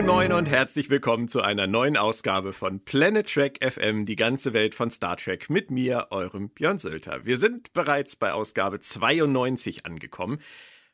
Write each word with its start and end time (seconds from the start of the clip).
Moin 0.00 0.06
Moin 0.06 0.32
und 0.32 0.48
herzlich 0.48 0.88
willkommen 0.88 1.28
zu 1.28 1.42
einer 1.42 1.66
neuen 1.66 1.98
Ausgabe 1.98 2.54
von 2.54 2.82
Planet 2.82 3.30
Trek 3.30 3.58
FM, 3.62 4.06
die 4.06 4.16
ganze 4.16 4.54
Welt 4.54 4.74
von 4.74 4.90
Star 4.90 5.18
Trek 5.18 5.50
mit 5.50 5.70
mir, 5.70 6.06
eurem 6.08 6.48
Björn 6.48 6.78
Sölter. 6.78 7.26
Wir 7.26 7.36
sind 7.36 7.74
bereits 7.74 8.16
bei 8.16 8.32
Ausgabe 8.32 8.80
92 8.80 9.84
angekommen, 9.84 10.38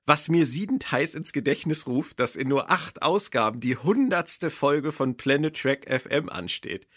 was 0.06 0.28
mir 0.28 0.44
siedend 0.44 0.90
heiß 0.90 1.14
ins 1.14 1.32
Gedächtnis 1.32 1.86
ruft, 1.86 2.18
dass 2.18 2.34
in 2.34 2.48
nur 2.48 2.68
acht 2.68 3.02
Ausgaben 3.02 3.60
die 3.60 3.76
hundertste 3.76 4.50
Folge 4.50 4.90
von 4.90 5.16
Planet 5.16 5.56
Trek 5.56 5.86
FM 5.88 6.28
ansteht. 6.28 6.88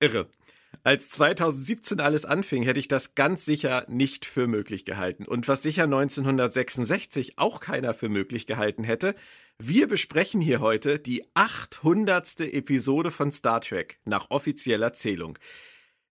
Irre. 0.00 0.28
Als 0.84 1.10
2017 1.10 2.00
alles 2.00 2.24
anfing, 2.24 2.62
hätte 2.62 2.80
ich 2.80 2.88
das 2.88 3.14
ganz 3.14 3.44
sicher 3.44 3.84
nicht 3.88 4.24
für 4.24 4.46
möglich 4.46 4.84
gehalten. 4.84 5.24
Und 5.24 5.48
was 5.48 5.62
sicher 5.62 5.84
1966 5.84 7.38
auch 7.38 7.60
keiner 7.60 7.94
für 7.94 8.08
möglich 8.08 8.46
gehalten 8.46 8.84
hätte, 8.84 9.14
wir 9.58 9.88
besprechen 9.88 10.40
hier 10.40 10.60
heute 10.60 10.98
die 10.98 11.24
800. 11.34 12.40
Episode 12.40 13.10
von 13.10 13.32
Star 13.32 13.60
Trek 13.60 13.98
nach 14.04 14.30
offizieller 14.30 14.92
Zählung. 14.92 15.38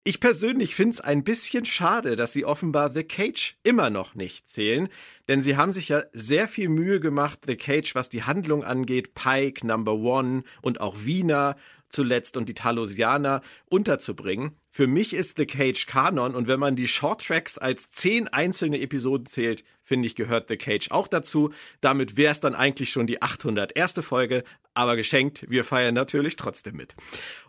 Ich 0.08 0.20
persönlich 0.20 0.76
finde 0.76 0.92
es 0.92 1.02
ein 1.02 1.24
bisschen 1.24 1.66
schade, 1.66 2.16
dass 2.16 2.32
sie 2.32 2.46
offenbar 2.46 2.92
The 2.92 3.04
Cage 3.04 3.58
immer 3.64 3.90
noch 3.90 4.14
nicht 4.14 4.48
zählen, 4.48 4.88
denn 5.28 5.42
sie 5.42 5.58
haben 5.58 5.72
sich 5.72 5.90
ja 5.90 6.04
sehr 6.14 6.48
viel 6.48 6.70
Mühe 6.70 7.00
gemacht, 7.00 7.40
The 7.48 7.56
Cage, 7.56 7.96
was 7.96 8.10
die 8.10 8.22
Handlung 8.22 8.64
angeht, 8.64 9.16
Pike, 9.16 9.66
Number 9.66 9.94
One 9.94 10.44
und 10.62 10.80
auch 10.80 11.06
Wiener 11.06 11.56
zuletzt 11.96 12.38
und 12.38 12.48
die 12.48 12.54
Talosianer 12.54 13.42
unterzubringen. 13.66 14.52
Für 14.70 14.88
mich 14.88 15.14
ist 15.14 15.38
The 15.38 15.46
Cage 15.46 15.86
Kanon 15.88 16.36
und 16.36 16.48
wenn 16.48 16.60
man 16.60 16.76
die 16.76 16.88
Short 16.88 17.26
Tracks 17.26 17.58
als 17.58 17.88
zehn 17.90 18.28
einzelne 18.28 18.80
Episoden 18.82 19.26
zählt, 19.26 19.64
finde 19.82 20.08
ich, 20.08 20.16
gehört 20.16 20.50
The 20.50 20.58
Cage 20.58 20.92
auch 20.92 21.08
dazu. 21.08 21.52
Damit 21.80 22.18
wäre 22.18 22.34
es 22.34 22.42
dann 22.42 22.56
eigentlich 22.56 22.90
schon 22.90 23.08
die 23.08 23.22
801. 23.22 23.94
Folge, 24.02 24.44
aber 24.74 24.98
geschenkt, 24.98 25.46
wir 25.50 25.64
feiern 25.64 25.96
natürlich 25.96 26.36
trotzdem 26.36 26.76
mit. 26.76 26.96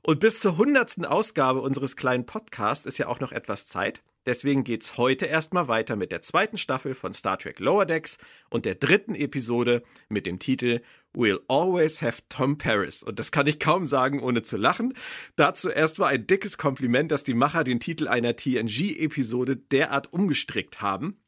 Und 0.02 0.20
bis 0.20 0.40
zur 0.40 0.52
100. 0.52 1.06
Ausgabe 1.06 1.60
unseres 1.60 1.96
kleinen 1.96 2.26
Podcasts 2.26 2.86
ist 2.86 2.98
ja 2.98 3.08
auch 3.08 3.20
noch 3.20 3.32
etwas 3.32 3.66
Zeit. 3.66 4.02
Deswegen 4.26 4.64
geht's 4.64 4.96
heute 4.96 5.26
erstmal 5.26 5.68
weiter 5.68 5.94
mit 5.94 6.10
der 6.10 6.20
zweiten 6.20 6.58
Staffel 6.58 6.94
von 6.94 7.12
Star 7.12 7.38
Trek 7.38 7.60
Lower 7.60 7.86
Decks 7.86 8.18
und 8.50 8.64
der 8.64 8.74
dritten 8.74 9.14
Episode 9.14 9.84
mit 10.08 10.26
dem 10.26 10.40
Titel 10.40 10.80
We'll 11.16 11.40
Always 11.48 12.02
Have 12.02 12.22
Tom 12.28 12.58
Paris. 12.58 13.02
Und 13.02 13.18
das 13.18 13.32
kann 13.32 13.46
ich 13.46 13.58
kaum 13.58 13.86
sagen, 13.86 14.20
ohne 14.22 14.42
zu 14.42 14.58
lachen. 14.58 14.92
Dazu 15.34 15.70
erst 15.70 15.98
mal 15.98 16.08
ein 16.08 16.26
dickes 16.26 16.58
Kompliment, 16.58 17.10
dass 17.10 17.24
die 17.24 17.34
Macher 17.34 17.64
den 17.64 17.80
Titel 17.80 18.06
einer 18.06 18.36
TNG-Episode 18.36 19.56
derart 19.56 20.12
umgestrickt 20.12 20.82
haben. 20.82 21.18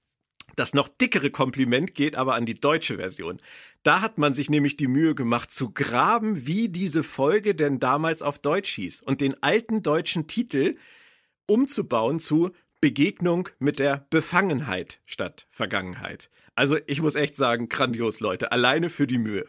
Das 0.57 0.75
noch 0.75 0.89
dickere 0.89 1.31
Kompliment 1.31 1.95
geht 1.95 2.17
aber 2.17 2.35
an 2.35 2.45
die 2.45 2.59
deutsche 2.59 2.97
Version. 2.97 3.39
Da 3.83 4.03
hat 4.03 4.19
man 4.19 4.35
sich 4.35 4.51
nämlich 4.51 4.77
die 4.77 4.89
Mühe 4.89 5.15
gemacht 5.15 5.51
zu 5.51 5.71
graben, 5.71 6.47
wie 6.47 6.69
diese 6.69 7.03
Folge 7.03 7.55
denn 7.55 7.81
damals 7.81 8.23
auf 8.23 8.39
Deutsch 8.39 8.75
hieß 8.75 9.03
und 9.03 9.21
den 9.21 9.43
alten 9.43 9.83
deutschen 9.83 10.27
Titel 10.27 10.77
umzubauen 11.47 12.21
zu 12.21 12.51
Begegnung 12.81 13.49
mit 13.59 13.79
der 13.79 14.07
Befangenheit 14.11 15.01
statt 15.07 15.47
Vergangenheit. 15.49 16.29
Also 16.55 16.77
ich 16.87 17.01
muss 17.01 17.15
echt 17.15 17.37
sagen, 17.37 17.69
grandios 17.69 18.21
Leute, 18.21 18.53
alleine 18.53 18.91
für 18.91 19.07
die 19.07 19.19
Mühe. 19.19 19.47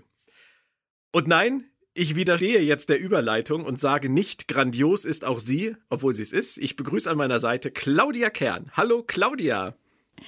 Und 1.11 1.27
nein, 1.27 1.65
ich 1.95 2.15
widerstehe 2.15 2.61
jetzt 2.61 2.89
der 2.89 2.99
Überleitung 2.99 3.65
und 3.65 3.79
sage 3.79 4.09
nicht, 4.09 4.47
grandios 4.47 5.05
ist 5.05 5.25
auch 5.25 5.39
sie, 5.39 5.75
obwohl 5.89 6.13
sie 6.13 6.21
es 6.21 6.31
ist. 6.31 6.57
Ich 6.59 6.75
begrüße 6.75 7.09
an 7.09 7.17
meiner 7.17 7.39
Seite 7.39 7.71
Claudia 7.71 8.29
Kern. 8.29 8.71
Hallo 8.73 9.03
Claudia. 9.05 9.75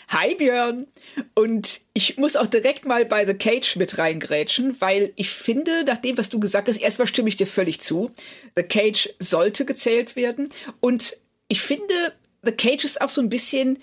Hi 0.07 0.33
Björn. 0.33 0.87
Und 1.35 1.81
ich 1.93 2.17
muss 2.17 2.35
auch 2.35 2.47
direkt 2.47 2.87
mal 2.87 3.05
bei 3.05 3.27
The 3.27 3.35
Cage 3.35 3.75
mit 3.75 3.99
reingrätschen, 3.99 4.75
weil 4.79 5.13
ich 5.17 5.29
finde, 5.29 5.83
nach 5.83 5.97
dem, 5.97 6.17
was 6.17 6.29
du 6.29 6.39
gesagt 6.39 6.67
hast, 6.67 6.77
erstmal 6.77 7.07
stimme 7.07 7.29
ich 7.29 7.35
dir 7.35 7.47
völlig 7.47 7.79
zu. 7.79 8.09
The 8.55 8.63
Cage 8.63 9.09
sollte 9.19 9.65
gezählt 9.65 10.15
werden. 10.15 10.49
Und 10.79 11.17
ich 11.47 11.61
finde, 11.61 11.93
The 12.41 12.53
Cage 12.53 12.85
ist 12.85 13.01
auch 13.01 13.09
so 13.09 13.21
ein 13.21 13.29
bisschen 13.29 13.77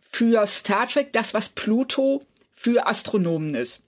für 0.00 0.44
Star 0.48 0.88
Trek 0.88 1.12
das, 1.12 1.34
was 1.34 1.50
Pluto 1.50 2.22
für 2.52 2.86
Astronomen 2.86 3.54
ist. 3.54 3.81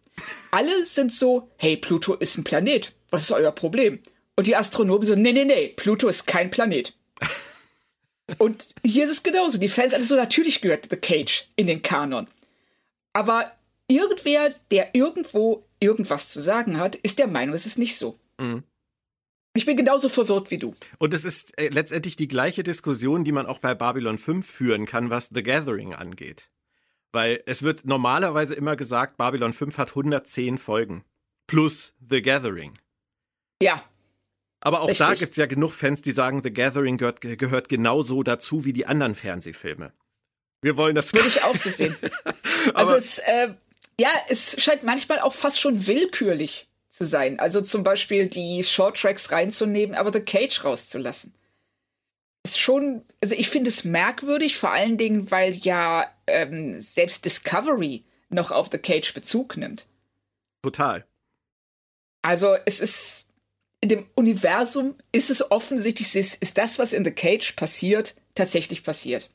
Alle 0.50 0.86
sind 0.86 1.12
so, 1.12 1.50
hey, 1.56 1.76
Pluto 1.76 2.14
ist 2.14 2.38
ein 2.38 2.44
Planet. 2.44 2.92
Was 3.10 3.24
ist 3.24 3.32
euer 3.32 3.52
Problem? 3.52 4.00
Und 4.36 4.46
die 4.46 4.56
Astronomen 4.56 5.06
so, 5.06 5.14
nee, 5.14 5.32
nee, 5.32 5.44
nee, 5.44 5.68
Pluto 5.68 6.08
ist 6.08 6.26
kein 6.26 6.50
Planet. 6.50 6.94
Und 8.38 8.66
hier 8.82 9.04
ist 9.04 9.10
es 9.10 9.22
genauso. 9.22 9.58
Die 9.58 9.68
Fans 9.68 9.92
alle 9.92 10.04
so, 10.04 10.16
natürlich 10.16 10.60
gehört 10.60 10.88
The 10.90 10.96
Cage 10.96 11.46
in 11.56 11.66
den 11.66 11.82
Kanon. 11.82 12.26
Aber 13.12 13.52
irgendwer, 13.86 14.54
der 14.70 14.94
irgendwo 14.94 15.64
irgendwas 15.78 16.30
zu 16.30 16.40
sagen 16.40 16.78
hat, 16.78 16.96
ist 16.96 17.18
der 17.18 17.26
Meinung, 17.26 17.54
es 17.54 17.66
ist 17.66 17.78
nicht 17.78 17.96
so. 17.96 18.18
Mhm. 18.38 18.64
Ich 19.56 19.66
bin 19.66 19.76
genauso 19.76 20.08
verwirrt 20.08 20.50
wie 20.50 20.58
du. 20.58 20.74
Und 20.98 21.14
es 21.14 21.24
ist 21.24 21.56
äh, 21.58 21.68
letztendlich 21.68 22.16
die 22.16 22.26
gleiche 22.26 22.64
Diskussion, 22.64 23.22
die 23.22 23.30
man 23.30 23.46
auch 23.46 23.60
bei 23.60 23.74
Babylon 23.74 24.18
5 24.18 24.44
führen 24.44 24.84
kann, 24.84 25.10
was 25.10 25.30
The 25.32 25.44
Gathering 25.44 25.94
angeht. 25.94 26.50
Weil 27.14 27.44
es 27.46 27.62
wird 27.62 27.84
normalerweise 27.84 28.54
immer 28.54 28.74
gesagt, 28.74 29.16
Babylon 29.16 29.52
5 29.52 29.78
hat 29.78 29.90
110 29.90 30.58
Folgen. 30.58 31.04
Plus 31.46 31.94
The 32.04 32.20
Gathering. 32.20 32.74
Ja. 33.62 33.84
Aber 34.58 34.80
auch 34.80 34.88
Richtig. 34.88 35.06
da 35.06 35.14
gibt 35.14 35.30
es 35.30 35.36
ja 35.36 35.46
genug 35.46 35.70
Fans, 35.70 36.02
die 36.02 36.10
sagen, 36.10 36.42
The 36.42 36.52
Gathering 36.52 36.96
gehört, 36.96 37.20
gehört 37.20 37.68
genauso 37.68 38.24
dazu 38.24 38.64
wie 38.64 38.72
die 38.72 38.86
anderen 38.86 39.14
Fernsehfilme. 39.14 39.92
Wir 40.60 40.76
wollen 40.76 40.96
das. 40.96 41.14
Würde 41.14 41.28
ich 41.28 41.40
auch 41.44 41.54
so 41.54 41.70
sehen. 41.70 41.96
also 42.74 42.96
es, 42.96 43.18
äh, 43.20 43.54
ja, 44.00 44.08
es 44.28 44.60
scheint 44.60 44.82
manchmal 44.82 45.20
auch 45.20 45.34
fast 45.34 45.60
schon 45.60 45.86
willkürlich 45.86 46.66
zu 46.88 47.04
sein. 47.04 47.38
Also 47.38 47.60
zum 47.60 47.84
Beispiel 47.84 48.28
die 48.28 48.64
Short 48.64 48.96
Tracks 49.00 49.30
reinzunehmen, 49.30 49.94
aber 49.94 50.12
The 50.12 50.20
Cage 50.20 50.64
rauszulassen. 50.64 51.32
Ist 52.44 52.60
schon, 52.60 53.02
also 53.22 53.34
ich 53.34 53.48
finde 53.48 53.70
es 53.70 53.84
merkwürdig, 53.84 54.58
vor 54.58 54.70
allen 54.70 54.98
Dingen, 54.98 55.30
weil 55.30 55.56
ja 55.56 56.06
ähm, 56.26 56.78
selbst 56.78 57.24
Discovery 57.24 58.04
noch 58.28 58.50
auf 58.50 58.68
The 58.70 58.78
Cage 58.78 59.14
Bezug 59.14 59.56
nimmt. 59.56 59.86
Total. 60.62 61.06
Also 62.22 62.56
es 62.66 62.80
ist 62.80 63.26
in 63.84 63.90
dem 63.90 64.06
Universum 64.14 64.96
ist 65.12 65.30
es 65.30 65.50
offensichtlich, 65.50 66.14
ist, 66.16 66.40
ist 66.40 66.56
das, 66.56 66.78
was 66.78 66.94
in 66.94 67.04
The 67.04 67.10
Cage 67.10 67.52
passiert, 67.52 68.14
tatsächlich 68.34 68.82
passiert. 68.82 69.28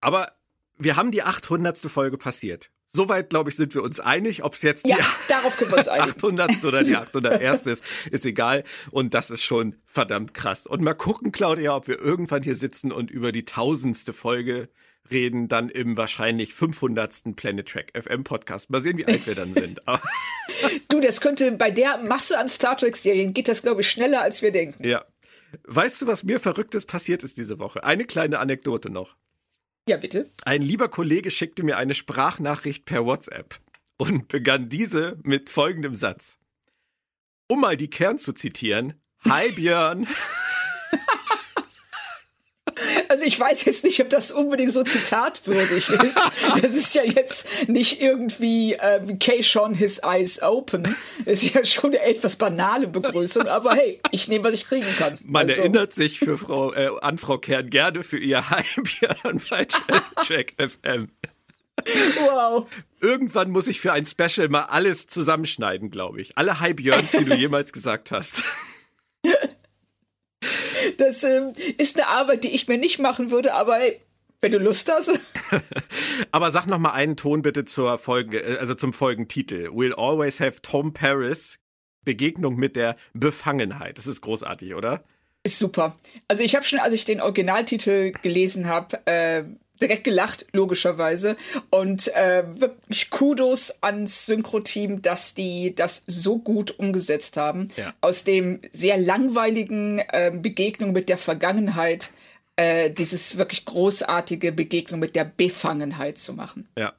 Aber 0.00 0.32
wir 0.76 0.96
haben 0.96 1.12
die 1.12 1.22
800. 1.22 1.78
Folge 1.78 2.18
passiert. 2.18 2.70
Soweit, 2.92 3.30
glaube 3.30 3.50
ich, 3.50 3.56
sind 3.56 3.72
wir 3.74 3.84
uns 3.84 4.00
einig. 4.00 4.42
Ob 4.42 4.54
es 4.54 4.62
jetzt 4.62 4.84
ja, 4.84 4.96
die 4.96 5.02
darauf 5.28 5.56
können 5.56 5.70
wir 5.70 5.78
uns 5.78 5.86
einig. 5.86 6.16
800. 6.16 6.64
oder 6.64 6.82
die 6.82 6.96
801. 6.96 7.62
ist, 7.62 7.84
ist 8.10 8.26
egal. 8.26 8.64
Und 8.90 9.14
das 9.14 9.30
ist 9.30 9.44
schon 9.44 9.76
verdammt 9.86 10.34
krass. 10.34 10.66
Und 10.66 10.82
mal 10.82 10.94
gucken, 10.94 11.30
Claudia, 11.30 11.76
ob 11.76 11.86
wir 11.86 12.00
irgendwann 12.00 12.42
hier 12.42 12.56
sitzen 12.56 12.90
und 12.90 13.10
über 13.10 13.30
die 13.30 13.44
tausendste 13.44 14.12
Folge 14.12 14.68
reden, 15.08 15.46
dann 15.46 15.68
im 15.68 15.96
wahrscheinlich 15.96 16.52
500. 16.52 17.36
Planet 17.36 17.68
Track 17.68 17.92
FM 17.94 18.24
Podcast. 18.24 18.70
Mal 18.70 18.80
sehen, 18.80 18.98
wie 18.98 19.06
alt 19.06 19.24
wir 19.24 19.36
dann 19.36 19.54
sind. 19.54 19.80
du, 20.88 21.00
das 21.00 21.20
könnte 21.20 21.52
bei 21.52 21.70
der 21.70 21.98
Masse 21.98 22.38
an 22.38 22.48
Star 22.48 22.76
Trek 22.76 22.96
Serien 22.96 23.34
geht 23.34 23.46
das, 23.46 23.62
glaube 23.62 23.82
ich, 23.82 23.90
schneller, 23.90 24.20
als 24.22 24.42
wir 24.42 24.50
denken. 24.50 24.84
Ja. 24.84 25.04
Weißt 25.64 26.02
du, 26.02 26.06
was 26.08 26.24
mir 26.24 26.40
Verrücktes 26.40 26.86
passiert 26.86 27.22
ist 27.22 27.36
diese 27.36 27.60
Woche? 27.60 27.84
Eine 27.84 28.04
kleine 28.04 28.40
Anekdote 28.40 28.90
noch. 28.90 29.16
Ja, 29.90 29.96
bitte. 29.96 30.30
Ein 30.44 30.62
lieber 30.62 30.88
Kollege 30.88 31.32
schickte 31.32 31.64
mir 31.64 31.76
eine 31.76 31.94
Sprachnachricht 31.94 32.84
per 32.84 33.06
WhatsApp 33.06 33.58
und 33.96 34.28
begann 34.28 34.68
diese 34.68 35.18
mit 35.24 35.50
folgendem 35.50 35.96
Satz. 35.96 36.38
Um 37.48 37.62
mal 37.62 37.76
die 37.76 37.90
Kern 37.90 38.16
zu 38.16 38.32
zitieren. 38.32 39.02
Hi 39.28 39.50
Björn. 39.50 40.06
Also 43.10 43.24
ich 43.24 43.40
weiß 43.40 43.64
jetzt 43.64 43.82
nicht, 43.82 44.00
ob 44.00 44.08
das 44.08 44.30
unbedingt 44.30 44.72
so 44.72 44.84
zitatwürdig 44.84 45.88
ist. 45.88 46.20
Das 46.62 46.74
ist 46.74 46.94
ja 46.94 47.02
jetzt 47.02 47.68
nicht 47.68 48.00
irgendwie 48.00 48.74
ähm, 48.74 49.18
K-Sean 49.18 49.74
his 49.74 49.98
eyes 49.98 50.40
open. 50.40 50.84
Das 51.24 51.42
ist 51.42 51.54
ja 51.54 51.64
schon 51.64 51.90
eine 51.90 52.02
etwas 52.02 52.36
banale 52.36 52.86
Begrüßung, 52.86 53.48
aber 53.48 53.74
hey, 53.74 54.00
ich 54.12 54.28
nehme, 54.28 54.44
was 54.44 54.54
ich 54.54 54.64
kriegen 54.64 54.86
kann. 54.96 55.18
Man 55.24 55.48
also. 55.48 55.60
erinnert 55.60 55.92
sich 55.92 56.20
für 56.20 56.38
Frau, 56.38 56.72
äh, 56.72 56.90
an 57.00 57.18
Frau 57.18 57.38
Kern 57.38 57.68
gerne 57.68 58.04
für 58.04 58.18
ihr 58.18 58.48
Heimjahr 58.48 59.16
bei 59.50 59.64
Track 60.24 60.54
FM. 60.58 61.08
Wow. 62.20 62.68
Irgendwann 63.00 63.50
muss 63.50 63.66
ich 63.66 63.80
für 63.80 63.92
ein 63.92 64.06
Special 64.06 64.48
mal 64.50 64.66
alles 64.66 65.08
zusammenschneiden, 65.08 65.90
glaube 65.90 66.20
ich. 66.20 66.38
Alle 66.38 66.60
Hype 66.60 66.76
Björns, 66.76 67.10
die 67.10 67.24
du 67.24 67.34
jemals 67.34 67.72
gesagt 67.72 68.12
hast. 68.12 68.44
Das 70.98 71.22
ähm, 71.24 71.52
ist 71.76 71.96
eine 71.96 72.08
Arbeit, 72.08 72.44
die 72.44 72.54
ich 72.54 72.68
mir 72.68 72.78
nicht 72.78 72.98
machen 72.98 73.30
würde, 73.30 73.54
aber 73.54 73.78
wenn 74.40 74.52
du 74.52 74.58
Lust 74.58 74.90
hast. 74.90 75.20
aber 76.30 76.50
sag 76.50 76.66
noch 76.66 76.78
mal 76.78 76.92
einen 76.92 77.16
Ton 77.16 77.42
bitte 77.42 77.64
zur 77.64 77.98
Folge, 77.98 78.40
äh, 78.40 78.56
also 78.58 78.74
zum 78.74 78.92
Folgentitel. 78.92 79.68
We'll 79.68 79.94
always 79.94 80.40
have 80.40 80.62
Tom 80.62 80.92
Paris. 80.92 81.58
Begegnung 82.04 82.56
mit 82.56 82.76
der 82.76 82.96
Befangenheit. 83.12 83.98
Das 83.98 84.06
ist 84.06 84.22
großartig, 84.22 84.74
oder? 84.74 85.04
Ist 85.42 85.58
super. 85.58 85.96
Also 86.28 86.42
ich 86.42 86.54
habe 86.54 86.64
schon, 86.64 86.78
als 86.78 86.94
ich 86.94 87.04
den 87.04 87.20
Originaltitel 87.20 88.12
gelesen 88.22 88.66
habe, 88.66 89.06
äh, 89.06 89.44
direkt 89.80 90.04
gelacht, 90.04 90.46
logischerweise. 90.52 91.36
Und 91.70 92.08
äh, 92.14 92.44
wirklich 92.54 93.10
Kudos 93.10 93.82
ans 93.82 94.26
Synchro-Team, 94.26 95.02
dass 95.02 95.34
die 95.34 95.74
das 95.74 96.04
so 96.06 96.38
gut 96.38 96.78
umgesetzt 96.78 97.36
haben. 97.36 97.70
Ja. 97.76 97.94
Aus 98.00 98.24
dem 98.24 98.60
sehr 98.72 98.98
langweiligen 98.98 99.98
äh, 99.98 100.32
Begegnung 100.34 100.92
mit 100.92 101.08
der 101.08 101.18
Vergangenheit 101.18 102.10
äh, 102.56 102.90
dieses 102.90 103.38
wirklich 103.38 103.64
großartige 103.64 104.52
Begegnung 104.52 105.00
mit 105.00 105.16
der 105.16 105.24
Befangenheit 105.24 106.18
zu 106.18 106.34
machen. 106.34 106.68
Ja. 106.76 106.92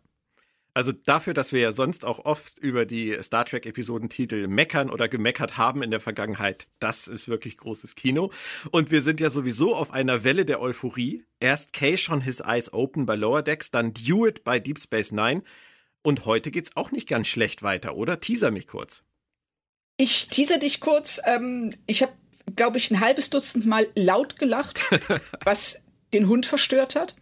Also 0.74 0.94
dafür, 0.94 1.34
dass 1.34 1.52
wir 1.52 1.60
ja 1.60 1.72
sonst 1.74 2.06
auch 2.06 2.20
oft 2.20 2.58
über 2.58 2.86
die 2.86 3.18
Star 3.22 3.44
Trek-Episodentitel 3.44 4.48
meckern 4.48 4.90
oder 4.90 5.10
gemeckert 5.10 5.58
haben 5.58 5.84
in 5.84 5.92
der 5.92 6.00
Vergangenheit, 6.00 6.68
das 6.80 7.08
ist 7.10 7.28
wirklich 7.28 7.58
großes 7.58 7.96
Kino. 7.96 8.32
Und 8.72 8.90
wir 8.90 9.02
sind 9.02 9.20
ja 9.20 9.30
sowieso 9.30 9.76
auf 9.76 9.92
einer 9.92 10.24
Welle 10.24 10.46
der 10.46 10.62
Euphorie. 10.62 11.26
Erst 11.42 11.74
Kay 11.74 11.98
schon 11.98 12.22
His 12.22 12.40
Eyes 12.40 12.72
Open 12.72 13.06
bei 13.06 13.16
Lower 13.16 13.42
Decks, 13.42 13.72
dann 13.72 13.94
Dewitt 13.94 14.46
bei 14.46 14.60
Deep 14.60 14.80
Space 14.80 15.12
Nine. 15.12 15.44
Und 16.04 16.26
heute 16.26 16.52
geht's 16.52 16.76
auch 16.76 16.92
nicht 16.92 17.08
ganz 17.08 17.28
schlecht 17.28 17.64
weiter, 17.64 17.96
oder? 17.96 18.22
Teaser 18.22 18.52
mich 18.52 18.68
kurz. 18.68 19.04
Ich 19.98 20.30
teaser 20.30 20.58
dich 20.58 20.80
kurz. 20.80 21.22
Ähm, 21.26 21.76
ich 21.86 22.02
habe, 22.02 22.14
glaube 22.56 22.78
ich, 22.78 22.90
ein 22.92 23.02
halbes 23.02 23.30
Dutzend 23.30 23.66
Mal 23.66 23.88
laut 23.96 24.40
gelacht, 24.40 24.80
was 25.44 25.84
den 26.14 26.28
Hund 26.28 26.46
verstört 26.46 26.96
hat. 26.96 27.16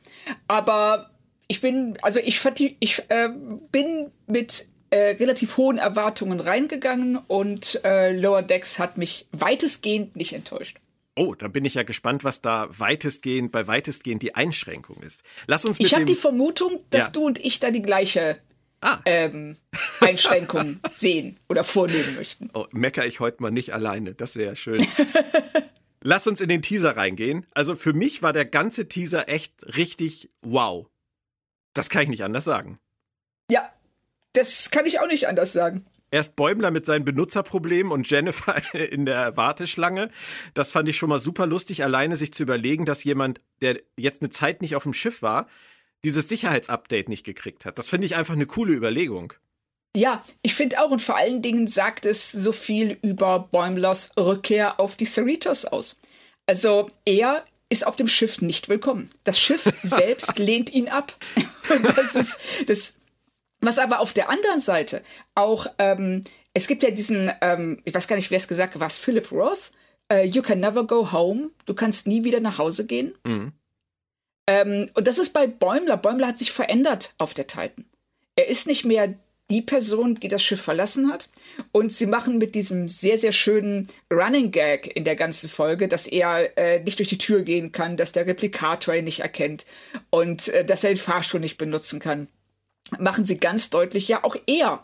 Aber 0.48 1.10
ich 1.50 1.62
bin, 1.62 1.98
also 2.02 2.20
ich, 2.20 2.40
ich 2.80 3.04
äh, 3.10 3.30
bin 3.72 4.12
mit 4.28 4.68
äh, 4.92 5.16
relativ 5.20 5.58
hohen 5.58 5.80
Erwartungen 5.80 6.40
reingegangen 6.40 7.18
und 7.18 7.84
äh, 7.84 8.14
Lower 8.14 8.44
Decks 8.44 8.80
hat 8.80 8.98
mich 8.98 9.28
weitestgehend 9.32 10.16
nicht 10.16 10.34
enttäuscht. 10.34 10.78
Oh, 11.16 11.34
da 11.34 11.48
bin 11.48 11.66
ich 11.66 11.74
ja 11.74 11.84
gespannt, 11.84 12.24
was 12.24 12.42
da 12.42 12.70
weitestgehend, 12.70 13.52
bei 13.52 13.68
weitestgehend 13.68 14.22
die 14.22 14.36
Einschränkung 14.36 15.02
ist. 15.02 15.24
Lass 15.48 15.66
uns 15.66 15.80
mit 15.80 15.88
Ich 15.88 15.96
habe 15.96 16.06
die 16.06 16.16
Vermutung, 16.16 16.82
dass 16.92 17.08
ja. 17.08 17.12
du 17.12 17.26
und 17.26 17.40
ich 17.40 17.60
da 17.60 17.72
die 17.72 17.82
gleiche 17.82 18.38
ah. 18.82 19.00
ähm, 19.06 19.58
Einschränkung 20.02 20.80
sehen 20.92 21.40
oder 21.50 21.64
vornehmen 21.64 22.16
möchten. 22.16 22.52
Oh, 22.54 22.68
mecker 22.72 23.08
ich 23.08 23.20
heute 23.20 23.42
mal 23.42 23.52
nicht 23.52 23.74
alleine, 23.74 24.14
das 24.14 24.36
wäre 24.36 24.56
schön. 24.56 24.86
Lass 26.02 26.28
uns 26.28 26.42
in 26.42 26.48
den 26.48 26.62
Teaser 26.62 26.96
reingehen. 26.96 27.46
Also 27.56 27.76
für 27.76 27.94
mich 27.94 28.22
war 28.22 28.34
der 28.34 28.46
ganze 28.46 28.88
Teaser 28.88 29.28
echt 29.28 29.76
richtig 29.76 30.30
wow. 30.42 30.88
Das 31.80 31.90
kann 31.90 32.04
ich 32.04 32.10
nicht 32.10 32.26
anders 32.26 32.44
sagen. 32.44 32.78
Ja, 33.50 33.72
das 34.34 34.70
kann 34.70 34.86
ich 34.86 35.00
auch 35.00 35.08
nicht 35.08 35.30
anders 35.30 35.54
sagen. 35.54 35.86
Erst 36.12 36.36
Bäumler 36.36 36.72
mit 36.72 36.86
seinen 36.86 37.06
Benutzerproblemen 37.06 37.94
und 37.94 38.10
Jennifer 38.10 38.62
in 38.92 39.06
der 39.06 39.38
Warteschlange. 39.38 40.10
Das 40.54 40.72
fand 40.72 40.90
ich 40.90 40.98
schon 40.98 41.08
mal 41.08 41.20
super 41.20 41.48
lustig, 41.48 41.82
alleine 41.82 42.18
sich 42.18 42.34
zu 42.34 42.44
überlegen, 42.44 42.84
dass 42.84 43.06
jemand, 43.06 43.40
der 43.62 43.80
jetzt 43.96 44.22
eine 44.22 44.30
Zeit 44.30 44.62
nicht 44.62 44.76
auf 44.76 44.84
dem 44.84 44.94
Schiff 44.94 45.22
war, 45.22 45.48
dieses 46.04 46.28
Sicherheitsupdate 46.28 47.08
nicht 47.08 47.24
gekriegt 47.24 47.64
hat. 47.64 47.78
Das 47.78 47.88
finde 47.88 48.08
ich 48.08 48.18
einfach 48.18 48.34
eine 48.34 48.46
coole 48.46 48.74
Überlegung. 48.74 49.32
Ja, 49.96 50.22
ich 50.42 50.56
finde 50.56 50.82
auch 50.82 50.92
und 50.92 51.02
vor 51.02 51.16
allen 51.16 51.42
Dingen 51.42 51.68
sagt 51.68 52.06
es 52.06 52.30
so 52.30 52.52
viel 52.52 52.98
über 53.02 53.40
Bäumlers 53.40 54.12
Rückkehr 54.20 54.82
auf 54.82 54.98
die 54.98 55.06
Cerritos 55.06 55.64
aus. 55.64 55.96
Also 56.46 56.90
er 57.06 57.46
ist 57.70 57.86
auf 57.86 57.96
dem 57.96 58.08
Schiff 58.08 58.42
nicht 58.42 58.70
willkommen. 58.70 59.12
Das 59.24 59.40
Schiff 59.40 59.64
selbst 59.84 60.40
lehnt 60.40 60.74
ihn 60.74 60.90
ab. 60.90 61.16
Das 61.84 62.16
ist 62.16 62.40
das, 62.68 62.96
was 63.62 63.78
aber 63.78 64.00
auf 64.00 64.14
der 64.14 64.30
anderen 64.30 64.60
Seite 64.60 65.04
auch, 65.36 65.68
ähm, 65.78 66.24
es 66.54 66.68
gibt 66.68 66.84
ja 66.84 66.92
diesen, 66.92 67.32
ähm, 67.42 67.82
ich 67.86 67.94
weiß 67.94 68.08
gar 68.08 68.16
nicht, 68.16 68.32
wer 68.32 68.38
es 68.38 68.48
gesagt 68.48 68.74
hat, 68.74 68.80
war 68.80 68.88
es 68.88 68.98
Philip 68.98 69.32
Roth? 69.32 69.72
Uh, 70.12 70.24
you 70.24 70.42
can 70.42 70.60
never 70.60 70.84
go 70.84 71.12
home. 71.12 71.52
Du 71.68 71.76
kannst 71.76 72.08
nie 72.08 72.24
wieder 72.24 72.40
nach 72.40 72.58
Hause 72.58 72.88
gehen. 72.88 73.14
Mhm. 73.24 73.54
Ähm, 74.48 74.90
und 74.96 75.06
das 75.06 75.20
ist 75.20 75.34
bei 75.34 75.46
Bäumler. 75.46 75.98
Bäumler 75.98 76.28
hat 76.28 76.40
sich 76.40 76.52
verändert 76.52 77.14
auf 77.20 77.36
der 77.36 77.46
Titan. 77.46 77.86
Er 78.36 78.48
ist 78.48 78.66
nicht 78.66 78.86
mehr 78.86 79.14
die 79.50 79.62
Person, 79.62 80.16
die 80.16 80.28
das 80.28 80.44
Schiff 80.44 80.62
verlassen 80.62 81.12
hat. 81.12 81.30
Und 81.72 81.92
sie 81.92 82.06
machen 82.06 82.38
mit 82.38 82.56
diesem 82.56 82.88
sehr, 82.88 83.18
sehr 83.18 83.32
schönen 83.32 83.88
Running 84.12 84.52
Gag 84.52 84.96
in 84.96 85.04
der 85.04 85.16
ganzen 85.16 85.50
Folge, 85.50 85.88
dass 85.88 86.08
er 86.08 86.58
äh, 86.58 86.84
nicht 86.84 87.00
durch 87.00 87.10
die 87.10 87.18
Tür 87.18 87.42
gehen 87.42 87.72
kann, 87.72 87.98
dass 87.98 88.12
der 88.12 88.28
Replikator 88.28 88.94
ihn 88.94 89.06
nicht 89.06 89.22
erkennt 89.22 89.66
und 90.10 90.50
äh, 90.50 90.64
dass 90.66 90.84
er 90.84 90.92
den 90.92 90.98
Fahrstuhl 90.98 91.40
nicht 91.40 91.58
benutzen 91.58 92.00
kann. 92.00 92.28
Machen 92.98 93.26
sie 93.26 93.40
ganz 93.40 93.70
deutlich, 93.70 94.08
ja, 94.08 94.24
auch 94.24 94.36
er 94.48 94.84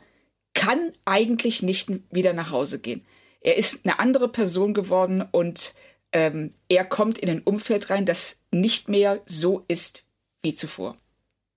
kann 0.53 0.93
eigentlich 1.05 1.61
nicht 1.61 1.89
wieder 2.11 2.33
nach 2.33 2.51
Hause 2.51 2.79
gehen. 2.79 3.05
Er 3.41 3.57
ist 3.57 3.85
eine 3.85 3.99
andere 3.99 4.29
Person 4.29 4.73
geworden 4.73 5.23
und 5.31 5.75
ähm, 6.11 6.51
er 6.69 6.85
kommt 6.85 7.19
in 7.19 7.29
ein 7.29 7.41
Umfeld 7.43 7.89
rein, 7.89 8.05
das 8.05 8.39
nicht 8.51 8.89
mehr 8.89 9.21
so 9.25 9.65
ist 9.67 10.03
wie 10.41 10.53
zuvor. 10.53 10.97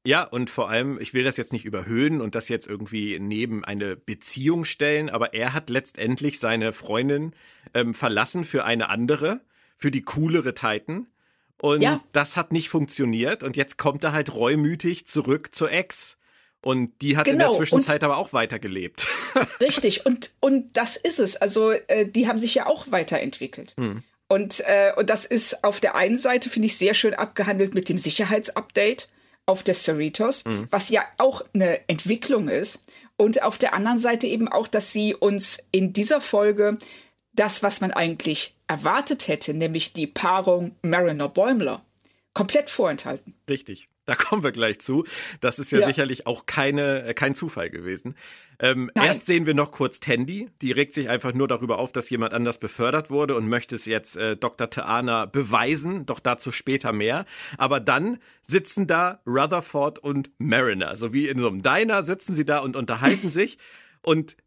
Ja, 0.04 0.22
und 0.22 0.48
vor 0.48 0.70
allem, 0.70 0.98
ich 1.00 1.12
will 1.12 1.24
das 1.24 1.36
jetzt 1.36 1.52
nicht 1.52 1.64
überhöhen 1.64 2.20
und 2.20 2.34
das 2.34 2.48
jetzt 2.48 2.66
irgendwie 2.66 3.18
neben 3.18 3.64
eine 3.64 3.96
Beziehung 3.96 4.64
stellen, 4.64 5.10
aber 5.10 5.34
er 5.34 5.52
hat 5.52 5.70
letztendlich 5.70 6.38
seine 6.38 6.72
Freundin 6.72 7.34
ähm, 7.74 7.94
verlassen 7.94 8.44
für 8.44 8.64
eine 8.64 8.88
andere, 8.88 9.40
für 9.76 9.90
die 9.90 10.02
coolere 10.02 10.54
Titan. 10.54 11.08
Und 11.60 11.82
ja. 11.82 12.00
das 12.12 12.36
hat 12.36 12.52
nicht 12.52 12.68
funktioniert 12.68 13.42
und 13.42 13.56
jetzt 13.56 13.78
kommt 13.78 14.04
er 14.04 14.12
halt 14.12 14.32
reumütig 14.32 15.06
zurück 15.06 15.54
zur 15.54 15.72
Ex. 15.72 16.16
Und 16.60 17.02
die 17.02 17.16
hat 17.16 17.24
genau. 17.24 17.34
in 17.34 17.38
der 17.38 17.48
genau, 17.48 17.58
Zwischenzeit 17.58 18.02
und 18.02 18.04
aber 18.04 18.16
auch 18.16 18.32
weitergelebt. 18.32 19.06
Richtig, 19.60 20.06
und, 20.06 20.30
und 20.40 20.76
das 20.76 20.96
ist 20.96 21.20
es. 21.20 21.36
Also, 21.36 21.70
äh, 21.70 22.06
die 22.06 22.28
haben 22.28 22.38
sich 22.38 22.54
ja 22.54 22.66
auch 22.66 22.90
weiterentwickelt. 22.90 23.74
Hm. 23.76 24.02
Und, 24.28 24.60
äh, 24.66 24.92
und 24.96 25.08
das 25.08 25.24
ist 25.24 25.64
auf 25.64 25.80
der 25.80 25.94
einen 25.94 26.18
Seite, 26.18 26.50
finde 26.50 26.66
ich, 26.66 26.76
sehr 26.76 26.94
schön 26.94 27.14
abgehandelt 27.14 27.74
mit 27.74 27.88
dem 27.88 27.98
Sicherheitsupdate 27.98 29.08
auf 29.48 29.62
der 29.62 29.74
Cerritos, 29.74 30.44
mhm. 30.44 30.68
was 30.70 30.90
ja 30.90 31.02
auch 31.16 31.42
eine 31.54 31.88
Entwicklung 31.88 32.48
ist. 32.48 32.82
Und 33.16 33.42
auf 33.42 33.58
der 33.58 33.72
anderen 33.74 33.98
Seite 33.98 34.26
eben 34.26 34.46
auch, 34.46 34.68
dass 34.68 34.92
sie 34.92 35.14
uns 35.14 35.58
in 35.72 35.92
dieser 35.92 36.20
Folge 36.20 36.78
das, 37.32 37.62
was 37.62 37.80
man 37.80 37.90
eigentlich 37.90 38.54
erwartet 38.66 39.26
hätte, 39.26 39.54
nämlich 39.54 39.92
die 39.92 40.06
Paarung 40.06 40.76
Mariner-Bäumler, 40.82 41.82
komplett 42.34 42.70
vorenthalten. 42.70 43.34
Richtig. 43.48 43.88
Da 44.08 44.14
kommen 44.14 44.42
wir 44.42 44.52
gleich 44.52 44.78
zu. 44.80 45.04
Das 45.42 45.58
ist 45.58 45.70
ja, 45.70 45.80
ja. 45.80 45.86
sicherlich 45.86 46.26
auch 46.26 46.46
keine, 46.46 47.04
äh, 47.04 47.14
kein 47.14 47.34
Zufall 47.34 47.68
gewesen. 47.68 48.14
Ähm, 48.58 48.90
erst 48.94 49.26
sehen 49.26 49.44
wir 49.44 49.52
noch 49.52 49.70
kurz 49.70 50.00
Tandy. 50.00 50.48
Die 50.62 50.72
regt 50.72 50.94
sich 50.94 51.10
einfach 51.10 51.34
nur 51.34 51.46
darüber 51.46 51.78
auf, 51.78 51.92
dass 51.92 52.08
jemand 52.08 52.32
anders 52.32 52.58
befördert 52.58 53.10
wurde 53.10 53.36
und 53.36 53.50
möchte 53.50 53.74
es 53.74 53.84
jetzt 53.84 54.16
äh, 54.16 54.34
Dr. 54.34 54.70
Teana 54.70 55.26
beweisen. 55.26 56.06
Doch 56.06 56.20
dazu 56.20 56.52
später 56.52 56.94
mehr. 56.94 57.26
Aber 57.58 57.80
dann 57.80 58.18
sitzen 58.40 58.86
da 58.86 59.20
Rutherford 59.26 59.98
und 59.98 60.30
Mariner. 60.38 60.96
So 60.96 61.12
wie 61.12 61.28
in 61.28 61.38
so 61.38 61.48
einem 61.48 61.60
Diner 61.60 62.02
sitzen 62.02 62.34
sie 62.34 62.46
da 62.46 62.60
und 62.60 62.76
unterhalten 62.76 63.28
sich. 63.30 63.58
Und 64.00 64.38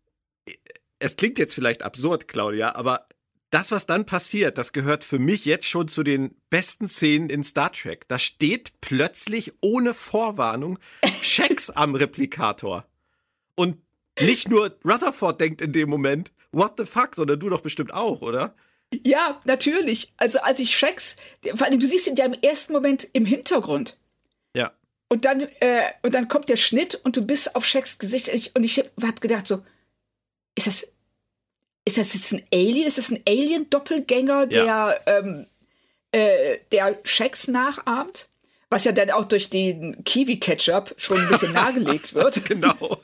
äh, 0.48 0.54
es 0.98 1.18
klingt 1.18 1.38
jetzt 1.38 1.54
vielleicht 1.54 1.84
absurd, 1.84 2.28
Claudia, 2.28 2.74
aber 2.74 3.08
das, 3.52 3.72
was 3.72 3.86
dann 3.86 4.06
passiert, 4.06 4.58
das 4.58 4.72
gehört 4.72 5.04
für 5.04 5.20
mich 5.20 5.46
jetzt 5.46 5.68
schon 5.68 5.88
zu 5.88 6.04
den 6.04 6.36
besten 6.50 6.88
Szenen 6.88 7.30
in 7.30 7.44
Star 7.44 7.72
Trek. 7.72 8.08
Da 8.08 8.18
steht 8.18 8.74
plötzlich 8.82 9.54
ohne 9.62 9.94
Vorwarnung 9.94 10.80
Checks 11.22 11.70
am 11.76 11.94
Replikator. 11.94 12.86
Und 13.56 13.78
nicht 14.20 14.50
nur 14.50 14.78
Rutherford 14.86 15.40
denkt 15.40 15.62
in 15.62 15.74
dem 15.74 15.90
Moment, 15.90 16.32
what 16.52 16.74
the 16.78 16.86
fuck, 16.86 17.16
sondern 17.16 17.40
du 17.40 17.50
doch 17.50 17.62
bestimmt 17.62 17.94
auch, 17.94 18.22
oder? 18.22 18.56
Ja, 19.04 19.40
natürlich. 19.46 20.14
Also 20.18 20.40
als 20.40 20.60
ich 20.60 20.72
Checks, 20.72 21.18
vor 21.56 21.68
allem 21.68 21.80
du 21.80 21.88
siehst 21.88 22.08
ihn 22.08 22.16
ja 22.16 22.26
im 22.26 22.34
ersten 22.34 22.74
Moment 22.74 23.08
im 23.14 23.26
Hintergrund. 23.26 23.98
Ja. 24.56 24.72
Und 25.10 25.26
dann, 25.26 25.42
äh, 25.60 25.84
und 26.04 26.14
dann 26.14 26.30
kommt 26.30 26.50
der 26.50 26.58
Schnitt 26.58 26.96
und 27.04 27.18
du 27.18 27.26
bist 27.26 27.56
auf 27.56 27.66
Checks 27.66 28.00
Gesicht 28.00 28.30
und 28.56 28.64
ich 28.64 28.80
hab 28.80 29.22
gedacht 29.22 29.48
so, 29.48 29.62
ist 30.56 30.68
das, 30.68 30.94
ist 31.86 31.98
das 31.98 32.14
jetzt 32.14 32.34
ein 32.34 32.44
Alien? 32.54 32.88
Ist 32.88 32.98
das 32.98 33.10
ein 33.10 33.22
Alien-Doppelgänger, 33.28 34.48
der, 34.48 34.66
ja. 34.66 34.94
ähm, 35.06 35.48
äh, 36.12 36.58
der 36.72 36.98
Shacks 37.04 37.48
nachahmt? 37.48 38.30
Was 38.70 38.86
ja 38.86 38.92
dann 38.94 39.10
auch 39.12 39.26
durch 39.26 39.50
den 39.50 40.04
Kiwi-Ketchup 40.04 40.94
schon 40.98 41.20
ein 41.20 41.28
bisschen 41.28 41.54
nahegelegt 41.54 42.14
wird. 42.14 42.46
genau. 42.46 43.02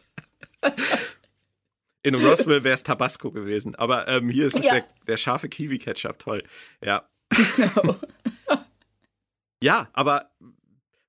In 2.03 2.15
Roswell 2.15 2.63
wäre 2.63 2.75
es 2.75 2.83
Tabasco 2.83 3.31
gewesen, 3.31 3.75
aber 3.75 4.07
ähm, 4.07 4.29
hier 4.29 4.45
ist 4.45 4.57
es 4.57 4.65
ja. 4.65 4.73
der, 4.75 4.85
der 5.07 5.17
scharfe 5.17 5.49
Kiwi-Ketchup, 5.49 6.19
toll. 6.19 6.43
Ja. 6.83 7.09
Genau. 7.29 7.97
ja, 9.61 9.89
aber 9.91 10.31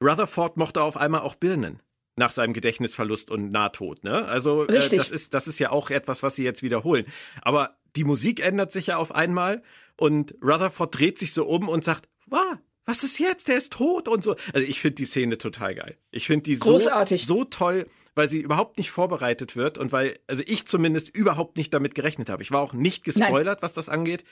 Rutherford 0.03 0.57
mochte 0.57 0.83
auf 0.83 0.97
einmal 0.97 1.21
auch 1.21 1.37
Birnen 1.37 1.81
nach 2.19 2.31
seinem 2.31 2.53
Gedächtnisverlust 2.53 3.31
und 3.31 3.51
Nahtod. 3.51 4.05
Ne? 4.05 4.27
Also 4.27 4.67
äh, 4.67 4.91
das, 4.91 5.11
ist, 5.11 5.33
das 5.33 5.49
ist 5.49 5.59
ja 5.59 5.71
auch 5.71 5.91
etwas, 5.91 6.23
was 6.23 6.35
sie 6.35 6.45
jetzt 6.45 6.63
wiederholen. 6.63 7.07
Aber 7.41 7.79
die 7.97 8.05
Musik 8.05 8.41
ändert 8.41 8.73
sich 8.73 8.89
ja 8.89 8.97
auf 8.99 9.15
einmal 9.15 9.63
und 9.97 10.35
Rutherford 10.43 10.99
dreht 10.99 11.19
sich 11.19 11.33
so 11.33 11.47
um 11.47 11.69
und 11.69 11.85
sagt, 11.85 12.09
wow, 12.27 12.59
was 12.85 13.05
ist 13.05 13.19
jetzt? 13.19 13.49
Der 13.49 13.57
ist 13.57 13.73
tot 13.73 14.09
und 14.09 14.25
so. 14.25 14.35
Also 14.53 14.67
ich 14.67 14.81
finde 14.81 14.97
die 14.97 15.05
Szene 15.05 15.39
total 15.39 15.75
geil. 15.75 15.97
Ich 16.11 16.27
finde 16.27 16.45
die 16.45 16.55
so, 16.55 16.79
so 16.79 17.45
toll, 17.45 17.87
weil 18.15 18.29
sie 18.29 18.41
überhaupt 18.41 18.79
nicht 18.79 18.91
vorbereitet 18.91 19.57
wird 19.57 19.79
und 19.79 19.93
weil, 19.93 20.19
also 20.27 20.43
ich 20.47 20.67
zumindest 20.67 21.15
überhaupt 21.15 21.57
nicht 21.57 21.73
damit 21.73 21.95
gerechnet 21.95 22.31
habe. 22.31 22.43
Ich 22.43 22.51
war 22.51 22.61
auch 22.61 22.73
nicht 22.73 23.05
gespoilert, 23.05 23.59
Nein. 23.59 23.63
was 23.63 23.75
das 23.75 23.89
angeht. 23.89 24.25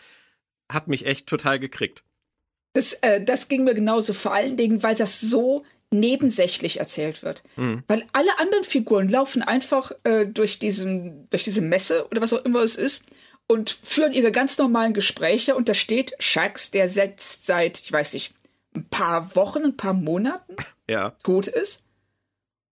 Hat 0.70 0.88
mich 0.88 1.06
echt 1.06 1.26
total 1.26 1.58
gekriegt. 1.58 2.02
Das, 2.72 2.94
äh, 2.94 3.24
das 3.24 3.48
ging 3.48 3.64
mir 3.64 3.74
genauso, 3.74 4.12
vor 4.12 4.32
allen 4.32 4.56
Dingen, 4.56 4.82
weil 4.82 4.96
das 4.96 5.20
so 5.20 5.64
nebensächlich 5.92 6.80
erzählt 6.80 7.22
wird. 7.22 7.42
Mhm. 7.56 7.82
Weil 7.88 8.04
alle 8.12 8.38
anderen 8.38 8.64
Figuren 8.64 9.08
laufen 9.08 9.42
einfach 9.42 9.92
äh, 10.04 10.26
durch, 10.26 10.58
diesen, 10.58 11.28
durch 11.30 11.44
diese 11.44 11.60
Messe 11.60 12.06
oder 12.10 12.20
was 12.20 12.32
auch 12.32 12.44
immer 12.44 12.60
es 12.60 12.76
ist 12.76 13.04
und 13.46 13.70
führen 13.82 14.12
ihre 14.12 14.32
ganz 14.32 14.58
normalen 14.58 14.94
Gespräche 14.94 15.54
und 15.54 15.68
da 15.68 15.74
steht 15.74 16.14
Shax, 16.18 16.70
der 16.70 16.88
setzt 16.88 17.46
seit, 17.46 17.80
ich 17.80 17.92
weiß 17.92 18.12
nicht, 18.14 18.34
ein 18.74 18.84
paar 18.88 19.34
Wochen, 19.36 19.64
ein 19.64 19.76
paar 19.76 19.94
Monaten 19.94 20.56
ja. 20.88 21.10
tot 21.22 21.46
ist. 21.46 21.84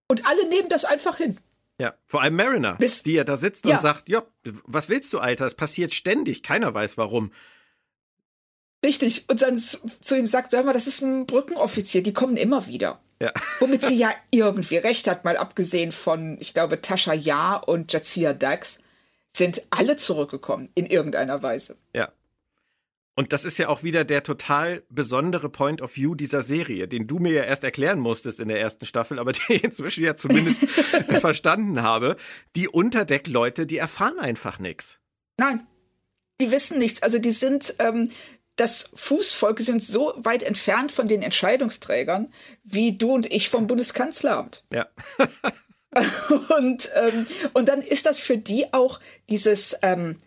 Und 0.09 0.27
alle 0.27 0.49
nehmen 0.49 0.69
das 0.69 0.85
einfach 0.85 1.17
hin. 1.17 1.39
Ja, 1.81 1.95
vor 2.07 2.23
allem 2.23 2.37
Mariner, 2.37 2.75
Bis, 2.75 3.03
die 3.03 3.15
ja 3.15 3.25
da 3.25 3.37
sitzt 3.37 3.65
ja. 3.65 3.75
und 3.75 3.81
sagt, 3.81 4.09
ja, 4.09 4.23
was 4.65 4.89
willst 4.89 5.13
du, 5.13 5.19
Alter? 5.19 5.47
Es 5.47 5.55
passiert 5.55 5.93
ständig, 5.93 6.43
keiner 6.43 6.73
weiß 6.73 6.99
warum. 6.99 7.33
Richtig, 8.85 9.25
und 9.29 9.41
dann 9.41 9.59
zu 9.59 10.17
ihm 10.17 10.27
sagt, 10.27 10.51
sag 10.51 10.67
mal, 10.67 10.73
das 10.73 10.87
ist 10.87 11.01
ein 11.01 11.27
Brückenoffizier, 11.27 12.03
die 12.03 12.13
kommen 12.13 12.37
immer 12.37 12.67
wieder. 12.67 13.01
Ja. 13.21 13.33
Womit 13.61 13.83
sie 13.83 13.97
ja 13.97 14.13
irgendwie 14.31 14.77
recht 14.77 15.09
hat, 15.09 15.25
mal 15.25 15.37
abgesehen 15.37 15.93
von, 15.93 16.37
ich 16.41 16.55
glaube, 16.55 16.81
Tascha 16.81 17.15
Ja 17.15 17.57
und 17.57 17.93
Jazia 17.93 18.33
Dax, 18.33 18.81
sind 19.29 19.63
alle 19.71 19.97
zurückgekommen 19.97 20.71
in 20.75 20.87
irgendeiner 20.87 21.43
Weise. 21.43 21.77
Ja. 21.93 22.13
Und 23.17 23.33
das 23.33 23.45
ist 23.45 23.59
ja 23.59 23.69
auch 23.69 23.85
wieder 23.85 24.05
der 24.05 24.25
total 24.25 24.83
besondere 24.89 25.49
Point 25.49 25.81
of 25.83 25.97
View 25.97 26.17
dieser 26.17 26.43
Serie, 26.43 26.89
den 26.89 27.07
du 27.07 27.19
mir 27.21 27.33
ja 27.33 27.43
erst 27.45 27.63
erklären 27.63 28.01
musstest 28.01 28.41
in 28.41 28.49
der 28.49 28.61
ersten 28.61 28.87
Staffel, 28.87 29.19
aber 29.21 29.33
den 29.33 29.57
ich 29.57 29.65
inzwischen 29.65 30.05
ja 30.05 30.17
zumindest 30.17 30.65
verstanden 31.21 31.83
habe. 31.83 32.17
Die 32.57 32.69
Unterdeckleute, 32.69 33.67
die 33.67 33.79
erfahren 33.79 34.19
einfach 34.19 34.59
nichts. 34.59 34.99
Nein, 35.37 35.67
die 36.41 36.51
wissen 36.51 36.79
nichts. 36.79 37.03
Also 37.03 37.19
die 37.19 37.31
sind, 37.31 37.77
ähm, 37.79 38.11
das 38.57 38.91
Fußvolk 38.95 39.61
sind 39.61 39.83
so 39.83 40.13
weit 40.17 40.43
entfernt 40.43 40.93
von 40.93 41.09
den 41.09 41.23
Entscheidungsträgern 41.23 42.33
wie 42.63 42.97
du 42.97 43.13
und 43.13 43.31
ich 43.31 43.49
vom 43.49 43.67
Bundeskanzleramt. 43.67 44.65
Ja. 44.73 44.87
und, 46.57 46.91
ähm, 46.95 47.27
und 47.53 47.69
dann 47.69 47.83
ist 47.83 48.07
das 48.07 48.19
für 48.19 48.39
die 48.39 48.73
auch 48.73 49.01
dieses, 49.29 49.77
ähm, 49.83 50.19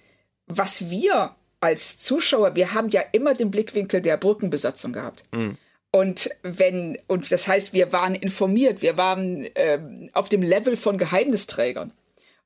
was 0.45 0.89
wir 0.89 1.35
als 1.59 1.97
Zuschauer, 1.97 2.55
wir 2.55 2.73
haben 2.73 2.89
ja 2.89 3.01
immer 3.11 3.33
den 3.33 3.49
Blickwinkel 3.49 4.01
der 4.01 4.17
Brückenbesatzung 4.17 4.93
gehabt. 4.93 5.23
Mhm. 5.31 5.57
Und 5.91 6.29
wenn, 6.43 6.99
und 7.07 7.31
das 7.31 7.47
heißt, 7.47 7.73
wir 7.73 7.93
waren 7.93 8.13
informiert, 8.13 8.81
wir 8.81 8.97
waren 8.97 9.47
ähm, 9.55 10.09
auf 10.13 10.29
dem 10.29 10.41
Level 10.41 10.75
von 10.75 10.97
Geheimnisträgern. 10.97 11.93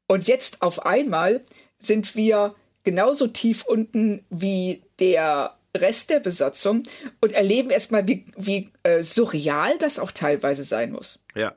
Und 0.07 0.27
jetzt 0.27 0.61
auf 0.61 0.85
einmal 0.85 1.41
sind 1.77 2.15
wir 2.15 2.53
genauso 2.83 3.27
tief 3.27 3.65
unten 3.65 4.23
wie 4.29 4.83
der 4.99 5.57
Rest 5.75 6.09
der 6.09 6.19
Besatzung 6.19 6.83
und 7.21 7.31
erleben 7.33 7.69
erstmal, 7.69 8.07
wie, 8.07 8.25
wie 8.35 8.69
äh, 8.83 9.03
surreal 9.03 9.77
das 9.77 9.99
auch 9.99 10.11
teilweise 10.11 10.63
sein 10.63 10.91
muss. 10.91 11.19
Ja. 11.35 11.55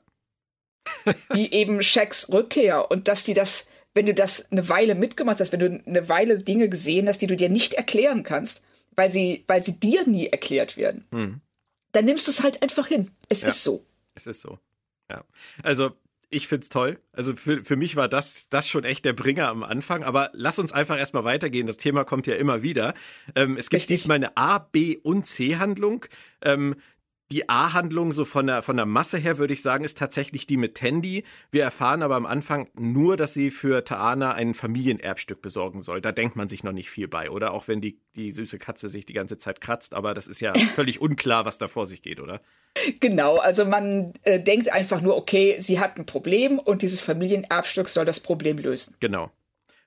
wie 1.31 1.51
eben 1.51 1.83
Shacks 1.83 2.31
Rückkehr 2.31 2.91
und 2.91 3.09
dass 3.09 3.25
die 3.25 3.35
das 3.35 3.67
wenn 3.95 4.07
du 4.07 4.15
das 4.15 4.51
eine 4.51 4.69
Weile 4.69 4.95
mitgemacht 4.95 5.41
hast, 5.41 5.53
wenn 5.53 5.61
du 5.61 5.83
eine 5.87 6.09
Weile 6.09 6.39
Dinge 6.39 6.69
gesehen 6.69 7.09
hast, 7.09 7.19
die 7.23 7.27
du 7.27 7.37
dir 7.37 7.49
nicht 7.49 7.75
erklären 7.75 8.25
kannst, 8.25 8.63
weil 8.97 9.11
sie, 9.11 9.45
weil 9.47 9.63
sie 9.63 9.79
dir 9.79 10.07
nie 10.07 10.27
erklärt 10.27 10.77
werden, 10.77 11.07
hm. 11.11 11.41
dann 11.93 12.05
nimmst 12.05 12.27
du 12.27 12.33
es 12.33 12.43
halt 12.43 12.63
einfach 12.63 12.89
hin. 12.89 13.11
Es 13.29 13.43
ja. 13.43 13.49
ist 13.49 13.63
so. 13.63 13.85
Es 14.15 14.27
ist 14.27 14.41
so. 14.41 14.59
Ja. 15.09 15.25
Also, 15.63 15.93
ich 16.31 16.49
find's 16.49 16.69
toll. 16.69 16.99
Also 17.13 17.37
für, 17.37 17.65
für 17.65 17.77
mich 17.77 17.97
war 17.97 18.09
das, 18.09 18.49
das 18.49 18.69
schon 18.69 18.85
echt 18.85 19.05
der 19.05 19.13
Bringer 19.13 19.49
am 19.49 19.63
Anfang. 19.63 20.03
Aber 20.03 20.31
lass 20.33 20.59
uns 20.59 20.73
einfach 20.73 20.99
erstmal 20.99 21.25
weitergehen. 21.25 21.67
Das 21.67 21.77
Thema 21.77 22.05
kommt 22.05 22.27
ja 22.27 22.35
immer 22.35 22.63
wieder. 22.63 22.95
Ähm, 23.35 23.57
es 23.57 23.71
gibt 23.71 23.83
Richtig. 23.83 24.01
diesmal 24.01 24.17
eine 24.17 24.37
A, 24.37 24.59
B 24.59 24.99
und 25.03 25.25
C-Handlung. 25.25 26.07
Ähm, 26.43 26.77
die 27.35 27.49
A-Handlung, 27.49 28.13
so 28.13 28.25
von 28.25 28.47
der, 28.47 28.63
von 28.63 28.77
der 28.77 28.87
Masse 28.87 29.19
her, 29.19 29.39
würde 29.39 29.55
ich 29.55 29.61
sagen, 29.61 29.83
ist 29.83 29.99
tatsächlich 29.99 30.47
die 30.47 30.57
mit 30.57 30.77
Tandy. 30.77 31.25
Wir 31.51 31.65
erfahren 31.65 32.03
aber 32.03 32.15
am 32.15 32.27
Anfang 32.27 32.69
nur, 32.75 33.17
dass 33.17 33.35
sie 33.35 33.51
für 33.51 33.83
Taana 33.83 34.35
ein 34.35 34.55
Familienerbstück 34.55 35.43
besorgen 35.43 35.83
soll. 35.83 36.01
Da 36.01 36.13
denkt 36.13 36.37
man 36.37 36.47
sich 36.47 36.63
noch 36.63 36.71
nicht 36.71 36.91
viel 36.91 37.09
bei, 37.09 37.31
oder? 37.31 37.53
Auch 37.53 37.67
wenn 37.67 37.81
die, 37.81 37.99
die 38.15 38.31
süße 38.31 38.61
Katze 38.61 38.89
sich 38.89 39.05
die 39.05 39.15
ganze 39.15 39.37
Zeit 39.37 39.61
kratzt, 39.61 39.95
aber 39.95 40.15
das 40.15 40.29
ist 40.29 40.39
ja 40.39 40.55
völlig 40.77 41.01
unklar, 41.01 41.45
was 41.45 41.59
da 41.59 41.67
vor 41.67 41.89
sich 41.89 42.03
geht, 42.03 42.21
oder? 42.21 42.41
Genau, 43.01 43.39
also 43.39 43.65
man 43.65 44.13
äh, 44.23 44.39
denkt 44.39 44.73
einfach 44.73 45.01
nur, 45.01 45.17
okay, 45.17 45.57
sie 45.59 45.81
hat 45.81 45.97
ein 45.97 46.07
Problem 46.07 46.61
und 46.61 46.83
dieses 46.83 47.01
Familienerbstück 47.01 47.89
soll 47.89 48.05
das 48.05 48.21
Problem 48.21 48.59
lösen. 48.59 48.95
Genau. 49.01 49.33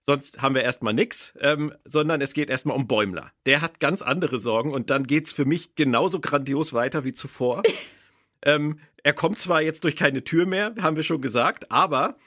Sonst 0.09 0.41
haben 0.41 0.55
wir 0.55 0.63
erstmal 0.63 0.93
nichts, 0.93 1.33
ähm, 1.41 1.73
sondern 1.83 2.21
es 2.21 2.31
geht 2.31 2.49
erstmal 2.49 2.77
um 2.77 2.87
Bäumler. 2.87 3.29
Der 3.45 3.61
hat 3.61 3.81
ganz 3.81 4.01
andere 4.01 4.39
Sorgen 4.39 4.71
und 4.71 4.89
dann 4.89 5.05
geht's 5.05 5.33
für 5.33 5.43
mich 5.43 5.75
genauso 5.75 6.21
grandios 6.21 6.71
weiter 6.71 7.03
wie 7.03 7.11
zuvor. 7.11 7.61
ähm, 8.45 8.79
er 9.03 9.11
kommt 9.11 9.37
zwar 9.37 9.61
jetzt 9.61 9.83
durch 9.83 9.97
keine 9.97 10.23
Tür 10.23 10.45
mehr, 10.45 10.73
haben 10.81 10.95
wir 10.95 11.03
schon 11.03 11.19
gesagt, 11.19 11.71
aber 11.73 12.17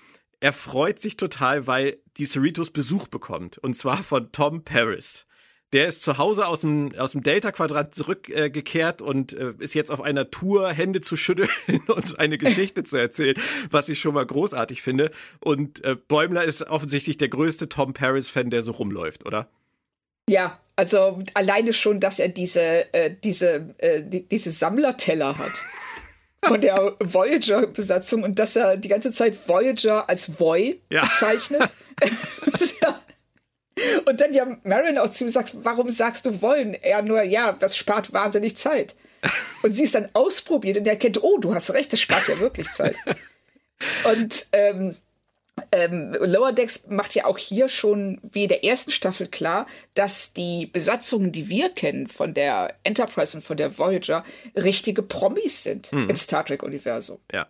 er 0.41 0.53
freut 0.53 1.01
sich 1.01 1.17
total, 1.17 1.67
weil 1.67 2.03
die 2.19 2.27
Cerritos 2.27 2.71
Besuch 2.71 3.09
bekommt. 3.09 3.57
Und 3.57 3.75
zwar 3.75 3.97
von 4.03 4.31
Tom 4.31 4.63
Paris. 4.63 5.27
Der 5.73 5.87
ist 5.87 6.03
zu 6.03 6.19
Hause 6.19 6.49
aus 6.49 6.63
dem, 6.63 6.93
aus 6.99 7.13
dem 7.13 7.23
Delta-Quadrant 7.23 7.95
zurückgekehrt 7.95 9.01
äh, 9.01 9.05
und 9.05 9.33
äh, 9.33 9.53
ist 9.59 9.75
jetzt 9.75 9.93
auf 9.93 10.01
einer 10.01 10.31
Tour, 10.31 10.71
Hände 10.71 11.01
zu 11.01 11.17
schütteln 11.17 11.49
und 11.87 12.19
eine 12.19 12.39
Geschichte 12.39 12.83
zu 12.83 12.97
erzählen, 12.97 13.37
was 13.71 13.89
ich 13.89 14.01
schon 14.01 14.15
mal 14.15 14.27
großartig 14.27 14.83
finde. 14.83 15.11
Und 15.41 15.85
äh, 15.85 15.95
Bäumler 15.95 16.43
ist 16.43 16.63
offensichtlich 16.63 17.19
der 17.19 17.29
größte 17.29 17.69
Tom 17.69 17.93
Paris-Fan, 17.93 18.51
der 18.51 18.63
so 18.63 18.73
rumläuft, 18.73 19.27
oder? 19.27 19.49
Ja, 20.29 20.61
also 20.75 21.21
alleine 21.35 21.73
schon, 21.73 22.01
dass 22.01 22.19
er 22.19 22.29
diese, 22.29 22.93
äh, 22.93 23.15
diese, 23.23 23.71
äh, 23.79 24.03
die, 24.03 24.29
diese 24.29 24.51
Sammlerteller 24.51 25.39
hat 25.39 25.53
von 26.45 26.61
der 26.61 26.97
Voyager-Besatzung 26.99 28.25
und 28.25 28.41
dass 28.41 28.57
er 28.57 28.77
die 28.77 28.89
ganze 28.89 29.13
Zeit 29.13 29.37
Voyager 29.49 30.09
als 30.09 30.41
Voy 30.41 30.81
ja. 30.91 31.03
bezeichnet. 31.03 31.75
ja 32.83 33.01
und 34.07 34.21
dann 34.21 34.35
ja 34.35 34.47
Marin 34.65 34.99
auch 34.99 35.11
zu 35.11 35.25
ihm 35.25 35.31
sagt, 35.31 35.53
warum 35.65 35.91
sagst 35.91 36.27
du 36.27 36.43
wollen? 36.43 36.75
Er 36.75 37.03
nur, 37.03 37.23
ja, 37.23 37.53
das 37.53 37.77
spart 37.77 38.13
wahnsinnig 38.13 38.57
Zeit. 38.57 38.97
Und 39.63 39.73
sie 39.73 39.85
ist 39.85 39.95
dann 39.95 40.09
ausprobiert 40.15 40.79
und 40.79 40.87
er 40.87 40.95
erkennt, 40.95 41.23
oh, 41.23 41.37
du 41.37 41.55
hast 41.55 41.75
recht, 41.75 41.93
das 41.93 42.01
spart 42.01 42.27
ja 42.29 42.39
wirklich 42.39 42.71
Zeit. 42.71 42.97
Und 44.11 44.47
ähm, 44.53 44.97
ähm, 45.73 46.17
Lower 46.21 46.53
Decks 46.53 46.87
macht 46.89 47.15
ja 47.15 47.27
auch 47.27 47.39
hier 47.39 47.69
schon 47.69 48.19
wie 48.23 48.47
der 48.47 48.65
ersten 48.65 48.91
Staffel 48.91 49.27
klar, 49.27 49.67
dass 49.95 50.33
die 50.33 50.67
Besatzungen, 50.67 51.33
die 51.33 51.49
wir 51.49 51.71
kennen 51.71 52.07
von 52.07 52.35
der 52.35 52.77
Enterprise 52.83 53.37
und 53.37 53.43
von 53.43 53.57
der 53.57 53.79
Voyager, 53.79 54.25
richtige 54.57 55.03
Promis 55.03 55.63
sind 55.63 55.91
hm. 55.91 56.09
im 56.09 56.17
Star 56.17 56.45
Trek-Universum. 56.45 57.19
Ja. 57.33 57.49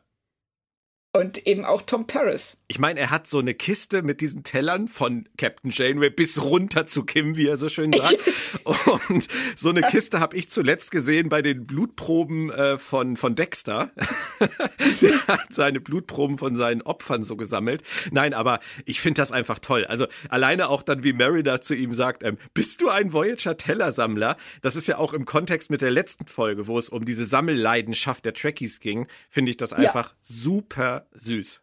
Und 1.12 1.46
eben 1.46 1.64
auch 1.64 1.82
Tom 1.82 2.06
Paris. 2.06 2.56
Ich 2.70 2.78
meine, 2.78 3.00
er 3.00 3.10
hat 3.10 3.26
so 3.26 3.40
eine 3.40 3.52
Kiste 3.52 4.02
mit 4.02 4.20
diesen 4.20 4.44
Tellern 4.44 4.86
von 4.86 5.28
Captain 5.36 5.72
Janeway 5.72 6.08
bis 6.08 6.40
runter 6.40 6.86
zu 6.86 7.02
Kim, 7.02 7.36
wie 7.36 7.48
er 7.48 7.56
so 7.56 7.68
schön 7.68 7.92
sagt. 7.92 8.16
Und 9.08 9.26
so 9.56 9.70
eine 9.70 9.82
Kiste 9.82 10.20
habe 10.20 10.36
ich 10.36 10.50
zuletzt 10.50 10.92
gesehen 10.92 11.30
bei 11.30 11.42
den 11.42 11.66
Blutproben 11.66 12.48
äh, 12.52 12.78
von, 12.78 13.16
von 13.16 13.34
Dexter. 13.34 13.90
der 15.02 15.26
hat 15.26 15.52
seine 15.52 15.80
Blutproben 15.80 16.38
von 16.38 16.54
seinen 16.54 16.82
Opfern 16.82 17.24
so 17.24 17.36
gesammelt. 17.36 17.82
Nein, 18.12 18.34
aber 18.34 18.60
ich 18.84 19.00
finde 19.00 19.20
das 19.20 19.32
einfach 19.32 19.58
toll. 19.58 19.84
Also 19.86 20.06
alleine 20.28 20.68
auch 20.68 20.84
dann, 20.84 21.02
wie 21.02 21.12
Merida 21.12 21.60
zu 21.60 21.74
ihm 21.74 21.92
sagt, 21.92 22.22
ähm, 22.22 22.38
bist 22.54 22.80
du 22.82 22.88
ein 22.88 23.12
Voyager-Tellersammler? 23.12 24.36
Das 24.62 24.76
ist 24.76 24.86
ja 24.86 24.96
auch 24.98 25.12
im 25.12 25.24
Kontext 25.24 25.70
mit 25.70 25.80
der 25.80 25.90
letzten 25.90 26.28
Folge, 26.28 26.68
wo 26.68 26.78
es 26.78 26.88
um 26.88 27.04
diese 27.04 27.24
Sammelleidenschaft 27.24 28.24
der 28.24 28.34
Trekkies 28.34 28.78
ging, 28.78 29.08
finde 29.28 29.50
ich 29.50 29.56
das 29.56 29.72
einfach 29.72 30.10
ja. 30.10 30.16
super 30.20 31.08
süß. 31.14 31.62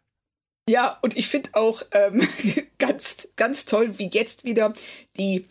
Ja, 0.68 0.98
und 1.02 1.16
ich 1.16 1.28
finde 1.28 1.50
auch 1.54 1.82
ähm, 1.92 2.26
ganz, 2.78 3.28
ganz 3.36 3.64
toll, 3.64 3.98
wie 3.98 4.10
jetzt 4.12 4.44
wieder 4.44 4.74
die, 5.16 5.46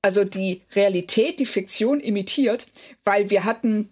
also 0.00 0.24
die 0.24 0.62
Realität, 0.74 1.38
die 1.38 1.46
Fiktion 1.46 2.00
imitiert, 2.00 2.66
weil 3.04 3.30
wir 3.30 3.44
hatten 3.44 3.90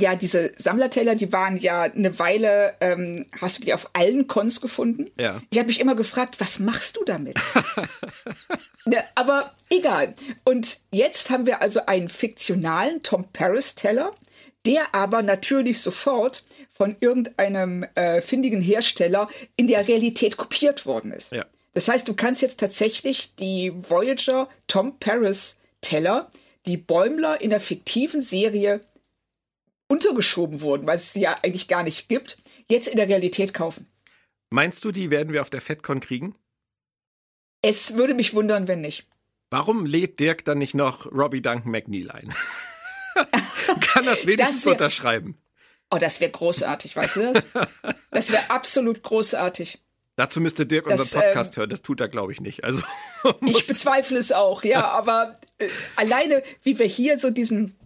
ja 0.00 0.14
diese 0.14 0.52
Sammlerteller, 0.56 1.14
die 1.14 1.32
waren 1.32 1.58
ja 1.58 1.82
eine 1.82 2.18
Weile, 2.18 2.74
ähm, 2.80 3.26
hast 3.40 3.58
du 3.58 3.62
die 3.62 3.74
auf 3.74 3.90
allen 3.94 4.26
Cons 4.26 4.60
gefunden? 4.60 5.10
Ja. 5.18 5.40
Ich 5.50 5.58
habe 5.58 5.68
mich 5.68 5.80
immer 5.80 5.94
gefragt, 5.94 6.36
was 6.38 6.58
machst 6.58 6.96
du 6.96 7.04
damit? 7.04 7.38
ja, 8.86 9.00
aber 9.14 9.54
egal. 9.70 10.14
Und 10.44 10.80
jetzt 10.90 11.30
haben 11.30 11.46
wir 11.46 11.62
also 11.62 11.86
einen 11.86 12.08
fiktionalen 12.08 13.02
Tom 13.02 13.26
Paris 13.32 13.74
Teller, 13.74 14.12
der 14.66 14.94
aber 14.94 15.22
natürlich 15.22 15.80
sofort 15.80 16.44
von 16.70 16.96
irgendeinem 17.00 17.86
äh, 17.94 18.20
findigen 18.20 18.60
Hersteller 18.60 19.30
in 19.56 19.68
der 19.68 19.86
Realität 19.86 20.36
kopiert 20.36 20.84
worden 20.84 21.12
ist. 21.12 21.32
Ja. 21.32 21.46
Das 21.72 21.88
heißt, 21.88 22.08
du 22.08 22.14
kannst 22.14 22.42
jetzt 22.42 22.60
tatsächlich 22.60 23.34
die 23.36 23.72
Voyager 23.74 24.48
Tom 24.66 24.98
Paris 24.98 25.58
Teller, 25.80 26.30
die 26.66 26.76
Bäumler 26.76 27.40
in 27.40 27.50
der 27.50 27.60
fiktiven 27.60 28.20
Serie 28.20 28.80
untergeschoben 29.88 30.60
wurden, 30.62 30.86
weil 30.86 30.96
es 30.96 31.12
sie 31.12 31.20
ja 31.20 31.38
eigentlich 31.42 31.68
gar 31.68 31.84
nicht 31.84 32.08
gibt, 32.08 32.38
jetzt 32.68 32.88
in 32.88 32.96
der 32.96 33.08
Realität 33.08 33.54
kaufen. 33.54 33.86
Meinst 34.50 34.84
du, 34.84 34.90
die 34.90 35.10
werden 35.10 35.32
wir 35.32 35.42
auf 35.42 35.50
der 35.50 35.60
FedCon 35.60 36.00
kriegen? 36.00 36.34
Es 37.62 37.96
würde 37.96 38.14
mich 38.14 38.34
wundern, 38.34 38.68
wenn 38.68 38.80
nicht. 38.80 39.06
Warum 39.50 39.86
lädt 39.86 40.18
Dirk 40.18 40.44
dann 40.44 40.58
nicht 40.58 40.74
noch 40.74 41.06
Robbie 41.12 41.42
Duncan 41.42 41.70
McNeil 41.70 42.10
ein? 42.10 42.34
Kann 43.80 44.04
das 44.04 44.26
wenigstens 44.26 44.58
das 44.58 44.66
wär, 44.66 44.72
unterschreiben. 44.72 45.38
Oh, 45.90 45.98
das 45.98 46.20
wäre 46.20 46.30
großartig, 46.30 46.96
weißt 46.96 47.16
du 47.16 47.32
das? 47.32 47.44
Das 48.10 48.32
wäre 48.32 48.50
absolut 48.50 49.02
großartig. 49.02 49.78
Dazu 50.16 50.40
müsste 50.40 50.64
Dirk 50.66 50.88
das, 50.88 51.00
unseren 51.00 51.22
Podcast 51.22 51.54
ähm, 51.54 51.60
hören. 51.60 51.70
Das 51.70 51.82
tut 51.82 52.00
er, 52.00 52.08
glaube 52.08 52.32
ich, 52.32 52.40
nicht. 52.40 52.64
Also 52.64 52.82
ich 53.46 53.66
bezweifle 53.66 54.18
es 54.18 54.32
auch, 54.32 54.64
ja. 54.64 54.88
aber 54.88 55.36
äh, 55.58 55.68
alleine, 55.96 56.42
wie 56.62 56.78
wir 56.78 56.86
hier 56.86 57.18
so 57.18 57.30
diesen, 57.30 57.76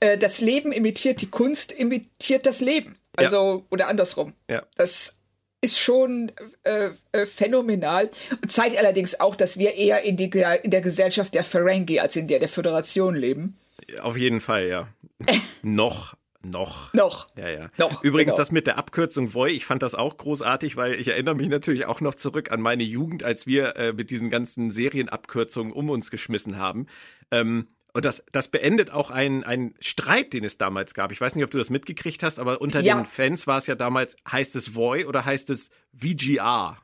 äh, 0.00 0.16
das 0.16 0.40
Leben 0.40 0.72
imitiert 0.72 1.20
die 1.20 1.28
Kunst, 1.28 1.72
imitiert 1.72 2.46
das 2.46 2.60
Leben. 2.60 2.96
Also, 3.16 3.58
ja. 3.58 3.62
oder 3.70 3.88
andersrum. 3.88 4.34
Ja. 4.48 4.62
Das 4.76 5.16
ist 5.60 5.78
schon 5.78 6.30
äh, 6.62 6.90
äh, 7.12 7.26
phänomenal 7.26 8.10
und 8.42 8.52
zeigt 8.52 8.76
allerdings 8.76 9.18
auch, 9.18 9.34
dass 9.34 9.58
wir 9.58 9.74
eher 9.74 10.02
in, 10.02 10.16
die, 10.16 10.30
in 10.62 10.70
der 10.70 10.80
Gesellschaft 10.82 11.34
der 11.34 11.44
Ferengi 11.44 11.98
als 11.98 12.14
in 12.14 12.28
der 12.28 12.38
der 12.38 12.48
Föderation 12.48 13.16
leben. 13.16 13.58
Auf 14.00 14.16
jeden 14.16 14.40
Fall, 14.40 14.68
ja. 14.68 14.88
Noch 15.62 16.16
noch. 16.46 16.92
Noch. 16.94 17.26
Ja, 17.36 17.48
ja. 17.48 17.70
Noch. 17.76 18.02
Übrigens, 18.02 18.32
genau. 18.32 18.38
das 18.38 18.52
mit 18.52 18.66
der 18.66 18.78
Abkürzung 18.78 19.34
Voy, 19.34 19.50
ich 19.50 19.64
fand 19.64 19.82
das 19.82 19.94
auch 19.94 20.16
großartig, 20.16 20.76
weil 20.76 20.94
ich 20.94 21.08
erinnere 21.08 21.34
mich 21.34 21.48
natürlich 21.48 21.86
auch 21.86 22.00
noch 22.00 22.14
zurück 22.14 22.50
an 22.52 22.60
meine 22.60 22.84
Jugend, 22.84 23.24
als 23.24 23.46
wir 23.46 23.76
äh, 23.76 23.92
mit 23.92 24.10
diesen 24.10 24.30
ganzen 24.30 24.70
Serienabkürzungen 24.70 25.72
um 25.72 25.90
uns 25.90 26.10
geschmissen 26.10 26.58
haben. 26.58 26.86
Ähm, 27.30 27.68
und 27.92 28.04
das, 28.04 28.24
das 28.30 28.48
beendet 28.48 28.90
auch 28.90 29.10
einen, 29.10 29.42
einen 29.42 29.74
Streit, 29.80 30.34
den 30.34 30.44
es 30.44 30.58
damals 30.58 30.92
gab. 30.92 31.12
Ich 31.12 31.20
weiß 31.20 31.34
nicht, 31.34 31.44
ob 31.44 31.50
du 31.50 31.58
das 31.58 31.70
mitgekriegt 31.70 32.22
hast, 32.22 32.38
aber 32.38 32.60
unter 32.60 32.80
ja. 32.80 32.96
den 32.96 33.06
Fans 33.06 33.46
war 33.46 33.58
es 33.58 33.66
ja 33.66 33.74
damals, 33.74 34.16
heißt 34.30 34.54
es 34.56 34.76
Voy 34.76 35.06
oder 35.06 35.24
heißt 35.24 35.48
es 35.50 35.70
VGR? 35.94 36.76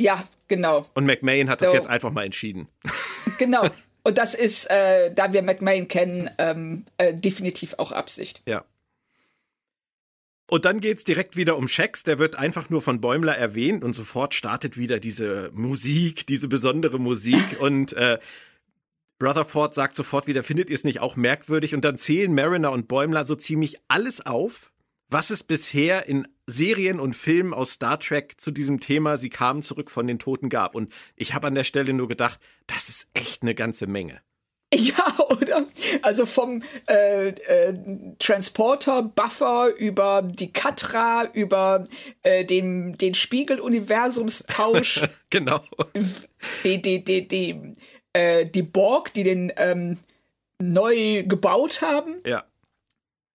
Ja, 0.00 0.24
genau. 0.48 0.86
Und 0.94 1.04
McMahon 1.04 1.50
hat 1.50 1.60
so. 1.60 1.66
das 1.66 1.74
jetzt 1.74 1.88
einfach 1.88 2.10
mal 2.10 2.24
entschieden. 2.24 2.68
Genau. 3.38 3.68
Und 4.02 4.18
das 4.18 4.34
ist, 4.34 4.70
äh, 4.70 5.12
da 5.14 5.32
wir 5.32 5.42
McMahon 5.42 5.88
kennen, 5.88 6.30
ähm, 6.38 6.84
äh, 6.96 7.14
definitiv 7.14 7.74
auch 7.78 7.92
Absicht. 7.92 8.42
Ja. 8.46 8.64
Und 10.46 10.64
dann 10.64 10.80
geht's 10.80 11.04
direkt 11.04 11.36
wieder 11.36 11.56
um 11.56 11.68
Shax, 11.68 12.02
der 12.02 12.18
wird 12.18 12.36
einfach 12.36 12.70
nur 12.70 12.82
von 12.82 13.00
Bäumler 13.00 13.36
erwähnt 13.36 13.84
und 13.84 13.92
sofort 13.92 14.34
startet 14.34 14.76
wieder 14.76 14.98
diese 14.98 15.50
Musik, 15.52 16.26
diese 16.26 16.48
besondere 16.48 16.98
Musik 16.98 17.44
und 17.60 17.92
äh, 17.92 18.18
Rutherford 19.22 19.74
sagt 19.74 19.94
sofort 19.94 20.26
wieder, 20.26 20.42
findet 20.42 20.70
ihr 20.70 20.74
es 20.74 20.84
nicht 20.84 21.00
auch 21.00 21.14
merkwürdig? 21.14 21.74
Und 21.74 21.84
dann 21.84 21.98
zählen 21.98 22.34
Mariner 22.34 22.72
und 22.72 22.88
Bäumler 22.88 23.26
so 23.26 23.34
ziemlich 23.34 23.76
alles 23.86 24.24
auf, 24.24 24.72
was 25.08 25.30
es 25.30 25.42
bisher 25.42 26.08
in 26.08 26.26
Serien 26.50 27.00
und 27.00 27.14
Filmen 27.14 27.54
aus 27.54 27.72
Star 27.72 27.98
Trek 27.98 28.40
zu 28.40 28.50
diesem 28.50 28.80
Thema 28.80 29.16
Sie 29.16 29.30
kamen 29.30 29.62
zurück 29.62 29.90
von 29.90 30.06
den 30.06 30.18
Toten 30.18 30.48
gab. 30.48 30.74
Und 30.74 30.92
ich 31.16 31.34
habe 31.34 31.46
an 31.46 31.54
der 31.54 31.64
Stelle 31.64 31.92
nur 31.92 32.08
gedacht, 32.08 32.40
das 32.66 32.88
ist 32.88 33.08
echt 33.14 33.42
eine 33.42 33.54
ganze 33.54 33.86
Menge. 33.86 34.20
Ja, 34.72 35.18
oder? 35.30 35.66
Also 36.02 36.26
vom 36.26 36.62
äh, 36.88 37.30
äh, 37.30 37.74
Transporter, 38.20 39.02
Buffer 39.02 39.74
über 39.76 40.22
die 40.22 40.52
Katra, 40.52 41.28
über 41.32 41.82
äh, 42.22 42.44
den, 42.44 42.96
den 42.96 43.14
Spiegel-Universumstausch. 43.14 45.00
genau. 45.30 45.60
Die, 46.62 46.80
die, 46.80 47.02
die, 47.02 47.26
die, 47.26 47.74
äh, 48.12 48.46
die 48.46 48.62
Borg, 48.62 49.12
die 49.12 49.24
den 49.24 49.52
ähm, 49.56 49.98
neu 50.60 51.24
gebaut 51.24 51.82
haben. 51.82 52.16
Ja. 52.24 52.44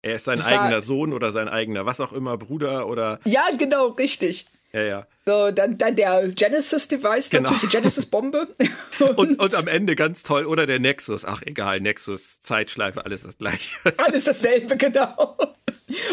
Er 0.06 0.18
ist 0.18 0.26
sein 0.26 0.38
das 0.38 0.46
eigener 0.46 0.82
Sohn 0.82 1.14
oder 1.14 1.32
sein 1.32 1.50
eigener, 1.50 1.88
was 1.88 2.00
auch 2.00 2.14
immer, 2.14 2.38
Bruder 2.38 2.88
oder. 2.88 3.20
Ja, 3.26 3.44
genau, 3.58 3.88
richtig. 3.88 4.46
Ja, 4.72 4.82
ja. 4.84 5.08
So, 5.26 5.50
dann, 5.50 5.80
dann 5.80 5.96
der 5.96 6.28
Genesis-Device, 6.28 7.32
genau. 7.32 7.50
natürlich 7.50 7.72
die 7.72 7.78
Genesis-Bombe. 7.78 8.48
Und, 9.00 9.18
und, 9.18 9.40
und, 9.40 9.56
am 9.56 9.68
Ende 9.68 9.96
ganz 9.96 10.22
toll, 10.22 10.46
oder 10.46 10.68
der 10.68 10.80
Nexus. 10.80 11.26
Ach, 11.26 11.42
egal, 11.42 11.80
Nexus, 11.80 12.40
Zeitschleife, 12.40 13.04
alles 13.04 13.24
das 13.24 13.40
gleiche. 13.40 13.72
Alles 13.98 14.26
dasselbe, 14.26 14.78
genau. 14.78 15.38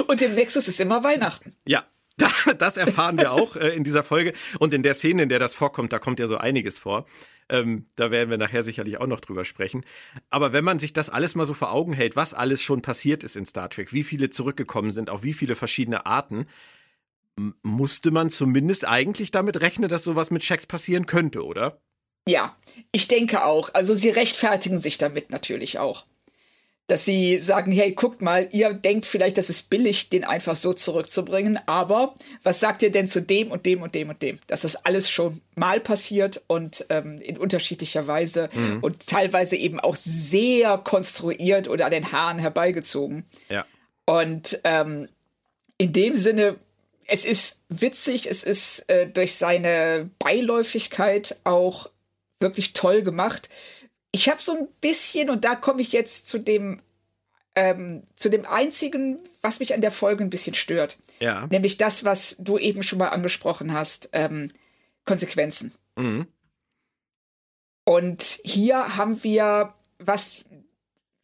Und 0.07 0.23
im 0.23 0.37
Nexus 0.37 0.69
ist 0.69 0.81
immer 0.81 1.05
Weihnachten. 1.05 1.55
Ja, 1.67 1.85
das 2.59 2.77
erfahren 2.77 3.19
wir 3.19 3.33
auch 3.33 3.57
äh, 3.57 3.71
in 3.71 3.85
dieser 3.85 4.03
Folge. 4.03 4.33
Und 4.59 4.75
in 4.75 4.83
der 4.83 4.95
Szene, 4.95 5.23
in 5.25 5.29
der 5.29 5.39
das 5.39 5.55
vorkommt, 5.55 5.93
da 5.93 5.99
kommt 5.99 6.21
ja 6.21 6.27
so 6.27 6.37
einiges 6.37 6.79
vor. 6.79 7.07
Ähm, 7.49 7.87
da 7.97 8.11
werden 8.11 8.31
wir 8.31 8.39
nachher 8.39 8.63
sicherlich 8.63 8.99
auch 8.99 9.07
noch 9.07 9.21
drüber 9.21 9.45
sprechen. 9.45 9.85
Aber 10.31 10.53
wenn 10.53 10.65
man 10.65 10.79
sich 10.79 10.93
das 10.93 11.11
alles 11.11 11.35
mal 11.35 11.45
so 11.45 11.55
vor 11.55 11.73
Augen 11.73 11.93
hält, 11.93 12.17
was 12.17 12.35
alles 12.35 12.63
schon 12.63 12.83
passiert 12.83 13.25
ist 13.25 13.37
in 13.37 13.47
Star 13.47 13.69
Trek, 13.69 13.93
wie 13.93 14.05
viele 14.05 14.31
zurückgekommen 14.31 14.91
sind, 14.91 15.11
auf 15.11 15.23
wie 15.23 15.33
viele 15.33 15.55
verschiedene 15.55 16.07
Arten, 16.07 16.47
musste 17.63 18.11
man 18.11 18.31
zumindest 18.31 18.87
eigentlich 18.87 19.31
damit 19.31 19.61
rechnen, 19.61 19.89
dass 19.89 20.05
sowas 20.05 20.31
mit 20.31 20.43
Checks 20.43 20.67
passieren 20.67 21.07
könnte, 21.07 21.45
oder? 21.45 21.81
Ja, 22.29 22.57
ich 22.93 23.09
denke 23.09 23.45
auch. 23.45 23.75
Also 23.75 23.95
sie 23.95 24.11
rechtfertigen 24.11 24.81
sich 24.81 24.99
damit 24.99 25.31
natürlich 25.31 25.79
auch. 25.79 26.07
Dass 26.93 27.07
sie 27.07 27.39
sagen, 27.39 27.73
hey, 27.73 27.93
guckt 27.93 28.21
mal, 28.21 28.47
ihr 28.51 28.75
denkt 28.75 29.07
vielleicht, 29.07 29.39
das 29.39 29.49
ist 29.49 29.71
billig, 29.71 30.11
den 30.11 30.25
einfach 30.25 30.57
so 30.57 30.75
zurückzubringen, 30.75 31.59
aber 31.65 32.15
was 32.43 32.61
sagt 32.61 32.83
ihr 32.83 32.93
denn 32.93 33.09
zu 33.09 33.23
dem 33.23 33.51
und 33.51 33.65
dem 33.65 33.81
und 33.81 33.95
dem 33.95 34.11
und 34.11 34.21
dem? 34.21 34.39
Dass 34.47 34.61
das 34.61 34.77
alles 34.85 35.09
schon 35.09 35.41
mal 35.55 35.81
passiert 35.81 36.43
und 36.49 36.85
ähm, 36.91 37.19
in 37.23 37.39
unterschiedlicher 37.39 38.07
Weise 38.09 38.51
mhm. 38.53 38.81
und 38.83 39.07
teilweise 39.07 39.57
eben 39.57 39.81
auch 39.81 39.97
sehr 39.97 40.77
konstruiert 40.77 41.67
oder 41.67 41.87
an 41.87 41.93
den 41.93 42.13
Haaren 42.13 42.39
herbeigezogen. 42.39 43.25
Ja. 43.49 43.65
Und 44.05 44.61
ähm, 44.65 45.09
in 45.79 45.95
dem 45.95 46.15
Sinne 46.15 46.57
es 47.07 47.25
ist 47.25 47.63
witzig, 47.71 48.27
es 48.27 48.45
ist 48.45 48.81
äh, 48.91 49.07
durch 49.07 49.35
seine 49.37 50.11
Beiläufigkeit 50.19 51.37
auch 51.45 51.89
wirklich 52.39 52.75
toll 52.75 53.01
gemacht. 53.01 53.49
Ich 54.13 54.29
habe 54.29 54.43
so 54.43 54.53
ein 54.53 54.69
bisschen, 54.81 55.31
und 55.31 55.45
da 55.45 55.55
komme 55.55 55.81
ich 55.81 55.93
jetzt 55.93 56.29
zu 56.29 56.39
dem, 56.39 56.81
ähm, 57.55 58.05
zu 58.15 58.29
dem 58.29 58.47
einzigen, 58.47 59.19
was 59.41 59.61
mich 59.61 59.75
an 59.75 59.81
der 59.81 59.91
Folge 59.91 60.23
ein 60.23 60.31
bisschen 60.31 60.55
stört. 60.55 60.99
Ja. 61.19 61.47
Nämlich 61.51 61.79
das, 61.79 62.05
was 62.05 62.37
du 62.39 62.59
eben 62.59 62.83
schon 62.83 62.99
mal 62.99 63.09
angesprochen 63.09 63.73
hast, 63.73 64.11
ähm, 64.13 64.53
Konsequenzen. 65.05 65.75
Mhm. 65.97 66.27
Und 67.85 68.41
hier 68.45 68.97
haben 68.97 69.23
wir, 69.25 69.75
was 69.99 70.45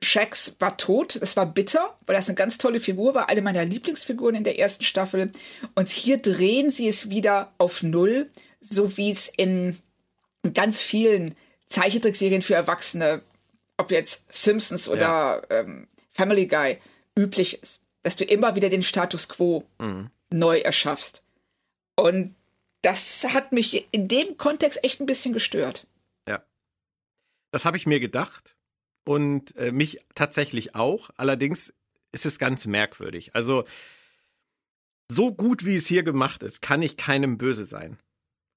Shax 0.03 0.57
war 0.61 0.77
tot. 0.77 1.21
Das 1.21 1.37
war 1.37 1.47
bitter, 1.47 1.97
weil 2.07 2.17
das 2.17 2.29
eine 2.29 2.37
ganz 2.37 2.59
tolle 2.59 2.81
Figur 2.81 3.15
war. 3.15 3.29
Eine 3.29 3.43
meiner 3.43 3.65
Lieblingsfiguren 3.65 4.35
in 4.35 4.45
der 4.45 4.59
ersten 4.59 4.85
Staffel. 4.85 5.31
Und 5.75 5.89
hier 5.89 6.19
drehen 6.19 6.71
sie 6.71 6.89
es 6.89 7.11
wieder 7.11 7.53
auf 7.59 7.83
Null, 7.83 8.31
so 8.61 8.97
wie 8.97 9.11
es 9.11 9.29
in 9.29 9.79
ganz 10.55 10.81
vielen 10.81 11.35
Zeichentrickserien 11.69 12.43
für 12.43 12.55
Erwachsene, 12.55 13.23
ob 13.77 13.91
jetzt 13.91 14.33
Simpsons 14.33 14.89
oder 14.89 15.43
ja. 15.51 15.61
ähm, 15.61 15.87
Family 16.11 16.47
Guy, 16.47 16.79
üblich 17.17 17.63
ist. 17.63 17.83
Dass 18.03 18.17
du 18.17 18.25
immer 18.25 18.57
wieder 18.57 18.71
den 18.71 18.83
Status 18.83 19.29
quo 19.29 19.65
mhm. 19.79 20.11
neu 20.31 20.59
erschaffst. 20.59 21.23
Und 21.95 22.35
das 22.83 23.25
hat 23.35 23.53
mich 23.53 23.89
in 23.93 24.09
dem 24.09 24.37
Kontext 24.39 24.83
echt 24.85 25.01
ein 25.01 25.07
bisschen 25.07 25.33
gestört. 25.33 25.87
Ja. 26.29 26.43
Das 27.51 27.65
habe 27.65 27.77
ich 27.77 27.87
mir 27.87 28.01
gedacht 28.01 28.57
und 29.05 29.57
äh, 29.57 29.73
mich 29.73 30.01
tatsächlich 30.15 30.75
auch. 30.75 31.11
Allerdings 31.17 31.73
ist 32.13 32.25
es 32.25 32.39
ganz 32.39 32.67
merkwürdig. 32.67 33.35
Also 33.35 33.65
so 35.11 35.33
gut 35.33 35.65
wie 35.65 35.77
es 35.77 35.87
hier 35.87 36.03
gemacht 36.03 36.43
ist, 36.43 36.63
kann 36.63 36.83
ich 36.83 36.97
keinem 36.97 37.39
böse 37.39 37.65
sein. 37.65 37.99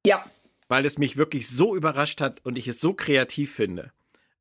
Ja. 0.06 0.26
Weil 0.71 0.86
es 0.86 0.97
mich 0.97 1.17
wirklich 1.17 1.49
so 1.49 1.75
überrascht 1.75 2.21
hat 2.21 2.39
und 2.45 2.57
ich 2.57 2.65
es 2.69 2.79
so 2.79 2.93
kreativ 2.93 3.53
finde. 3.53 3.91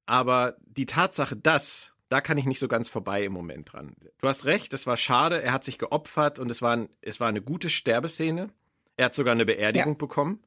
Aber 0.06 0.56
die 0.60 0.86
Tatsache, 0.86 1.34
dass, 1.34 1.92
da 2.08 2.20
kann 2.20 2.38
ich 2.38 2.44
nicht 2.44 2.60
so 2.60 2.68
ganz 2.68 2.88
vorbei 2.88 3.24
im 3.24 3.32
Moment 3.32 3.72
dran. 3.72 3.96
Du 4.18 4.28
hast 4.28 4.44
recht, 4.44 4.72
es 4.72 4.86
war 4.86 4.96
schade, 4.96 5.42
er 5.42 5.52
hat 5.52 5.64
sich 5.64 5.76
geopfert 5.76 6.38
und 6.38 6.48
es 6.48 6.62
war, 6.62 6.76
ein, 6.76 6.88
es 7.00 7.18
war 7.18 7.26
eine 7.26 7.42
gute 7.42 7.68
Sterbeszene. 7.68 8.48
Er 8.96 9.06
hat 9.06 9.14
sogar 9.16 9.32
eine 9.32 9.44
Beerdigung 9.44 9.94
ja. 9.94 9.98
bekommen. 9.98 10.38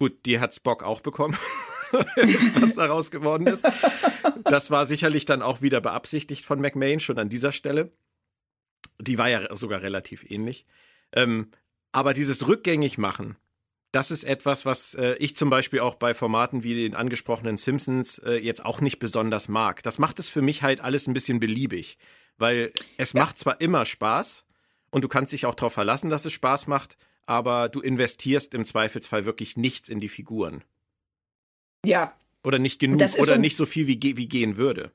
Gut, 0.00 0.26
die 0.26 0.40
hat 0.40 0.52
Spock 0.52 0.82
auch 0.82 1.00
bekommen. 1.00 1.38
was 1.92 2.74
daraus 2.74 3.12
geworden 3.12 3.46
ist. 3.46 3.64
Das 4.42 4.72
war 4.72 4.84
sicherlich 4.84 5.26
dann 5.26 5.42
auch 5.42 5.62
wieder 5.62 5.80
beabsichtigt 5.80 6.44
von 6.44 6.60
McMahon, 6.60 6.98
schon 6.98 7.20
an 7.20 7.28
dieser 7.28 7.52
Stelle. 7.52 7.92
Die 8.98 9.16
war 9.16 9.28
ja 9.28 9.54
sogar 9.54 9.80
relativ 9.80 10.28
ähnlich. 10.28 10.66
Ähm, 11.12 11.52
aber 11.92 12.14
dieses 12.14 12.48
rückgängig 12.48 12.98
machen, 12.98 13.36
das 13.94 14.10
ist 14.10 14.24
etwas, 14.24 14.66
was 14.66 14.94
äh, 14.94 15.14
ich 15.20 15.36
zum 15.36 15.50
Beispiel 15.50 15.78
auch 15.78 15.94
bei 15.94 16.14
Formaten 16.14 16.64
wie 16.64 16.74
den 16.74 16.96
angesprochenen 16.96 17.56
Simpsons 17.56 18.18
äh, 18.18 18.32
jetzt 18.32 18.64
auch 18.64 18.80
nicht 18.80 18.98
besonders 18.98 19.46
mag. 19.46 19.84
Das 19.84 19.98
macht 19.98 20.18
es 20.18 20.28
für 20.28 20.42
mich 20.42 20.64
halt 20.64 20.80
alles 20.80 21.06
ein 21.06 21.12
bisschen 21.12 21.38
beliebig, 21.38 21.96
weil 22.36 22.72
es 22.96 23.12
ja. 23.12 23.20
macht 23.20 23.38
zwar 23.38 23.60
immer 23.60 23.84
Spaß 23.84 24.44
und 24.90 25.04
du 25.04 25.08
kannst 25.08 25.32
dich 25.32 25.46
auch 25.46 25.54
darauf 25.54 25.74
verlassen, 25.74 26.10
dass 26.10 26.24
es 26.24 26.32
Spaß 26.32 26.66
macht, 26.66 26.96
aber 27.26 27.68
du 27.68 27.80
investierst 27.80 28.54
im 28.54 28.64
Zweifelsfall 28.64 29.26
wirklich 29.26 29.56
nichts 29.56 29.88
in 29.88 30.00
die 30.00 30.08
Figuren. 30.08 30.64
Ja. 31.84 32.14
Oder 32.42 32.58
nicht 32.58 32.80
genug 32.80 33.00
oder 33.18 33.38
nicht 33.38 33.56
so 33.56 33.64
viel, 33.64 33.86
wie, 33.86 34.16
wie 34.16 34.28
gehen 34.28 34.56
würde. 34.56 34.90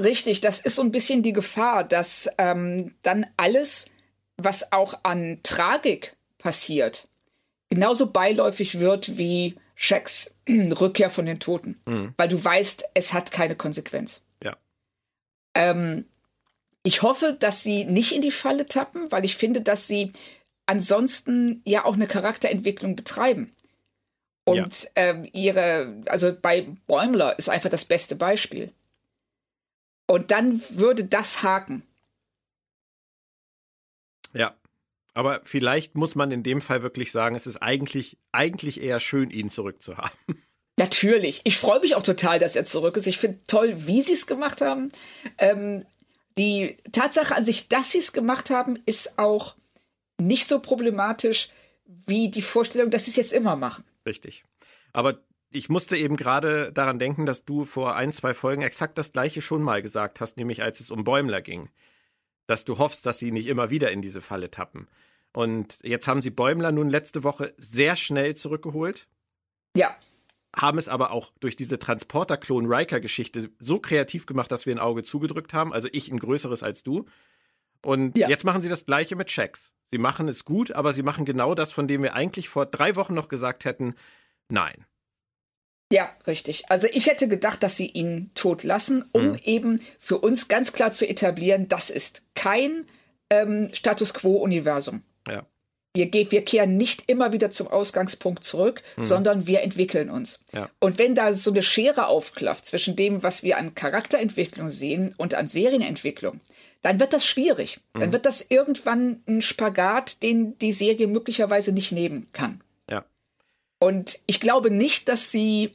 Richtig, 0.00 0.40
das 0.40 0.60
ist 0.60 0.76
so 0.76 0.82
ein 0.82 0.92
bisschen 0.92 1.22
die 1.22 1.34
Gefahr, 1.34 1.84
dass 1.84 2.30
ähm, 2.38 2.94
dann 3.02 3.26
alles, 3.36 3.90
was 4.38 4.72
auch 4.72 5.00
an 5.02 5.40
Tragik 5.42 6.16
passiert, 6.38 7.08
genauso 7.72 8.10
beiläufig 8.10 8.80
wird 8.80 9.16
wie 9.16 9.56
Shacks 9.74 10.36
Rückkehr 10.48 11.08
von 11.08 11.24
den 11.24 11.40
Toten. 11.40 11.80
Mhm. 11.86 12.12
Weil 12.18 12.28
du 12.28 12.42
weißt, 12.42 12.84
es 12.92 13.14
hat 13.14 13.32
keine 13.32 13.56
Konsequenz. 13.56 14.22
Ja. 14.42 14.56
Ähm, 15.54 16.04
Ich 16.84 17.00
hoffe, 17.02 17.36
dass 17.38 17.62
sie 17.62 17.84
nicht 17.84 18.12
in 18.12 18.20
die 18.22 18.30
Falle 18.32 18.66
tappen, 18.66 19.10
weil 19.10 19.24
ich 19.24 19.36
finde, 19.36 19.60
dass 19.62 19.86
sie 19.86 20.12
ansonsten 20.66 21.62
ja 21.64 21.84
auch 21.84 21.94
eine 21.94 22.06
Charakterentwicklung 22.06 22.94
betreiben. 22.96 23.52
Und 24.44 24.82
ja. 24.82 24.90
ähm, 24.96 25.28
ihre, 25.32 26.02
also 26.06 26.36
bei 26.36 26.66
Bäumler 26.86 27.38
ist 27.38 27.48
einfach 27.48 27.70
das 27.70 27.84
beste 27.84 28.16
Beispiel. 28.16 28.72
Und 30.06 30.30
dann 30.30 30.60
würde 30.76 31.04
das 31.04 31.42
haken. 31.42 31.84
Ja. 34.34 34.54
Aber 35.14 35.40
vielleicht 35.44 35.96
muss 35.96 36.14
man 36.14 36.30
in 36.30 36.42
dem 36.42 36.60
Fall 36.60 36.82
wirklich 36.82 37.12
sagen, 37.12 37.34
es 37.34 37.46
ist 37.46 37.58
eigentlich, 37.58 38.16
eigentlich 38.32 38.80
eher 38.80 39.00
schön, 39.00 39.30
ihn 39.30 39.50
zurückzuhaben. 39.50 40.10
Natürlich. 40.78 41.42
Ich 41.44 41.58
freue 41.58 41.80
mich 41.80 41.94
auch 41.94 42.02
total, 42.02 42.38
dass 42.38 42.56
er 42.56 42.64
zurück 42.64 42.96
ist. 42.96 43.06
Ich 43.06 43.18
finde 43.18 43.38
toll, 43.46 43.74
wie 43.86 44.00
sie 44.00 44.14
es 44.14 44.26
gemacht 44.26 44.62
haben. 44.62 44.90
Ähm, 45.36 45.84
die 46.38 46.78
Tatsache 46.92 47.36
an 47.36 47.44
sich, 47.44 47.68
dass 47.68 47.90
sie 47.90 47.98
es 47.98 48.12
gemacht 48.14 48.48
haben, 48.48 48.78
ist 48.86 49.18
auch 49.18 49.54
nicht 50.18 50.48
so 50.48 50.60
problematisch 50.60 51.48
wie 51.84 52.30
die 52.30 52.42
Vorstellung, 52.42 52.90
dass 52.90 53.04
sie 53.04 53.10
es 53.10 53.16
jetzt 53.16 53.32
immer 53.32 53.54
machen. 53.54 53.84
Richtig. 54.06 54.44
Aber 54.94 55.18
ich 55.50 55.68
musste 55.68 55.96
eben 55.96 56.16
gerade 56.16 56.72
daran 56.72 56.98
denken, 56.98 57.26
dass 57.26 57.44
du 57.44 57.64
vor 57.64 57.96
ein, 57.96 58.12
zwei 58.12 58.32
Folgen 58.32 58.62
exakt 58.62 58.96
das 58.96 59.12
gleiche 59.12 59.42
schon 59.42 59.62
mal 59.62 59.82
gesagt 59.82 60.20
hast, 60.20 60.38
nämlich 60.38 60.62
als 60.62 60.80
es 60.80 60.90
um 60.90 61.04
Bäumler 61.04 61.42
ging. 61.42 61.68
Dass 62.52 62.66
du 62.66 62.76
hoffst, 62.76 63.06
dass 63.06 63.18
sie 63.18 63.32
nicht 63.32 63.46
immer 63.46 63.70
wieder 63.70 63.92
in 63.92 64.02
diese 64.02 64.20
Falle 64.20 64.50
tappen. 64.50 64.86
Und 65.32 65.78
jetzt 65.82 66.06
haben 66.06 66.20
sie 66.20 66.28
Bäumler 66.28 66.70
nun 66.70 66.90
letzte 66.90 67.24
Woche 67.24 67.54
sehr 67.56 67.96
schnell 67.96 68.34
zurückgeholt. 68.36 69.08
Ja. 69.74 69.96
Haben 70.54 70.76
es 70.76 70.86
aber 70.86 71.12
auch 71.12 71.32
durch 71.40 71.56
diese 71.56 71.78
Transporter-Klon-Riker-Geschichte 71.78 73.48
so 73.58 73.78
kreativ 73.78 74.26
gemacht, 74.26 74.52
dass 74.52 74.66
wir 74.66 74.74
ein 74.74 74.80
Auge 74.80 75.02
zugedrückt 75.02 75.54
haben. 75.54 75.72
Also 75.72 75.88
ich 75.92 76.12
ein 76.12 76.18
größeres 76.18 76.62
als 76.62 76.82
du. 76.82 77.06
Und 77.80 78.18
ja. 78.18 78.28
jetzt 78.28 78.44
machen 78.44 78.60
sie 78.60 78.68
das 78.68 78.84
Gleiche 78.84 79.16
mit 79.16 79.28
Checks. 79.28 79.72
Sie 79.86 79.96
machen 79.96 80.28
es 80.28 80.44
gut, 80.44 80.72
aber 80.72 80.92
sie 80.92 81.02
machen 81.02 81.24
genau 81.24 81.54
das, 81.54 81.72
von 81.72 81.88
dem 81.88 82.02
wir 82.02 82.12
eigentlich 82.12 82.50
vor 82.50 82.66
drei 82.66 82.96
Wochen 82.96 83.14
noch 83.14 83.28
gesagt 83.28 83.64
hätten, 83.64 83.94
nein. 84.50 84.84
Ja, 85.92 86.10
richtig. 86.26 86.64
Also 86.70 86.86
ich 86.90 87.06
hätte 87.06 87.28
gedacht, 87.28 87.62
dass 87.62 87.76
sie 87.76 87.86
ihn 87.86 88.30
tot 88.34 88.62
lassen, 88.62 89.04
um 89.12 89.32
mhm. 89.32 89.40
eben 89.44 89.80
für 89.98 90.18
uns 90.18 90.48
ganz 90.48 90.72
klar 90.72 90.90
zu 90.90 91.06
etablieren, 91.06 91.68
das 91.68 91.90
ist 91.90 92.22
kein 92.34 92.86
ähm, 93.28 93.68
Status 93.74 94.14
Quo-Universum. 94.14 95.02
Ja. 95.28 95.44
Wir, 95.94 96.10
wir 96.10 96.44
kehren 96.44 96.78
nicht 96.78 97.10
immer 97.10 97.34
wieder 97.34 97.50
zum 97.50 97.68
Ausgangspunkt 97.68 98.42
zurück, 98.42 98.80
mhm. 98.96 99.04
sondern 99.04 99.46
wir 99.46 99.60
entwickeln 99.60 100.08
uns. 100.08 100.40
Ja. 100.54 100.70
Und 100.80 100.96
wenn 100.96 101.14
da 101.14 101.34
so 101.34 101.50
eine 101.50 101.60
Schere 101.60 102.06
aufklafft 102.06 102.64
zwischen 102.64 102.96
dem, 102.96 103.22
was 103.22 103.42
wir 103.42 103.58
an 103.58 103.74
Charakterentwicklung 103.74 104.68
sehen 104.68 105.14
und 105.18 105.34
an 105.34 105.46
Serienentwicklung, 105.46 106.40
dann 106.80 107.00
wird 107.00 107.12
das 107.12 107.26
schwierig. 107.26 107.80
Mhm. 107.92 108.00
Dann 108.00 108.12
wird 108.12 108.24
das 108.24 108.46
irgendwann 108.48 109.22
ein 109.28 109.42
Spagat, 109.42 110.22
den 110.22 110.58
die 110.58 110.72
Serie 110.72 111.06
möglicherweise 111.06 111.72
nicht 111.72 111.92
nehmen 111.92 112.28
kann. 112.32 112.62
Ja. 112.88 113.04
Und 113.78 114.20
ich 114.26 114.40
glaube 114.40 114.70
nicht, 114.70 115.10
dass 115.10 115.30
sie, 115.30 115.72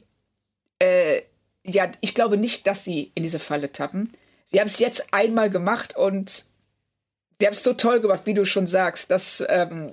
äh, 0.78 1.22
ja, 1.64 1.90
ich 2.00 2.14
glaube 2.14 2.36
nicht, 2.36 2.66
dass 2.66 2.84
sie 2.84 3.12
in 3.14 3.22
diese 3.22 3.38
Falle 3.38 3.72
tappen. 3.72 4.12
Sie 4.46 4.60
haben 4.60 4.68
es 4.68 4.78
jetzt 4.78 5.12
einmal 5.12 5.50
gemacht 5.50 5.96
und 5.96 6.44
sie 7.38 7.46
haben 7.46 7.52
es 7.52 7.64
so 7.64 7.74
toll 7.74 8.00
gemacht, 8.00 8.22
wie 8.24 8.34
du 8.34 8.44
schon 8.44 8.66
sagst, 8.66 9.10
dass 9.10 9.44
ähm, 9.48 9.92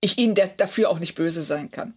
ich 0.00 0.18
ihnen 0.18 0.34
dafür 0.56 0.90
auch 0.90 0.98
nicht 0.98 1.14
böse 1.14 1.42
sein 1.42 1.70
kann. 1.70 1.94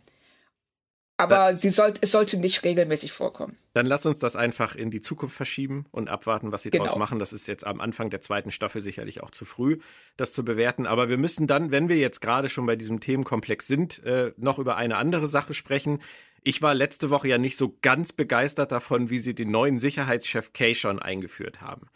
Aber 1.21 1.53
sie 1.53 1.69
soll, 1.69 1.93
es 2.01 2.12
sollte 2.12 2.38
nicht 2.38 2.63
regelmäßig 2.63 3.12
vorkommen. 3.12 3.55
Dann 3.73 3.86
lass 3.86 4.07
uns 4.07 4.17
das 4.17 4.36
einfach 4.36 4.75
in 4.75 4.89
die 4.89 5.01
Zukunft 5.01 5.36
verschieben 5.36 5.86
und 5.91 6.10
abwarten, 6.10 6.51
was 6.51 6.63
sie 6.63 6.71
genau. 6.71 6.86
draus 6.86 6.97
machen. 6.97 7.19
Das 7.19 7.31
ist 7.31 7.47
jetzt 7.47 7.65
am 7.65 7.79
Anfang 7.79 8.10
der 8.10 8.21
zweiten 8.21 8.49
Staffel 8.49 8.81
sicherlich 8.81 9.21
auch 9.21 9.29
zu 9.29 9.45
früh, 9.45 9.77
das 10.17 10.34
zu 10.34 10.43
bewerten. 10.43 10.88
Aber 10.88 11.10
wir 11.10 11.17
müssen 11.17 11.45
dann, 11.45 11.69
wenn 11.69 11.89
wir 11.89 11.97
jetzt 11.97 12.21
gerade 12.21 12.49
schon 12.49 12.65
bei 12.65 12.75
diesem 12.75 13.01
Themenkomplex 13.01 13.67
sind, 13.67 14.03
äh, 14.03 14.34
noch 14.38 14.57
über 14.57 14.77
eine 14.77 14.97
andere 14.97 15.27
Sache 15.27 15.53
sprechen. 15.53 15.99
Ich 16.43 16.62
war 16.62 16.73
letzte 16.73 17.10
Woche 17.10 17.27
ja 17.27 17.38
nicht 17.38 17.58
so 17.58 17.77
ganz 17.82 18.13
begeistert 18.13 18.71
davon, 18.71 19.10
wie 19.10 19.19
sie 19.19 19.36
den 19.36 19.51
neuen 19.51 19.80
Sicherheitschef 19.80 20.54
Kay 20.54 20.73
schon 20.73 20.99
eingeführt 20.99 21.62
haben. 21.62 21.88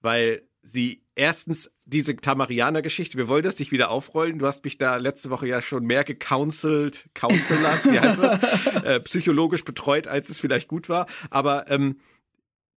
Weil 0.00 0.42
sie 0.62 1.04
erstens 1.14 1.70
diese 1.84 2.16
Tamarianer-Geschichte, 2.16 3.18
wir 3.18 3.28
wollen 3.28 3.42
das 3.42 3.58
nicht 3.58 3.72
wieder 3.72 3.90
aufrollen. 3.90 4.38
Du 4.38 4.46
hast 4.46 4.64
mich 4.64 4.78
da 4.78 4.96
letzte 4.96 5.30
Woche 5.30 5.46
ja 5.46 5.62
schon 5.62 5.84
mehr 5.84 6.04
gecounselt, 6.04 7.10
counselert, 7.14 7.84
wie 7.84 8.00
heißt 8.00 8.22
das? 8.22 8.66
äh, 8.84 9.00
psychologisch 9.00 9.64
betreut, 9.64 10.06
als 10.06 10.30
es 10.30 10.40
vielleicht 10.40 10.68
gut 10.68 10.88
war. 10.88 11.06
Aber 11.30 11.70
ähm, 11.70 12.00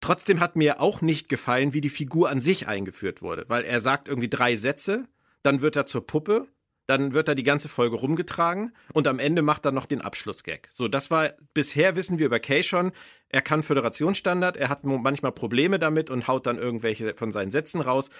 trotzdem 0.00 0.40
hat 0.40 0.56
mir 0.56 0.80
auch 0.80 1.02
nicht 1.02 1.28
gefallen, 1.28 1.72
wie 1.72 1.80
die 1.80 1.88
Figur 1.88 2.30
an 2.30 2.40
sich 2.40 2.66
eingeführt 2.66 3.22
wurde. 3.22 3.44
Weil 3.48 3.64
er 3.64 3.80
sagt 3.80 4.08
irgendwie 4.08 4.30
drei 4.30 4.56
Sätze, 4.56 5.06
dann 5.42 5.60
wird 5.60 5.76
er 5.76 5.86
zur 5.86 6.06
Puppe 6.06 6.48
dann 6.92 7.14
wird 7.14 7.28
er 7.28 7.34
die 7.34 7.42
ganze 7.42 7.68
Folge 7.68 7.96
rumgetragen 7.96 8.72
und 8.92 9.06
am 9.06 9.18
Ende 9.18 9.40
macht 9.40 9.64
er 9.64 9.72
noch 9.72 9.86
den 9.86 10.02
Abschlussgag. 10.02 10.68
So, 10.70 10.88
das 10.88 11.10
war 11.10 11.32
bisher 11.54 11.96
wissen 11.96 12.18
wir 12.18 12.26
über 12.26 12.38
Kay 12.38 12.62
schon, 12.62 12.92
er 13.30 13.40
kann 13.40 13.62
Föderationsstandard, 13.62 14.58
er 14.58 14.68
hat 14.68 14.84
manchmal 14.84 15.32
Probleme 15.32 15.78
damit 15.78 16.10
und 16.10 16.28
haut 16.28 16.46
dann 16.46 16.58
irgendwelche 16.58 17.14
von 17.16 17.32
seinen 17.32 17.50
Sätzen 17.50 17.80
raus. 17.80 18.10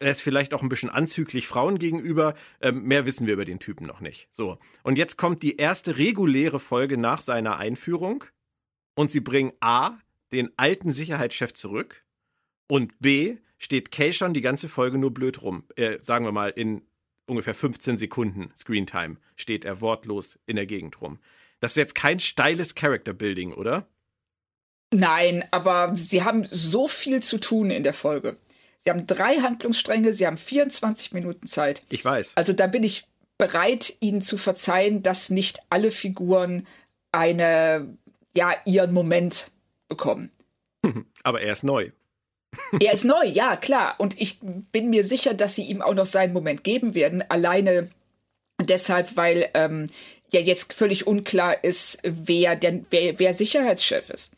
Er 0.00 0.10
ist 0.10 0.22
vielleicht 0.22 0.54
auch 0.54 0.62
ein 0.62 0.68
bisschen 0.70 0.90
anzüglich 0.90 1.46
Frauen 1.46 1.78
gegenüber. 1.78 2.34
Ähm, 2.62 2.84
mehr 2.84 3.04
wissen 3.04 3.26
wir 3.26 3.34
über 3.34 3.44
den 3.44 3.58
Typen 3.58 3.84
noch 3.84 4.00
nicht. 4.00 4.28
So. 4.30 4.58
Und 4.84 4.96
jetzt 4.96 5.18
kommt 5.18 5.42
die 5.42 5.56
erste 5.56 5.98
reguläre 5.98 6.60
Folge 6.60 6.96
nach 6.96 7.20
seiner 7.20 7.58
Einführung. 7.58 8.24
Und 8.94 9.10
sie 9.10 9.20
bringen 9.20 9.52
A, 9.58 9.96
den 10.30 10.50
alten 10.56 10.92
Sicherheitschef 10.92 11.52
zurück. 11.52 12.04
Und 12.68 12.96
B, 13.00 13.38
steht 13.58 13.90
Kay 13.90 14.12
schon 14.12 14.34
die 14.34 14.40
ganze 14.40 14.68
Folge 14.68 14.98
nur 14.98 15.12
blöd 15.12 15.42
rum. 15.42 15.64
Äh, 15.76 15.98
sagen 16.00 16.24
wir 16.24 16.32
mal, 16.32 16.50
in 16.50 16.82
ungefähr 17.28 17.54
15 17.54 17.96
Sekunden 17.96 18.50
Screentime 18.56 19.16
steht 19.36 19.64
er 19.64 19.80
wortlos 19.80 20.38
in 20.46 20.56
der 20.56 20.66
Gegend 20.66 21.00
rum. 21.00 21.18
Das 21.60 21.72
ist 21.72 21.76
jetzt 21.76 21.94
kein 21.94 22.20
steiles 22.20 22.74
Character 22.74 23.12
Building, 23.12 23.52
oder? 23.52 23.86
Nein, 24.92 25.44
aber 25.50 25.92
sie 25.96 26.22
haben 26.22 26.46
so 26.50 26.88
viel 26.88 27.22
zu 27.22 27.38
tun 27.38 27.70
in 27.70 27.82
der 27.82 27.94
Folge. 27.94 28.36
Sie 28.78 28.90
haben 28.90 29.06
drei 29.06 29.36
Handlungsstränge, 29.36 30.12
sie 30.12 30.26
haben 30.26 30.38
24 30.38 31.12
Minuten 31.12 31.46
Zeit. 31.46 31.82
Ich 31.90 32.04
weiß. 32.04 32.36
Also 32.36 32.52
da 32.52 32.68
bin 32.68 32.84
ich 32.84 33.04
bereit, 33.36 33.96
ihnen 34.00 34.22
zu 34.22 34.38
verzeihen, 34.38 35.02
dass 35.02 35.30
nicht 35.30 35.60
alle 35.68 35.90
Figuren 35.90 36.66
eine, 37.12 37.96
ja, 38.34 38.54
ihren 38.64 38.94
Moment 38.94 39.50
bekommen. 39.88 40.30
Aber 41.22 41.40
er 41.40 41.52
ist 41.52 41.64
neu. 41.64 41.90
Er 42.80 42.92
ist 42.92 43.04
neu, 43.04 43.24
ja, 43.24 43.56
klar. 43.56 43.94
Und 43.98 44.20
ich 44.20 44.38
bin 44.40 44.90
mir 44.90 45.04
sicher, 45.04 45.34
dass 45.34 45.54
sie 45.54 45.64
ihm 45.64 45.82
auch 45.82 45.94
noch 45.94 46.06
seinen 46.06 46.32
Moment 46.32 46.64
geben 46.64 46.94
werden. 46.94 47.24
Alleine 47.28 47.88
deshalb, 48.60 49.16
weil 49.16 49.48
ähm, 49.54 49.88
ja 50.32 50.40
jetzt 50.40 50.72
völlig 50.72 51.06
unklar 51.06 51.64
ist, 51.64 52.00
wer, 52.02 52.56
denn, 52.56 52.86
wer, 52.90 53.18
wer 53.18 53.34
Sicherheitschef 53.34 54.10
ist. 54.10 54.30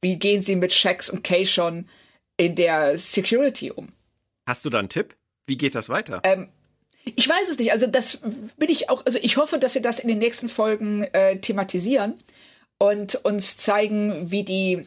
Wie 0.00 0.16
gehen 0.18 0.42
sie 0.42 0.56
mit 0.56 0.72
Shax 0.72 1.10
und 1.10 1.22
Kay 1.24 1.46
schon 1.46 1.88
in 2.36 2.54
der 2.54 2.98
Security 2.98 3.70
um? 3.70 3.88
Hast 4.46 4.64
du 4.64 4.70
da 4.70 4.78
einen 4.78 4.88
Tipp? 4.88 5.14
Wie 5.46 5.56
geht 5.56 5.74
das 5.74 5.88
weiter? 5.88 6.20
Ähm, 6.24 6.48
ich 7.04 7.28
weiß 7.28 7.48
es 7.48 7.58
nicht. 7.58 7.72
Also 7.72 7.86
das 7.86 8.18
bin 8.56 8.68
ich 8.68 8.90
auch. 8.90 9.04
Also 9.06 9.18
ich 9.22 9.36
hoffe, 9.36 9.58
dass 9.58 9.74
wir 9.74 9.82
das 9.82 10.00
in 10.00 10.08
den 10.08 10.18
nächsten 10.18 10.48
Folgen 10.48 11.04
äh, 11.04 11.38
thematisieren 11.38 12.14
und 12.78 13.14
uns 13.24 13.56
zeigen, 13.56 14.30
wie 14.30 14.44
die 14.44 14.86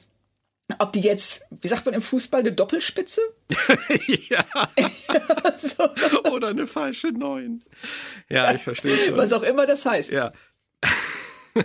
ob 0.78 0.94
die 0.94 1.02
jetzt, 1.02 1.46
wie 1.50 1.68
sagt 1.68 1.86
man 1.86 1.96
im 1.96 2.02
Fußball, 2.02 2.42
eine 2.42 2.52
Doppelspitze? 2.52 3.22
ja. 4.30 4.46
so. 5.58 5.90
Oder 6.32 6.50
eine 6.50 6.68
falsche 6.68 7.12
Neun. 7.12 7.64
Ja, 8.30 8.54
ich 8.54 8.62
verstehe 8.62 8.96
schon. 8.96 9.18
Was 9.18 9.34
auch 9.34 9.44
immer 9.44 9.66
das 9.66 9.86
heißt. 9.86 10.12
Ja. 10.12 10.32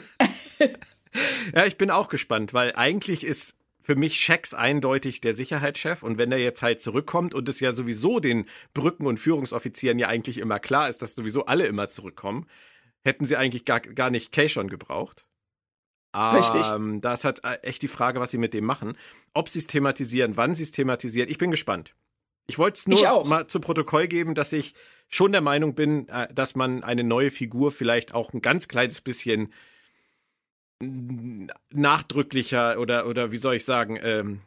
ja, 1.55 1.67
ich 1.67 1.77
bin 1.77 1.91
auch 1.91 2.09
gespannt, 2.09 2.55
weil 2.55 2.73
eigentlich 2.75 3.25
ist 3.25 3.57
für 3.81 3.97
mich 3.97 4.19
Shax 4.19 4.55
eindeutig 4.55 5.21
der 5.21 5.35
Sicherheitschef 5.35 6.03
und 6.03 6.17
wenn 6.17 6.33
er 6.33 6.39
jetzt 6.39 6.63
halt 6.63 6.81
zurückkommt 6.81 7.35
und 7.35 7.47
es 7.51 7.61
ja 7.61 7.75
sowieso 7.75 8.19
den 8.19 8.47
Brücken- 8.73 9.07
und 9.07 9.21
Führungsoffizieren 9.21 9.99
ja 9.99 10.09
eigentlich 10.09 10.39
immer 10.39 10.59
klar 10.59 10.89
ist, 10.89 11.03
dass 11.03 11.15
sowieso 11.15 11.45
alle 11.45 11.67
immer 11.67 11.89
zurückkommen, 11.89 12.47
hätten 13.05 13.27
sie 13.27 13.37
eigentlich 13.37 13.67
gar, 13.67 13.81
gar 13.81 14.09
nicht 14.09 14.33
Kay 14.33 14.49
schon 14.49 14.71
gebraucht. 14.71 15.27
Richtig. 16.15 16.63
Ähm, 16.65 17.01
da 17.01 17.15
ist 17.15 17.25
halt 17.25 17.45
äh, 17.45 17.57
echt 17.63 17.83
die 17.83 17.89
Frage, 17.89 18.21
was 18.21 18.31
sie 18.31 18.39
mit 18.39 18.55
dem 18.55 18.65
machen. 18.65 18.97
Ob 19.33 19.49
sie 19.49 19.59
es 19.59 19.67
thematisieren, 19.67 20.37
wann 20.37 20.55
sie 20.55 20.63
es 20.63 20.73
thematisieren. 20.73 21.29
Ich 21.29 21.39
bin 21.39 21.51
gespannt. 21.51 21.95
Ich 22.47 22.59
wollte 22.59 22.79
es 22.79 22.87
nur 22.87 23.25
mal 23.25 23.47
zu 23.47 23.59
Protokoll 23.59 24.07
geben, 24.07 24.35
dass 24.35 24.53
ich 24.53 24.75
schon 25.09 25.33
der 25.33 25.41
Meinung 25.41 25.75
bin, 25.75 26.09
äh, 26.09 26.33
dass 26.33 26.55
man 26.55 26.85
eine 26.85 27.05
neue 27.05 27.31
Figur 27.31 27.73
vielleicht 27.73 28.15
auch 28.15 28.33
ein 28.33 28.43
ganz 28.43 28.69
kleines 28.69 29.01
bisschen 29.01 29.53
nachdrücklicher 31.73 32.79
oder, 32.79 33.07
oder 33.07 33.33
wie 33.33 33.37
soll 33.37 33.55
ich 33.55 33.65
sagen, 33.65 33.99
ähm, 34.03 34.41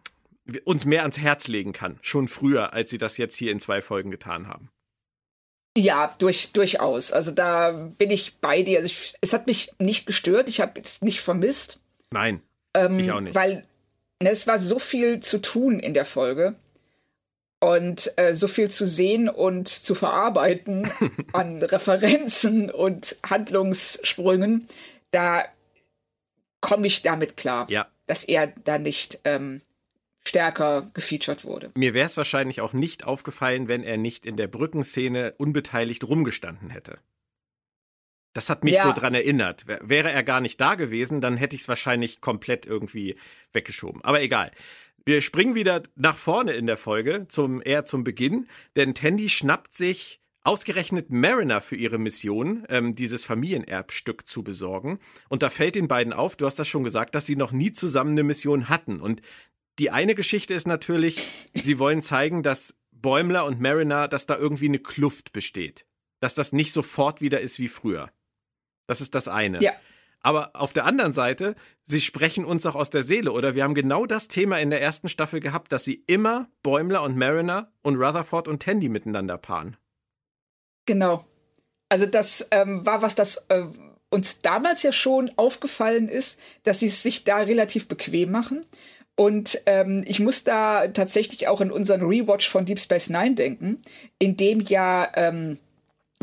uns 0.65 0.85
mehr 0.85 1.01
ans 1.01 1.17
Herz 1.17 1.47
legen 1.47 1.73
kann. 1.73 1.97
Schon 2.01 2.27
früher, 2.27 2.73
als 2.73 2.89
sie 2.89 2.97
das 2.97 3.17
jetzt 3.17 3.35
hier 3.35 3.51
in 3.51 3.59
zwei 3.59 3.81
Folgen 3.81 4.11
getan 4.11 4.47
haben. 4.47 4.69
Ja, 5.77 6.15
durch, 6.17 6.53
durchaus. 6.53 7.11
Also 7.11 7.29
da 7.29 7.69
bin 7.71 8.09
ich 8.09 8.37
bei 8.37 8.63
dir. 8.63 8.79
Also 8.79 8.87
ich, 8.87 9.13
es 9.21 9.33
hat 9.33 9.45
mich 9.45 9.71
nicht 9.77 10.07
gestört. 10.07 10.49
Ich 10.49 10.59
habe 10.59 10.81
es 10.81 11.03
nicht 11.03 11.21
vermisst. 11.21 11.77
Nein. 12.09 12.41
Ähm, 12.73 12.97
ich 12.97 13.11
auch 13.11 13.19
nicht. 13.19 13.35
Weil 13.35 13.63
ne, 14.19 14.31
es 14.31 14.47
war 14.47 14.57
so 14.57 14.79
viel 14.79 15.19
zu 15.19 15.37
tun 15.37 15.79
in 15.79 15.93
der 15.93 16.05
Folge. 16.05 16.55
Und 17.59 18.11
äh, 18.17 18.33
so 18.33 18.47
viel 18.47 18.71
zu 18.71 18.87
sehen 18.87 19.29
und 19.29 19.67
zu 19.67 19.93
verarbeiten 19.93 20.89
an 21.33 21.61
Referenzen 21.61 22.71
und 22.71 23.15
Handlungssprüngen, 23.27 24.67
da 25.11 25.45
komme 26.59 26.87
ich 26.87 27.03
damit 27.03 27.37
klar, 27.37 27.67
ja. 27.69 27.87
dass 28.07 28.23
er 28.23 28.47
da 28.63 28.77
nicht 28.77 29.19
ähm, 29.25 29.61
stärker 30.27 30.89
gefeatured 30.93 31.45
wurde. 31.45 31.71
Mir 31.75 31.93
wäre 31.93 32.05
es 32.05 32.17
wahrscheinlich 32.17 32.61
auch 32.61 32.73
nicht 32.73 33.05
aufgefallen, 33.05 33.67
wenn 33.67 33.83
er 33.83 33.97
nicht 33.97 34.25
in 34.25 34.35
der 34.35 34.47
Brückenszene 34.47 35.33
unbeteiligt 35.37 36.03
rumgestanden 36.03 36.69
hätte. 36.69 36.99
Das 38.33 38.49
hat 38.49 38.63
mich 38.63 38.75
ja. 38.75 38.83
so 38.83 38.93
dran 38.93 39.15
erinnert. 39.15 39.65
Wäre 39.65 40.11
er 40.11 40.23
gar 40.23 40.41
nicht 40.41 40.61
da 40.61 40.75
gewesen, 40.75 41.21
dann 41.21 41.37
hätte 41.37 41.55
ich 41.55 41.63
es 41.63 41.67
wahrscheinlich 41.67 42.21
komplett 42.21 42.65
irgendwie 42.65 43.15
weggeschoben. 43.51 44.03
Aber 44.03 44.21
egal. 44.21 44.51
Wir 45.05 45.21
springen 45.21 45.55
wieder 45.55 45.81
nach 45.95 46.17
vorne 46.17 46.51
in 46.51 46.67
der 46.67 46.75
Folge, 46.75 47.27
zum, 47.29 47.61
eher 47.63 47.85
zum 47.85 48.03
Beginn, 48.03 48.47
denn 48.75 48.93
Tandy 48.93 49.29
schnappt 49.29 49.73
sich 49.73 50.19
ausgerechnet 50.43 51.09
Mariner 51.09 51.61
für 51.61 51.75
ihre 51.75 51.97
Mission, 51.97 52.65
ähm, 52.69 52.93
dieses 52.93 53.25
Familienerbstück 53.25 54.27
zu 54.27 54.43
besorgen. 54.43 54.99
Und 55.29 55.41
da 55.43 55.49
fällt 55.49 55.75
den 55.75 55.87
beiden 55.87 56.13
auf, 56.13 56.35
du 56.35 56.45
hast 56.45 56.57
das 56.57 56.67
schon 56.67 56.83
gesagt, 56.83 57.15
dass 57.15 57.25
sie 57.25 57.35
noch 57.35 57.51
nie 57.51 57.71
zusammen 57.71 58.11
eine 58.11 58.23
Mission 58.23 58.69
hatten. 58.69 59.01
Und 59.01 59.21
die 59.79 59.91
eine 59.91 60.15
Geschichte 60.15 60.53
ist 60.53 60.67
natürlich, 60.67 61.49
sie 61.53 61.79
wollen 61.79 62.01
zeigen, 62.01 62.43
dass 62.43 62.75
Bäumler 62.91 63.45
und 63.45 63.61
Mariner, 63.61 64.07
dass 64.07 64.25
da 64.25 64.37
irgendwie 64.37 64.67
eine 64.67 64.79
Kluft 64.79 65.31
besteht. 65.31 65.85
Dass 66.19 66.33
das 66.33 66.51
nicht 66.51 66.73
sofort 66.73 67.21
wieder 67.21 67.41
ist 67.41 67.59
wie 67.59 67.67
früher. 67.67 68.09
Das 68.87 69.01
ist 69.01 69.13
das 69.13 69.27
eine. 69.27 69.61
Ja. 69.61 69.73
Aber 70.21 70.51
auf 70.55 70.73
der 70.73 70.85
anderen 70.85 71.13
Seite, 71.13 71.55
sie 71.83 72.01
sprechen 72.01 72.43
uns 72.43 72.65
auch 72.65 72.75
aus 72.75 72.89
der 72.89 73.03
Seele, 73.03 73.31
oder? 73.31 73.53
Wir 73.53 73.63
haben 73.63 73.75
genau 73.75 74.05
das 74.05 74.27
Thema 74.27 74.57
in 74.57 74.71
der 74.71 74.81
ersten 74.81 75.09
Staffel 75.09 75.39
gehabt, 75.39 75.71
dass 75.71 75.85
sie 75.85 76.03
immer 76.07 76.49
Bäumler 76.63 77.03
und 77.03 77.15
Mariner 77.15 77.71
und 77.83 77.97
Rutherford 77.97 78.47
und 78.47 78.61
Tandy 78.63 78.89
miteinander 78.89 79.37
paaren. 79.37 79.77
Genau. 80.85 81.25
Also 81.89 82.05
das 82.05 82.47
ähm, 82.51 82.85
war 82.85 83.01
was, 83.01 83.15
das 83.15 83.45
äh, 83.49 83.65
uns 84.09 84.41
damals 84.41 84.83
ja 84.83 84.91
schon 84.91 85.31
aufgefallen 85.37 86.09
ist, 86.09 86.39
dass 86.63 86.79
sie 86.79 86.87
es 86.87 87.03
sich 87.03 87.23
da 87.23 87.37
relativ 87.37 87.87
bequem 87.87 88.31
machen. 88.31 88.65
Und 89.17 89.61
ähm, 89.65 90.03
ich 90.07 90.19
muss 90.19 90.45
da 90.45 90.87
tatsächlich 90.87 91.49
auch 91.49 91.59
in 91.59 91.71
unseren 91.71 92.01
Rewatch 92.01 92.47
von 92.47 92.65
Deep 92.65 92.79
Space 92.79 93.09
Nine 93.09 93.35
denken, 93.35 93.81
in 94.19 94.37
dem 94.37 94.61
ja 94.61 95.09
ähm, 95.15 95.57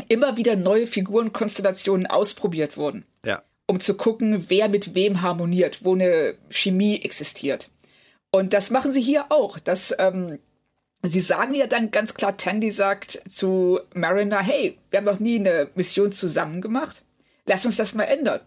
immer 0.07 0.37
wieder 0.37 0.55
neue 0.55 0.87
Figurenkonstellationen 0.87 2.07
ausprobiert 2.07 2.77
wurden. 2.77 3.05
Ja 3.23 3.43
um 3.67 3.79
zu 3.79 3.95
gucken, 3.95 4.49
wer 4.49 4.69
mit 4.69 4.95
wem 4.95 5.21
harmoniert, 5.21 5.83
wo 5.83 5.95
eine 5.95 6.35
Chemie 6.49 7.01
existiert. 7.01 7.69
Und 8.31 8.53
das 8.53 8.69
machen 8.69 8.91
sie 8.91 9.01
hier 9.01 9.31
auch. 9.31 9.59
Das, 9.59 9.95
ähm, 9.97 10.39
sie 11.01 11.21
sagen 11.21 11.53
ja 11.53 11.67
dann 11.67 11.91
ganz 11.91 12.13
klar, 12.13 12.37
Tandy 12.37 12.71
sagt 12.71 13.23
zu 13.29 13.79
Mariner, 13.93 14.41
hey, 14.41 14.77
wir 14.89 14.97
haben 14.97 15.05
noch 15.05 15.19
nie 15.19 15.39
eine 15.39 15.69
Mission 15.75 16.11
zusammen 16.11 16.61
gemacht. 16.61 17.03
Lass 17.45 17.65
uns 17.65 17.77
das 17.77 17.93
mal 17.93 18.03
ändern. 18.03 18.41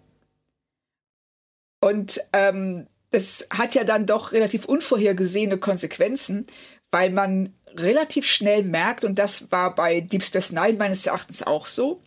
Und 1.81 2.21
ähm, 2.33 2.87
das 3.11 3.47
hat 3.51 3.75
ja 3.75 3.85
dann 3.85 4.07
doch 4.07 4.33
relativ 4.33 4.65
unvorhergesehene 4.65 5.59
Konsequenzen, 5.59 6.47
weil 6.91 7.11
man 7.11 7.55
relativ 7.75 8.27
schnell 8.27 8.63
merkt, 8.63 9.05
und 9.05 9.19
das 9.19 9.51
war 9.51 9.75
bei 9.75 10.01
Deep 10.01 10.23
Space 10.23 10.53
Nine 10.53 10.79
meines 10.79 11.07
Erachtens 11.07 11.43
auch 11.43 11.67
so, 11.67 12.03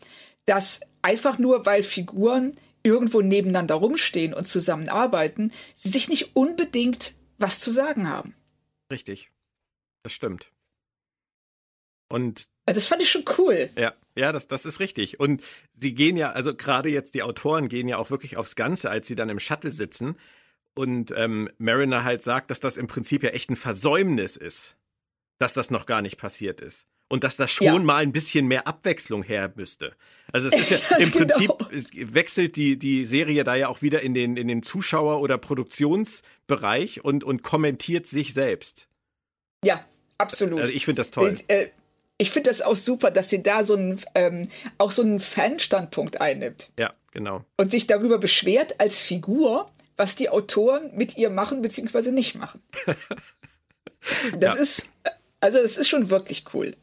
dass 0.45 0.81
einfach 1.01 1.37
nur, 1.37 1.65
weil 1.65 1.83
Figuren 1.83 2.55
irgendwo 2.83 3.21
nebeneinander 3.21 3.75
rumstehen 3.75 4.33
und 4.33 4.45
zusammenarbeiten, 4.47 5.51
sie 5.73 5.89
sich 5.89 6.09
nicht 6.09 6.35
unbedingt 6.35 7.13
was 7.37 7.59
zu 7.59 7.71
sagen 7.71 8.09
haben. 8.09 8.35
Richtig. 8.91 9.29
Das 10.03 10.13
stimmt. 10.13 10.51
Und 12.09 12.47
das 12.65 12.87
fand 12.87 13.01
ich 13.01 13.11
schon 13.11 13.25
cool. 13.37 13.69
Ja, 13.77 13.93
ja, 14.15 14.31
das, 14.31 14.47
das 14.47 14.65
ist 14.65 14.79
richtig. 14.79 15.19
Und 15.19 15.41
sie 15.73 15.93
gehen 15.93 16.17
ja, 16.17 16.31
also 16.31 16.55
gerade 16.55 16.89
jetzt 16.89 17.13
die 17.15 17.23
Autoren 17.23 17.69
gehen 17.69 17.87
ja 17.87 17.97
auch 17.97 18.09
wirklich 18.09 18.37
aufs 18.37 18.55
Ganze, 18.55 18.89
als 18.89 19.07
sie 19.07 19.15
dann 19.15 19.29
im 19.29 19.39
Shuttle 19.39 19.71
sitzen 19.71 20.15
und 20.75 21.13
ähm, 21.15 21.49
Mariner 21.57 22.03
halt 22.03 22.21
sagt, 22.21 22.51
dass 22.51 22.59
das 22.59 22.77
im 22.77 22.87
Prinzip 22.87 23.23
ja 23.23 23.29
echt 23.29 23.49
ein 23.49 23.55
Versäumnis 23.55 24.37
ist, 24.37 24.77
dass 25.39 25.53
das 25.53 25.71
noch 25.71 25.85
gar 25.85 26.01
nicht 26.01 26.17
passiert 26.17 26.61
ist 26.61 26.87
und 27.11 27.25
dass 27.25 27.35
da 27.35 27.45
schon 27.45 27.65
ja. 27.65 27.79
mal 27.79 27.97
ein 27.97 28.13
bisschen 28.13 28.47
mehr 28.47 28.67
Abwechslung 28.67 29.21
her 29.21 29.51
müsste. 29.55 29.93
Also 30.31 30.47
es 30.47 30.57
ist 30.57 30.71
ja 30.71 30.97
im 30.97 31.11
genau. 31.11 31.57
Prinzip 31.57 32.13
wechselt 32.13 32.55
die 32.55 32.79
die 32.79 33.05
Serie 33.05 33.43
da 33.43 33.55
ja 33.55 33.67
auch 33.67 33.81
wieder 33.81 34.01
in 34.01 34.13
den 34.13 34.37
in 34.37 34.47
den 34.47 34.63
Zuschauer 34.63 35.19
oder 35.19 35.37
Produktionsbereich 35.37 37.03
und 37.03 37.25
und 37.25 37.43
kommentiert 37.43 38.07
sich 38.07 38.33
selbst. 38.33 38.87
Ja, 39.65 39.85
absolut. 40.17 40.61
Also 40.61 40.71
ich 40.71 40.85
finde 40.85 41.01
das 41.01 41.11
toll. 41.11 41.35
Ich, 41.35 41.53
äh, 41.53 41.69
ich 42.17 42.31
finde 42.31 42.49
das 42.49 42.61
auch 42.61 42.77
super, 42.77 43.11
dass 43.11 43.29
sie 43.29 43.43
da 43.43 43.65
so 43.65 43.75
einen 43.75 43.99
ähm, 44.15 44.47
auch 44.77 44.91
so 44.91 45.01
einen 45.01 45.19
Fanstandpunkt 45.19 46.21
einnimmt. 46.21 46.71
Ja, 46.79 46.93
genau. 47.11 47.43
Und 47.57 47.71
sich 47.71 47.87
darüber 47.87 48.19
beschwert 48.19 48.79
als 48.79 49.01
Figur, 49.01 49.69
was 50.01 50.15
die 50.15 50.29
Autoren 50.29 50.89
mit 50.95 51.15
ihr 51.15 51.29
machen 51.29 51.61
bzw. 51.61 52.09
nicht 52.09 52.33
machen. 52.33 52.63
das 54.39 54.55
ja. 54.55 54.61
ist 54.61 54.89
also 55.41 55.59
es 55.59 55.77
ist 55.77 55.89
schon 55.89 56.09
wirklich 56.09 56.43
cool. 56.55 56.75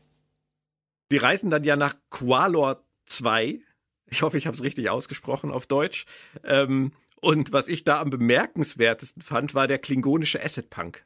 Die 1.10 1.16
reisen 1.16 1.50
dann 1.50 1.64
ja 1.64 1.74
nach 1.74 1.96
Qualor 2.10 2.84
2. 3.06 3.58
Ich 4.06 4.22
hoffe, 4.22 4.38
ich 4.38 4.46
habe 4.46 4.54
es 4.54 4.62
richtig 4.62 4.88
ausgesprochen 4.88 5.50
auf 5.50 5.66
Deutsch. 5.66 6.04
Ähm, 6.44 6.92
und 7.20 7.52
was 7.52 7.66
ich 7.66 7.82
da 7.82 8.00
am 8.00 8.10
bemerkenswertesten 8.10 9.22
fand, 9.22 9.52
war 9.52 9.66
der 9.66 9.80
klingonische 9.80 10.40
Acid 10.40 10.70
Punk. 10.70 11.04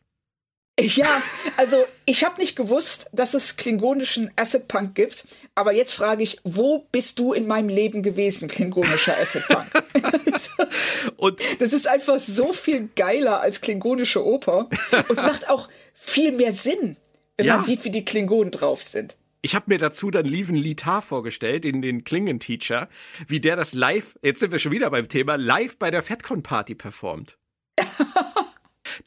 Ja, 0.80 1.22
also 1.58 1.76
ich 2.06 2.24
habe 2.24 2.40
nicht 2.40 2.56
gewusst, 2.56 3.10
dass 3.12 3.34
es 3.34 3.56
klingonischen 3.56 4.30
Acid 4.36 4.68
Punk 4.68 4.94
gibt, 4.94 5.26
aber 5.54 5.72
jetzt 5.72 5.92
frage 5.92 6.22
ich, 6.22 6.40
wo 6.44 6.86
bist 6.90 7.18
du 7.18 7.34
in 7.34 7.46
meinem 7.46 7.68
Leben 7.68 8.02
gewesen, 8.02 8.48
klingonischer 8.48 9.14
Acid 9.20 9.46
Punk? 9.48 9.66
und 11.16 11.38
das 11.58 11.74
ist 11.74 11.86
einfach 11.86 12.18
so 12.18 12.54
viel 12.54 12.88
geiler 12.96 13.42
als 13.42 13.60
klingonische 13.60 14.24
Oper 14.24 14.70
und 15.08 15.16
macht 15.16 15.48
auch 15.50 15.68
viel 15.92 16.32
mehr 16.32 16.52
Sinn, 16.52 16.96
wenn 17.36 17.46
ja. 17.46 17.56
man 17.56 17.64
sieht, 17.64 17.84
wie 17.84 17.90
die 17.90 18.04
Klingonen 18.04 18.50
drauf 18.50 18.82
sind. 18.82 19.18
Ich 19.42 19.54
habe 19.54 19.66
mir 19.68 19.78
dazu 19.78 20.10
dann 20.10 20.24
Lieven 20.24 20.56
Litar 20.56 21.02
vorgestellt, 21.02 21.64
den, 21.64 21.82
den 21.82 22.04
Klingen-Teacher, 22.04 22.88
wie 23.26 23.40
der 23.40 23.56
das 23.56 23.74
live, 23.74 24.16
jetzt 24.22 24.40
sind 24.40 24.52
wir 24.52 24.58
schon 24.58 24.72
wieder 24.72 24.88
beim 24.88 25.08
Thema, 25.08 25.36
live 25.36 25.76
bei 25.78 25.90
der 25.90 26.02
FedCon-Party 26.02 26.76
performt. 26.76 27.36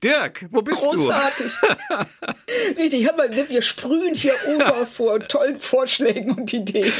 Dirk, 0.03 0.45
wo 0.49 0.61
bist 0.61 0.81
Großartig. 0.81 1.51
du? 1.61 2.77
Richtig, 2.81 3.05
hör 3.05 3.15
mal, 3.15 3.29
wir 3.31 3.61
sprühen 3.61 4.13
hier 4.13 4.33
über 4.53 4.85
vor 4.85 5.19
tollen 5.27 5.59
Vorschlägen 5.59 6.31
und 6.31 6.53
Ideen. 6.53 6.91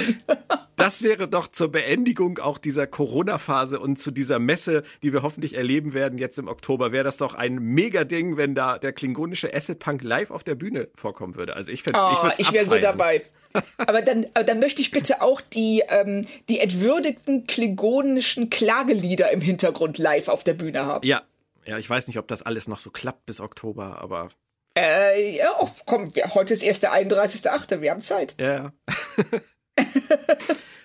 das 0.76 1.02
wäre 1.02 1.26
doch 1.30 1.48
zur 1.48 1.72
Beendigung 1.72 2.40
auch 2.40 2.58
dieser 2.58 2.88
Corona-Phase 2.88 3.80
und 3.80 3.98
zu 3.98 4.12
dieser 4.12 4.40
Messe, 4.40 4.84
die 5.04 5.14
wir 5.14 5.24
hoffentlich 5.24 5.56
erleben 5.56 5.94
werden 5.94 6.18
jetzt 6.18 6.38
im 6.38 6.48
Oktober, 6.48 6.92
wäre 6.92 7.04
das 7.04 7.18
doch 7.18 7.34
ein 7.34 7.56
Mega-Ding, 7.56 8.38
wenn 8.38 8.56
da 8.56 8.78
der 8.78 8.94
klingonische 8.94 9.54
Acid 9.54 9.80
Punk 9.80 10.04
live 10.04 10.32
auf 10.32 10.44
der 10.44 10.56
Bühne 10.56 10.88
vorkommen 10.96 11.36
würde. 11.36 11.56
Also 11.56 11.72
ich 11.72 11.84
fände 11.84 12.00
oh, 12.02 12.30
ich 12.32 12.40
Ich 12.40 12.52
wäre 12.52 12.66
so 12.66 12.78
dabei. 12.78 13.22
aber, 13.78 14.02
dann, 14.02 14.26
aber 14.34 14.44
dann 14.44 14.60
möchte 14.60 14.82
ich 14.82 14.92
bitte 14.92 15.22
auch 15.22 15.42
die, 15.42 15.84
ähm, 15.88 16.28
die 16.50 16.60
entwürdigten 16.60 17.48
klingonischen 17.48 18.50
Klagelieder 18.50 19.32
im 19.32 19.42
Hintergrund 19.42 19.98
live 19.98 20.28
auf 20.28 20.44
der 20.44 20.54
Bühne 20.54 20.86
haben. 20.86 21.06
Ja, 21.06 21.24
ja, 21.66 21.78
ich 21.78 21.90
weiß 21.90 22.08
nicht, 22.08 22.20
ob 22.20 22.28
das 22.28 22.44
alles 22.44 22.68
noch 22.68 22.80
so 22.80 22.92
klappt 22.92 23.26
bis 23.26 23.40
Oktober, 23.40 24.02
aber. 24.02 24.30
Äh, 24.78 25.38
ja, 25.38 25.48
oh, 25.60 25.70
komm, 25.86 26.10
heute 26.34 26.54
ist 26.54 26.64
erst 26.64 26.84
der 26.84 26.94
31.8., 26.94 27.82
wir 27.82 27.92
haben 27.92 28.02
Zeit. 28.02 28.36
Ja. 28.40 28.74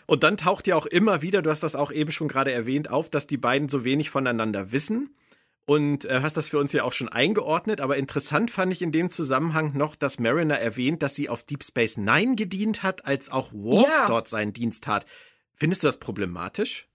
Und 0.07 0.25
dann 0.25 0.37
taucht 0.37 0.67
ja 0.67 0.75
auch 0.75 0.87
immer 0.87 1.23
wieder, 1.23 1.43
du 1.43 1.51
hast 1.51 1.63
das 1.63 1.77
auch 1.77 1.93
eben 1.93 2.11
schon 2.11 2.29
gerade 2.29 2.53
erwähnt, 2.53 2.91
auf, 2.91 3.11
dass 3.11 3.27
die 3.27 3.37
beiden 3.37 3.69
so 3.69 3.85
wenig 3.85 4.11
voneinander 4.11 4.73
wissen. 4.73 5.15
Und 5.67 6.05
äh, 6.05 6.21
hast 6.23 6.37
das 6.37 6.49
für 6.49 6.59
uns 6.59 6.73
ja 6.73 6.83
auch 6.83 6.93
schon 6.93 7.09
eingeordnet, 7.09 7.81
aber 7.81 7.97
interessant 7.97 8.51
fand 8.51 8.73
ich 8.73 8.83
in 8.83 8.91
dem 8.91 9.09
Zusammenhang 9.09 9.77
noch, 9.77 9.95
dass 9.95 10.19
Mariner 10.19 10.59
erwähnt, 10.59 11.03
dass 11.03 11.15
sie 11.15 11.29
auf 11.29 11.45
Deep 11.45 11.63
Space 11.63 11.97
Nine 11.97 12.35
gedient 12.35 12.83
hat, 12.83 13.07
als 13.07 13.31
auch 13.31 13.53
Worf 13.53 13.87
ja. 13.87 14.07
dort 14.07 14.27
seinen 14.27 14.53
Dienst 14.53 14.83
tat. 14.83 15.07
Findest 15.55 15.85
du 15.85 15.87
das 15.87 15.99
problematisch? 15.99 16.89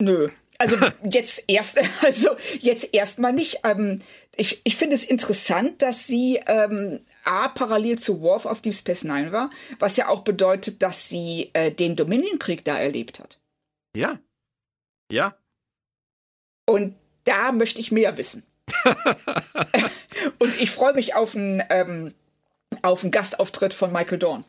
Nö. 0.00 0.28
Also 0.62 0.76
jetzt 1.02 1.44
erst, 1.48 1.80
also 2.02 2.30
jetzt 2.60 2.94
erstmal 2.94 3.32
nicht. 3.32 3.60
Ähm, 3.64 4.00
ich 4.36 4.60
ich 4.62 4.76
finde 4.76 4.94
es 4.94 5.02
interessant, 5.02 5.82
dass 5.82 6.06
sie 6.06 6.40
ähm, 6.46 7.00
A 7.24 7.48
parallel 7.48 7.98
zu 7.98 8.20
Worf 8.20 8.46
auf 8.46 8.62
Deep 8.62 8.74
Space 8.74 9.02
Nine 9.02 9.32
war, 9.32 9.50
was 9.80 9.96
ja 9.96 10.08
auch 10.08 10.20
bedeutet, 10.20 10.82
dass 10.82 11.08
sie 11.08 11.50
äh, 11.52 11.72
den 11.72 11.96
Dominion-Krieg 11.96 12.64
da 12.64 12.78
erlebt 12.78 13.18
hat. 13.18 13.40
Ja. 13.96 14.20
Ja. 15.10 15.36
Und 16.66 16.94
da 17.24 17.50
möchte 17.50 17.80
ich 17.80 17.90
mehr 17.90 18.16
wissen. 18.16 18.44
Und 20.38 20.60
ich 20.60 20.70
freue 20.70 20.94
mich 20.94 21.14
auf 21.14 21.34
einen, 21.34 21.62
ähm, 21.70 22.14
auf 22.82 23.02
einen 23.02 23.10
Gastauftritt 23.10 23.74
von 23.74 23.92
Michael 23.92 24.18
Dorn. 24.18 24.44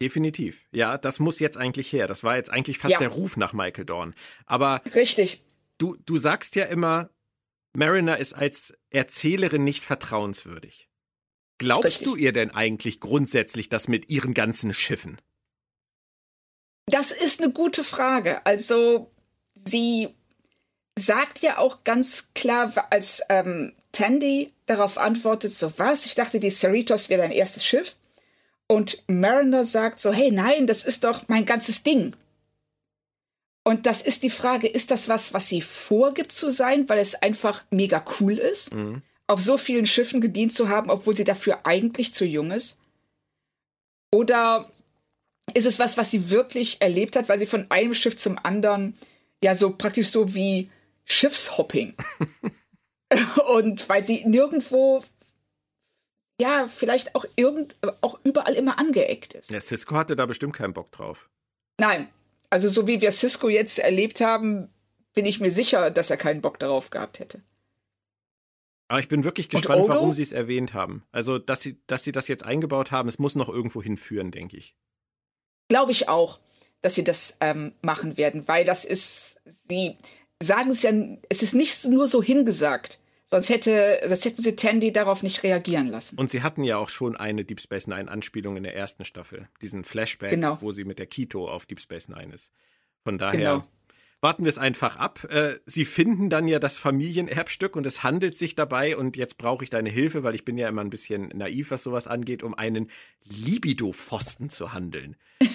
Definitiv. 0.00 0.66
Ja, 0.72 0.98
das 0.98 1.20
muss 1.20 1.38
jetzt 1.38 1.56
eigentlich 1.56 1.92
her. 1.92 2.06
Das 2.06 2.22
war 2.22 2.36
jetzt 2.36 2.50
eigentlich 2.50 2.78
fast 2.78 2.94
ja. 2.94 2.98
der 2.98 3.08
Ruf 3.08 3.36
nach 3.36 3.52
Michael 3.52 3.86
Dorn. 3.86 4.14
Aber. 4.44 4.82
Richtig. 4.94 5.42
Du, 5.78 5.96
du 6.06 6.16
sagst 6.16 6.56
ja 6.56 6.64
immer, 6.64 7.10
Mariner 7.74 8.18
ist 8.18 8.32
als 8.32 8.74
Erzählerin 8.90 9.64
nicht 9.64 9.84
vertrauenswürdig. 9.84 10.88
Glaubst 11.58 11.86
Richtig. 11.86 12.06
du 12.06 12.16
ihr 12.16 12.32
denn 12.32 12.50
eigentlich 12.50 13.00
grundsätzlich 13.00 13.68
das 13.68 13.88
mit 13.88 14.10
ihren 14.10 14.34
ganzen 14.34 14.74
Schiffen? 14.74 15.20
Das 16.86 17.10
ist 17.10 17.42
eine 17.42 17.52
gute 17.52 17.82
Frage. 17.82 18.44
Also 18.46 19.10
sie 19.54 20.14
sagt 20.98 21.40
ja 21.40 21.58
auch 21.58 21.84
ganz 21.84 22.30
klar, 22.34 22.72
als 22.90 23.22
ähm, 23.28 23.74
Tandy 23.92 24.52
darauf 24.66 24.98
antwortet, 24.98 25.52
so 25.52 25.72
was, 25.78 26.06
ich 26.06 26.14
dachte, 26.14 26.40
die 26.40 26.50
Cerritos 26.50 27.08
wäre 27.08 27.22
dein 27.22 27.32
erstes 27.32 27.64
Schiff. 27.64 27.96
Und 28.68 29.02
Mariner 29.06 29.64
sagt 29.64 30.00
so, 30.00 30.12
hey, 30.12 30.30
nein, 30.30 30.66
das 30.66 30.84
ist 30.84 31.04
doch 31.04 31.28
mein 31.28 31.44
ganzes 31.44 31.82
Ding. 31.82 32.14
Und 33.64 33.86
das 33.86 34.02
ist 34.02 34.22
die 34.22 34.30
Frage, 34.30 34.68
ist 34.68 34.90
das 34.90 35.08
was, 35.08 35.34
was 35.34 35.48
sie 35.48 35.60
vorgibt 35.60 36.32
zu 36.32 36.50
sein, 36.50 36.88
weil 36.88 36.98
es 36.98 37.14
einfach 37.16 37.64
mega 37.70 38.04
cool 38.20 38.34
ist, 38.34 38.72
mhm. 38.72 39.02
auf 39.26 39.40
so 39.40 39.58
vielen 39.58 39.86
Schiffen 39.86 40.20
gedient 40.20 40.52
zu 40.52 40.68
haben, 40.68 40.90
obwohl 40.90 41.16
sie 41.16 41.24
dafür 41.24 41.60
eigentlich 41.64 42.12
zu 42.12 42.24
jung 42.24 42.52
ist? 42.52 42.78
Oder 44.12 44.70
ist 45.54 45.66
es 45.66 45.78
was, 45.78 45.96
was 45.96 46.10
sie 46.10 46.30
wirklich 46.30 46.80
erlebt 46.80 47.16
hat, 47.16 47.28
weil 47.28 47.38
sie 47.38 47.46
von 47.46 47.66
einem 47.70 47.94
Schiff 47.94 48.16
zum 48.16 48.38
anderen 48.42 48.96
ja 49.42 49.54
so 49.54 49.70
praktisch 49.70 50.08
so 50.08 50.34
wie 50.34 50.70
Schiffshopping. 51.04 51.94
und 53.48 53.88
weil 53.88 54.04
sie 54.04 54.24
nirgendwo 54.26 55.02
ja, 56.40 56.68
vielleicht 56.68 57.14
auch 57.14 57.24
irgend 57.36 57.76
auch 58.00 58.18
überall 58.24 58.54
immer 58.54 58.78
angeeckt 58.78 59.34
ist. 59.34 59.50
Ja, 59.50 59.60
Cisco 59.60 59.96
hatte 59.96 60.16
da 60.16 60.26
bestimmt 60.26 60.54
keinen 60.54 60.74
Bock 60.74 60.90
drauf. 60.92 61.28
Nein. 61.78 62.08
Also 62.50 62.68
so 62.68 62.86
wie 62.86 63.00
wir 63.00 63.10
Cisco 63.12 63.48
jetzt 63.48 63.78
erlebt 63.78 64.20
haben, 64.20 64.68
bin 65.14 65.26
ich 65.26 65.40
mir 65.40 65.50
sicher, 65.50 65.90
dass 65.90 66.10
er 66.10 66.16
keinen 66.16 66.42
Bock 66.42 66.58
darauf 66.58 66.90
gehabt 66.90 67.18
hätte. 67.18 67.42
Aber 68.88 69.00
ich 69.00 69.08
bin 69.08 69.24
wirklich 69.24 69.48
gespannt, 69.48 69.88
warum 69.88 70.12
sie 70.12 70.22
es 70.22 70.30
erwähnt 70.30 70.72
haben. 70.72 71.02
Also, 71.10 71.38
dass 71.38 71.60
sie, 71.60 71.80
dass 71.88 72.04
sie 72.04 72.12
das 72.12 72.28
jetzt 72.28 72.44
eingebaut 72.44 72.92
haben, 72.92 73.08
es 73.08 73.18
muss 73.18 73.34
noch 73.34 73.48
irgendwo 73.48 73.82
hinführen, 73.82 74.30
denke 74.30 74.56
ich. 74.56 74.76
Glaube 75.68 75.90
ich 75.90 76.08
auch, 76.08 76.38
dass 76.82 76.94
sie 76.94 77.02
das 77.02 77.36
ähm, 77.40 77.72
machen 77.82 78.16
werden, 78.16 78.46
weil 78.46 78.64
das 78.64 78.84
ist, 78.84 79.40
sie 79.44 79.96
sagen 80.40 80.70
es 80.70 80.82
ja, 80.82 80.92
es 81.28 81.42
ist 81.42 81.54
nicht 81.54 81.86
nur 81.86 82.06
so 82.06 82.22
hingesagt. 82.22 83.00
Sonst, 83.28 83.48
hätte, 83.48 84.00
sonst 84.06 84.24
hätten 84.24 84.40
sie 84.40 84.54
Tandy 84.54 84.92
darauf 84.92 85.24
nicht 85.24 85.42
reagieren 85.42 85.88
lassen. 85.88 86.16
Und 86.16 86.30
sie 86.30 86.44
hatten 86.44 86.62
ja 86.62 86.76
auch 86.76 86.88
schon 86.88 87.16
eine 87.16 87.44
Deep 87.44 87.60
Space 87.60 87.88
Nine 87.88 88.08
Anspielung 88.08 88.56
in 88.56 88.62
der 88.62 88.76
ersten 88.76 89.04
Staffel. 89.04 89.48
Diesen 89.60 89.82
Flashback, 89.82 90.30
genau. 90.30 90.58
wo 90.60 90.70
sie 90.70 90.84
mit 90.84 91.00
der 91.00 91.06
Kito 91.06 91.50
auf 91.50 91.66
Deep 91.66 91.80
Space 91.80 92.08
Nine 92.08 92.32
ist. 92.32 92.52
Von 93.02 93.18
daher 93.18 93.38
genau. 93.38 93.68
warten 94.20 94.44
wir 94.44 94.48
es 94.48 94.58
einfach 94.58 94.96
ab. 94.96 95.24
Äh, 95.28 95.58
sie 95.66 95.84
finden 95.84 96.30
dann 96.30 96.46
ja 96.46 96.60
das 96.60 96.78
Familienerbstück 96.78 97.74
und 97.74 97.84
es 97.84 98.04
handelt 98.04 98.36
sich 98.36 98.54
dabei, 98.54 98.96
und 98.96 99.16
jetzt 99.16 99.38
brauche 99.38 99.64
ich 99.64 99.70
deine 99.70 99.90
Hilfe, 99.90 100.22
weil 100.22 100.36
ich 100.36 100.44
bin 100.44 100.56
ja 100.56 100.68
immer 100.68 100.82
ein 100.82 100.90
bisschen 100.90 101.32
naiv, 101.34 101.72
was 101.72 101.82
sowas 101.82 102.06
angeht, 102.06 102.44
um 102.44 102.54
einen 102.54 102.88
Libido-Pfosten 103.24 104.50
zu 104.50 104.72
handeln. 104.72 105.16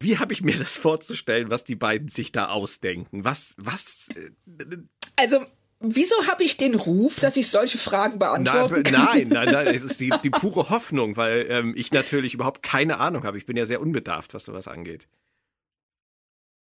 Wie 0.00 0.18
habe 0.18 0.32
ich 0.32 0.42
mir 0.42 0.56
das 0.56 0.76
vorzustellen, 0.76 1.50
was 1.50 1.64
die 1.64 1.74
beiden 1.74 2.06
sich 2.06 2.30
da 2.30 2.50
ausdenken? 2.50 3.24
Was, 3.24 3.56
was? 3.58 4.10
Äh, 4.14 4.76
also, 5.16 5.44
wieso 5.80 6.16
habe 6.26 6.44
ich 6.44 6.56
den 6.56 6.74
Ruf, 6.74 7.20
dass 7.20 7.36
ich 7.36 7.50
solche 7.50 7.78
Fragen 7.78 8.18
beantworten 8.18 8.82
kann? 8.82 9.04
Nein, 9.04 9.28
nein, 9.28 9.48
nein, 9.50 9.66
es 9.68 9.82
ist 9.82 10.00
die, 10.00 10.12
die 10.22 10.30
pure 10.30 10.70
Hoffnung, 10.70 11.16
weil 11.16 11.46
ähm, 11.50 11.74
ich 11.76 11.92
natürlich 11.92 12.34
überhaupt 12.34 12.62
keine 12.62 12.98
Ahnung 12.98 13.24
habe. 13.24 13.38
Ich 13.38 13.46
bin 13.46 13.56
ja 13.56 13.66
sehr 13.66 13.80
unbedarft, 13.80 14.34
was 14.34 14.44
sowas 14.44 14.68
angeht. 14.68 15.08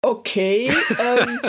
Okay, 0.03 0.71
ähm, 1.01 1.41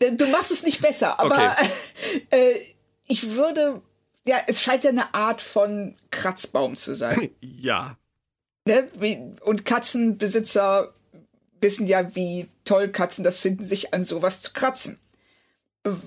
du 0.16 0.26
machst 0.28 0.50
es 0.50 0.62
nicht 0.62 0.80
besser, 0.80 1.20
aber 1.20 1.56
okay. 1.58 2.26
äh, 2.30 2.60
ich 3.06 3.30
würde, 3.30 3.82
ja, 4.26 4.38
es 4.46 4.62
scheint 4.62 4.84
ja 4.84 4.90
eine 4.90 5.14
Art 5.14 5.42
von 5.42 5.96
Kratzbaum 6.10 6.76
zu 6.76 6.94
sein. 6.94 7.30
Ja. 7.40 7.96
Ne? 8.66 8.86
Und 9.40 9.64
Katzenbesitzer 9.64 10.92
wissen 11.60 11.86
ja, 11.86 12.14
wie 12.14 12.48
toll 12.64 12.88
Katzen 12.88 13.24
das 13.24 13.38
finden, 13.38 13.64
sich 13.64 13.94
an 13.94 14.04
sowas 14.04 14.42
zu 14.42 14.52
kratzen. 14.52 15.00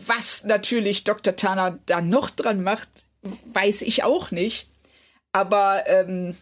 Was 0.07 0.43
natürlich 0.43 1.03
Dr. 1.03 1.35
Tana 1.35 1.79
da 1.85 2.01
noch 2.01 2.29
dran 2.29 2.63
macht, 2.63 3.03
weiß 3.53 3.81
ich 3.83 4.03
auch 4.03 4.31
nicht. 4.31 4.67
Aber 5.31 5.83
ähm, 5.87 6.35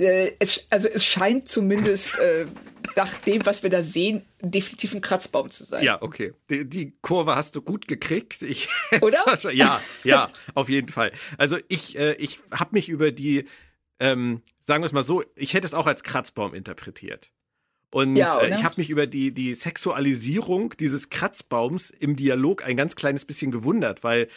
äh, 0.00 0.32
es, 0.38 0.66
also 0.70 0.88
es 0.88 1.04
scheint 1.04 1.48
zumindest 1.48 2.16
äh, 2.18 2.46
nach 2.96 3.12
dem, 3.22 3.44
was 3.44 3.62
wir 3.62 3.70
da 3.70 3.82
sehen, 3.82 4.24
definitiv 4.40 4.94
ein 4.94 5.00
Kratzbaum 5.00 5.50
zu 5.50 5.64
sein. 5.64 5.82
Ja, 5.82 6.00
okay. 6.00 6.32
Die, 6.48 6.68
die 6.68 6.96
Kurve 7.02 7.34
hast 7.34 7.56
du 7.56 7.62
gut 7.62 7.88
gekriegt. 7.88 8.42
Ich, 8.42 8.68
Oder? 9.00 9.52
ja, 9.52 9.80
ja, 10.04 10.30
auf 10.54 10.68
jeden 10.68 10.88
Fall. 10.88 11.12
Also 11.36 11.58
ich, 11.68 11.98
äh, 11.98 12.14
ich 12.14 12.40
habe 12.52 12.70
mich 12.72 12.88
über 12.88 13.10
die 13.10 13.46
ähm, 14.00 14.42
sagen 14.60 14.82
wir 14.82 14.86
es 14.86 14.92
mal 14.92 15.02
so, 15.02 15.24
ich 15.34 15.54
hätte 15.54 15.66
es 15.66 15.74
auch 15.74 15.86
als 15.86 16.02
Kratzbaum 16.02 16.54
interpretiert. 16.54 17.32
Und 17.90 18.16
ja, 18.16 18.38
äh, 18.40 18.54
ich 18.54 18.64
habe 18.64 18.74
mich 18.76 18.90
über 18.90 19.06
die, 19.06 19.32
die 19.32 19.54
Sexualisierung 19.54 20.74
dieses 20.78 21.10
Kratzbaums 21.10 21.90
im 21.90 22.16
Dialog 22.16 22.64
ein 22.64 22.76
ganz 22.76 22.96
kleines 22.96 23.24
bisschen 23.24 23.50
gewundert, 23.50 24.04
weil 24.04 24.28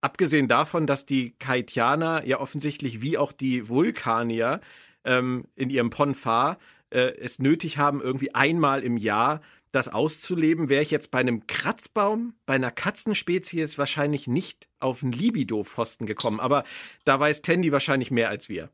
abgesehen 0.00 0.48
davon, 0.48 0.86
dass 0.86 1.06
die 1.06 1.32
Kaitianer 1.38 2.24
ja 2.24 2.40
offensichtlich 2.40 3.00
wie 3.00 3.18
auch 3.18 3.32
die 3.32 3.68
Vulkanier 3.68 4.60
ähm, 5.04 5.44
in 5.54 5.70
ihrem 5.70 5.90
Ponfar 5.90 6.58
äh, 6.90 7.12
es 7.18 7.38
nötig 7.38 7.78
haben, 7.78 8.00
irgendwie 8.00 8.34
einmal 8.34 8.82
im 8.82 8.96
Jahr 8.96 9.40
das 9.70 9.88
auszuleben, 9.88 10.68
wäre 10.68 10.82
ich 10.82 10.90
jetzt 10.90 11.10
bei 11.10 11.18
einem 11.18 11.46
Kratzbaum, 11.46 12.34
bei 12.46 12.54
einer 12.54 12.70
Katzenspezies 12.70 13.76
wahrscheinlich 13.76 14.26
nicht 14.26 14.66
auf 14.80 15.02
einen 15.02 15.12
Libido-Pfosten 15.12 16.06
gekommen. 16.06 16.40
Aber 16.40 16.64
da 17.04 17.20
weiß 17.20 17.42
Tandy 17.42 17.70
wahrscheinlich 17.70 18.10
mehr 18.10 18.30
als 18.30 18.48
wir. 18.48 18.70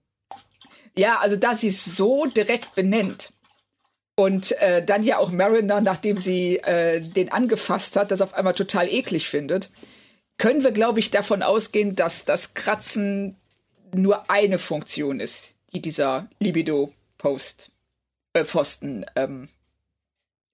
Ja, 0.97 1.19
also 1.19 1.35
da 1.35 1.55
sie 1.55 1.69
es 1.69 1.85
so 1.85 2.27
direkt 2.27 2.77
benennt 2.77 3.34
und 4.17 4.53
äh, 4.61 4.85
dann 4.85 5.03
ja 5.03 5.19
auch 5.19 5.31
Mariner, 5.31 5.81
nachdem 5.81 6.19
sie 6.19 6.59
äh, 6.59 7.01
den 7.01 7.33
angefasst 7.33 7.97
hat, 7.97 8.11
das 8.11 8.21
auf 8.21 8.35
einmal 8.35 8.55
total 8.55 8.89
eklig 8.89 9.29
findet, 9.29 9.71
können 10.39 10.63
wir, 10.63 10.73
glaube 10.73 11.01
ich, 11.01 11.11
davon 11.11 11.43
ausgehen, 11.43 11.97
dass 11.97 12.25
das 12.25 12.55
Kratzen 12.55 13.37
nur 13.95 14.31
eine 14.31 14.59
Funktion 14.59 15.21
ist, 15.21 15.55
die 15.73 15.81
dieser 15.81 16.29
Libido-Post 16.41 17.71
äh, 18.35 18.45
Pfosten 18.45 19.07
ähm, 19.17 19.49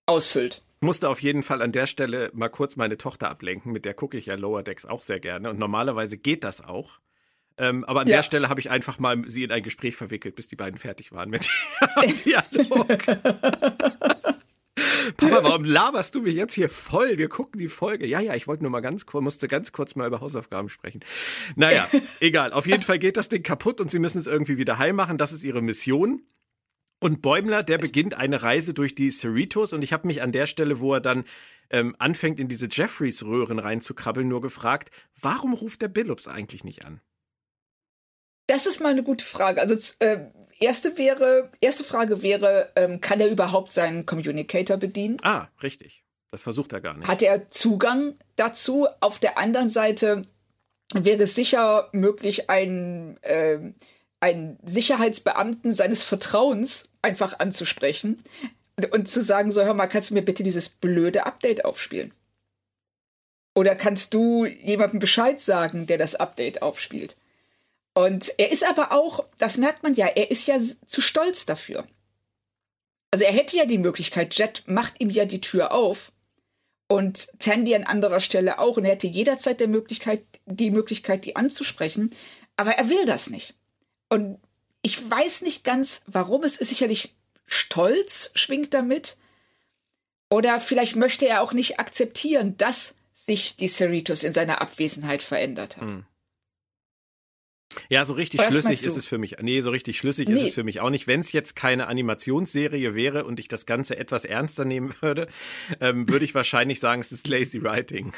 ausfüllt. 0.07 0.63
Musste 0.81 1.09
auf 1.09 1.21
jeden 1.21 1.43
Fall 1.43 1.61
an 1.61 1.73
der 1.73 1.87
Stelle 1.87 2.31
mal 2.33 2.49
kurz 2.49 2.77
meine 2.77 2.97
Tochter 2.97 3.29
ablenken, 3.29 3.73
mit 3.73 3.85
der 3.85 3.95
gucke 3.95 4.17
ich 4.17 4.27
ja 4.27 4.35
Lower 4.35 4.63
Decks 4.63 4.87
auch 4.87 5.03
sehr 5.03 5.21
gerne 5.21 5.51
und 5.51 5.59
normalerweise 5.59 6.17
geht 6.17 6.45
das 6.45 6.63
auch. 6.63 7.01
Ähm, 7.59 7.85
aber 7.85 8.01
an 8.01 8.09
ja. 8.09 8.17
der 8.17 8.23
Stelle 8.23 8.49
habe 8.49 8.61
ich 8.61 8.71
einfach 8.71 8.99
mal 8.99 9.23
sie 9.27 9.45
in 9.45 9.53
ein 9.53 9.63
Gespräch 9.63 9.97
verwickelt, 9.97 10.35
bis 10.35 10.49
die 10.49 10.57
beiden 10.57 10.79
fertig 10.79 11.13
waren 11.13 11.31
mit 11.31 11.49
dem 12.03 12.17
Dialog. 12.17 13.05
Papa, 15.17 15.43
warum 15.43 15.65
laberst 15.65 16.15
du 16.15 16.23
mich 16.23 16.35
jetzt 16.35 16.55
hier 16.55 16.69
voll? 16.69 17.19
Wir 17.19 17.29
gucken 17.29 17.59
die 17.59 17.69
Folge. 17.69 18.07
Ja, 18.07 18.21
ja, 18.21 18.35
ich 18.35 18.47
wollte 18.47 18.63
nur 18.63 18.71
mal 18.71 18.81
ganz 18.81 19.07
kurz, 19.07 19.23
musste 19.23 19.49
ganz 19.49 19.73
kurz 19.73 19.95
mal 19.97 20.07
über 20.07 20.21
Hausaufgaben 20.21 20.69
sprechen. 20.69 21.01
Naja, 21.57 21.89
egal. 22.21 22.53
Auf 22.53 22.67
jeden 22.67 22.83
Fall 22.83 22.99
geht 22.99 23.17
das 23.17 23.29
Ding 23.29 23.43
kaputt 23.43 23.81
und 23.81 23.91
sie 23.91 23.99
müssen 23.99 24.19
es 24.19 24.27
irgendwie 24.27 24.59
wieder 24.59 24.79
heim 24.79 24.97
machen. 24.97 25.19
Das 25.19 25.33
ist 25.33 25.45
ihre 25.45 25.63
Mission. 25.63 26.23
Und 27.03 27.23
Bäumler, 27.23 27.63
der 27.63 27.79
beginnt 27.79 28.15
eine 28.15 28.43
Reise 28.43 28.75
durch 28.75 28.95
die 28.95 29.11
Cerritos 29.11 29.73
und 29.73 29.83
ich 29.83 29.95
habe 29.95 30.07
mich 30.07 30.21
an 30.21 30.33
der 30.33 30.47
Stelle, 30.47 30.81
wo 30.81 30.93
er 30.93 31.01
dann 31.01 31.25
ähm, 31.71 31.97
anfängt, 31.99 32.39
in 32.39 32.49
diese 32.49 32.69
Jeffreys-Röhren 32.71 33.59
reinzukrabbeln, 33.59 34.29
nur 34.29 34.43
gefragt, 34.43 34.91
warum 35.19 35.55
ruft 35.55 35.81
der 35.81 35.89
Billups 35.89 36.29
eigentlich 36.29 36.63
nicht 36.63 36.85
an? 36.85 37.01
Das 38.51 38.67
ist 38.67 38.81
mal 38.81 38.89
eine 38.89 39.05
gute 39.05 39.25
Frage. 39.25 39.61
Also 39.61 39.77
äh, 40.01 40.19
erste 40.59 40.99
wäre, 40.99 41.49
erste 41.61 41.85
Frage 41.85 42.21
wäre, 42.21 42.73
ähm, 42.75 43.01
kann 43.01 43.21
er 43.21 43.31
überhaupt 43.31 43.71
seinen 43.71 44.07
Communicator 44.07 44.77
bedienen? 44.77 45.19
Ah, 45.23 45.47
richtig. 45.63 46.03
Das 46.33 46.43
versucht 46.43 46.73
er 46.73 46.81
gar 46.81 46.97
nicht. 46.97 47.07
Hat 47.07 47.23
er 47.23 47.49
Zugang 47.51 48.15
dazu? 48.35 48.89
Auf 48.99 49.21
der 49.21 49.39
anderen 49.39 49.69
Seite 49.69 50.27
wäre 50.93 51.23
es 51.23 51.37
sicher 51.37 51.91
möglich, 51.93 52.51
einen, 52.51 53.23
äh, 53.23 53.73
einen 54.19 54.59
Sicherheitsbeamten 54.65 55.73
seines 55.73 56.03
Vertrauens 56.03 56.89
einfach 57.03 57.39
anzusprechen 57.39 58.21
und 58.91 59.07
zu 59.07 59.23
sagen, 59.23 59.53
so 59.53 59.63
hör 59.63 59.75
mal, 59.75 59.87
kannst 59.87 60.11
du 60.11 60.15
mir 60.15 60.23
bitte 60.23 60.43
dieses 60.43 60.71
blöde 60.71 61.25
Update 61.25 61.65
aufspielen? 61.65 62.13
Oder 63.55 63.77
kannst 63.77 64.13
du 64.13 64.45
jemandem 64.45 64.99
Bescheid 64.99 65.41
sagen, 65.41 65.87
der 65.87 65.99
das 65.99 66.17
Update 66.17 66.63
aufspielt? 66.63 67.17
Und 67.95 68.33
er 68.39 68.53
ist 68.53 68.65
aber 68.65 68.93
auch, 68.93 69.25
das 69.39 69.59
merkt 69.59 69.83
man 69.83 69.95
ja, 69.95 70.07
er 70.07 70.31
ist 70.31 70.47
ja 70.47 70.59
zu 70.59 71.01
stolz 71.01 71.47
dafür. 71.47 71.87
Also 73.11 73.25
er 73.25 73.33
hätte 73.33 73.57
ja 73.57 73.67
die 73.67 73.79
Möglichkeit, 73.79 74.39
Jet 74.39 74.63
macht 74.67 75.01
ihm 75.01 75.11
ja 75.11 75.25
die 75.25 75.41
Tür 75.41 75.73
auf 75.73 76.13
und 76.89 77.29
Tandy 77.39 77.75
an 77.75 77.85
anderer 77.85 78.21
Stelle 78.21 78.59
auch 78.59 78.77
und 78.77 78.85
er 78.85 78.93
hätte 78.93 79.09
jederzeit 79.09 79.61
der 79.61 79.69
Möglichkeit, 79.69 80.23
die 80.47 80.71
Möglichkeit, 80.71 81.25
die 81.25 81.35
anzusprechen, 81.35 82.11
aber 82.57 82.73
er 82.73 82.89
will 82.89 83.05
das 83.07 83.31
nicht. 83.31 83.55
Und 84.09 84.39
ich 84.83 85.11
weiß 85.11 85.43
nicht 85.43 85.65
ganz, 85.65 86.03
warum 86.07 86.45
es 86.45 86.57
ist 86.57 86.69
sicherlich 86.69 87.15
Stolz 87.47 88.31
schwingt 88.35 88.75
damit 88.75 89.17
oder 90.31 90.61
vielleicht 90.61 90.95
möchte 90.95 91.27
er 91.27 91.43
auch 91.43 91.53
nicht 91.53 91.81
akzeptieren, 91.81 92.57
dass 92.57 92.97
sich 93.13 93.57
die 93.57 93.69
Cerritos 93.69 94.23
in 94.23 94.33
seiner 94.33 94.61
Abwesenheit 94.61 95.23
verändert 95.23 95.77
hat. 95.77 95.91
Hm. 95.91 96.07
Ja, 97.89 98.05
so 98.05 98.15
richtig 98.15 98.43
schlüssig 98.43 98.83
ist 98.83 98.97
es 98.97 99.07
für 99.07 99.19
mich. 99.19 99.37
Nee, 99.41 99.61
so 99.61 99.71
richtig 99.71 99.99
schlüssig 99.99 100.29
nee. 100.29 100.35
ist 100.35 100.43
es 100.43 100.55
für 100.55 100.65
mich 100.65 100.81
auch 100.81 100.91
nicht. 100.91 101.07
Wenn 101.07 101.21
es 101.21 101.33
jetzt 101.33 101.55
keine 101.55 101.87
Animationsserie 101.87 102.95
wäre 102.95 103.25
und 103.25 103.39
ich 103.39 103.49
das 103.49 103.67
Ganze 103.67 103.97
etwas 103.97 104.25
ernster 104.25 104.65
nehmen 104.65 104.93
würde, 105.01 105.29
ähm, 105.81 106.09
würde 106.09 106.25
ich 106.25 106.35
wahrscheinlich 106.35 106.81
sagen, 106.81 107.01
es 107.01 107.13
ist 107.13 107.29
lazy 107.29 107.63
writing. 107.63 108.13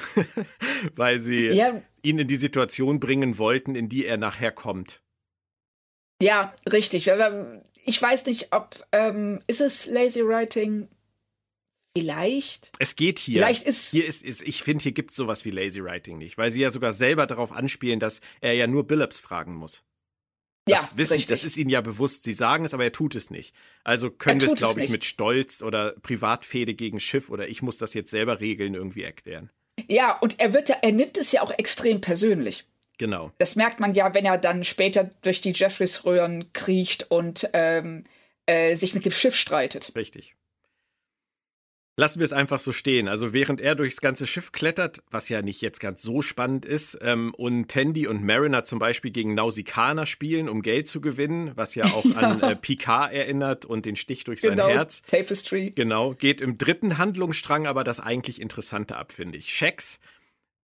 Weil 0.96 1.20
sie 1.20 1.48
ja. 1.48 1.82
ihn 2.02 2.18
in 2.18 2.28
die 2.28 2.36
Situation 2.36 2.98
bringen 3.00 3.38
wollten, 3.38 3.74
in 3.74 3.88
die 3.88 4.06
er 4.06 4.16
nachher 4.16 4.52
kommt. 4.52 5.02
Ja, 6.22 6.54
richtig. 6.70 7.10
Ich 7.84 8.00
weiß 8.00 8.26
nicht, 8.26 8.52
ob 8.52 8.86
ähm, 8.92 9.40
ist 9.48 9.60
es 9.60 9.86
lazy 9.86 10.20
writing? 10.20 10.88
Vielleicht. 11.96 12.72
Es 12.78 12.96
geht 12.96 13.18
hier. 13.18 13.40
Vielleicht 13.40 13.64
ist. 13.64 13.90
Hier 13.90 14.06
ist, 14.06 14.22
ist 14.22 14.42
ich 14.42 14.62
finde, 14.62 14.82
hier 14.82 14.92
gibt 14.92 15.10
es 15.10 15.16
sowas 15.16 15.44
wie 15.44 15.50
Lazy 15.50 15.84
Writing 15.84 16.18
nicht, 16.18 16.38
weil 16.38 16.50
sie 16.50 16.60
ja 16.60 16.70
sogar 16.70 16.92
selber 16.92 17.26
darauf 17.26 17.52
anspielen, 17.52 18.00
dass 18.00 18.20
er 18.40 18.54
ja 18.54 18.66
nur 18.66 18.86
Billups 18.86 19.18
fragen 19.18 19.54
muss. 19.54 19.84
Das 20.64 20.92
ja, 20.92 20.98
wissen, 20.98 21.14
richtig. 21.14 21.26
das 21.26 21.44
ist 21.44 21.56
ihnen 21.56 21.70
ja 21.70 21.80
bewusst. 21.80 22.22
Sie 22.22 22.32
sagen 22.32 22.64
es, 22.64 22.72
aber 22.72 22.84
er 22.84 22.92
tut 22.92 23.16
es 23.16 23.30
nicht. 23.30 23.54
Also 23.82 24.10
können 24.10 24.40
wir 24.40 24.48
es, 24.48 24.54
glaube 24.54 24.82
ich, 24.82 24.90
mit 24.90 25.04
Stolz 25.04 25.60
oder 25.60 25.92
Privatfehde 26.02 26.74
gegen 26.74 27.00
Schiff 27.00 27.30
oder 27.30 27.48
ich 27.48 27.62
muss 27.62 27.78
das 27.78 27.94
jetzt 27.94 28.10
selber 28.10 28.40
regeln 28.40 28.74
irgendwie 28.74 29.02
erklären. 29.02 29.50
Ja, 29.88 30.16
und 30.18 30.38
er 30.38 30.54
wird 30.54 30.68
ja, 30.68 30.76
er 30.82 30.92
nimmt 30.92 31.16
es 31.16 31.32
ja 31.32 31.42
auch 31.42 31.50
extrem 31.50 32.00
persönlich. 32.00 32.64
Genau. 32.98 33.32
Das 33.38 33.56
merkt 33.56 33.80
man 33.80 33.94
ja, 33.94 34.14
wenn 34.14 34.24
er 34.24 34.38
dann 34.38 34.62
später 34.62 35.10
durch 35.22 35.40
die 35.40 35.52
Jeffreys-Röhren 35.52 36.52
kriecht 36.52 37.10
und 37.10 37.50
ähm, 37.52 38.04
äh, 38.46 38.76
sich 38.76 38.94
mit 38.94 39.04
dem 39.04 39.12
Schiff 39.12 39.34
streitet. 39.34 39.92
Richtig. 39.96 40.36
Lassen 41.94 42.20
wir 42.20 42.24
es 42.24 42.32
einfach 42.32 42.58
so 42.58 42.72
stehen. 42.72 43.06
Also 43.06 43.34
während 43.34 43.60
er 43.60 43.74
durchs 43.74 44.00
ganze 44.00 44.26
Schiff 44.26 44.50
klettert, 44.52 45.02
was 45.10 45.28
ja 45.28 45.42
nicht 45.42 45.60
jetzt 45.60 45.78
ganz 45.78 46.00
so 46.00 46.22
spannend 46.22 46.64
ist, 46.64 46.98
ähm, 47.02 47.34
und 47.36 47.68
Tandy 47.68 48.06
und 48.06 48.24
Mariner 48.24 48.64
zum 48.64 48.78
Beispiel 48.78 49.10
gegen 49.10 49.34
Nausikaner 49.34 50.06
spielen, 50.06 50.48
um 50.48 50.62
Geld 50.62 50.88
zu 50.88 51.02
gewinnen, 51.02 51.52
was 51.54 51.74
ja 51.74 51.84
auch 51.84 52.04
ja. 52.06 52.16
an 52.16 52.40
äh, 52.40 52.56
Picard 52.56 53.12
erinnert 53.12 53.66
und 53.66 53.84
den 53.84 53.96
Stich 53.96 54.24
durch 54.24 54.40
genau. 54.40 54.64
sein 54.64 54.72
Herz. 54.72 55.02
Tapestry. 55.02 55.72
Genau, 55.74 56.14
geht 56.14 56.40
im 56.40 56.56
dritten 56.56 56.96
Handlungsstrang 56.96 57.66
aber 57.66 57.84
das 57.84 58.00
eigentlich 58.00 58.40
Interessante 58.40 58.96
ab, 58.96 59.12
finde 59.12 59.36
ich. 59.36 59.54
Shax, 59.54 60.00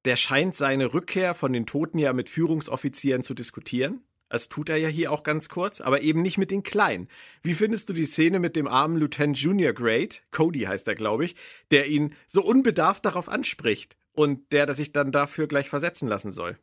der 0.07 0.17
scheint 0.17 0.57
seine 0.57 0.95
Rückkehr 0.95 1.35
von 1.35 1.53
den 1.53 1.67
Toten 1.67 1.99
ja 1.99 2.15
mit 2.15 2.31
Führungsoffizieren 2.31 3.23
zu 3.23 3.35
diskutieren. 3.35 4.03
Das 4.29 4.49
tut 4.49 4.69
er 4.69 4.77
ja 4.77 4.89
hier 4.89 5.11
auch 5.11 5.23
ganz 5.23 5.49
kurz, 5.49 5.81
aber 5.81 6.03
eben 6.03 6.23
nicht 6.23 6.39
mit 6.39 6.51
den 6.51 6.63
Kleinen. 6.63 7.09
Wie 7.43 7.55
findest 7.55 7.89
du 7.89 7.93
die 7.93 8.05
Szene 8.05 8.39
mit 8.39 8.57
dem 8.57 8.69
armen 8.69 8.97
Lieutenant 8.97 9.39
Junior 9.39 9.73
Grade, 9.73 10.17
Cody 10.31 10.61
heißt 10.61 10.87
er, 10.89 10.95
glaube 10.95 11.25
ich, 11.25 11.35
der 11.71 11.87
ihn 11.87 12.15
so 12.27 12.43
unbedarft 12.43 13.05
darauf 13.05 13.29
anspricht 13.29 13.97
und 14.13 14.53
der, 14.53 14.67
der 14.67 14.75
sich 14.75 14.93
dann 14.93 15.13
dafür 15.13 15.47
gleich 15.47 15.69
versetzen 15.69 16.09
lassen 16.09 16.31
soll? 16.31 16.59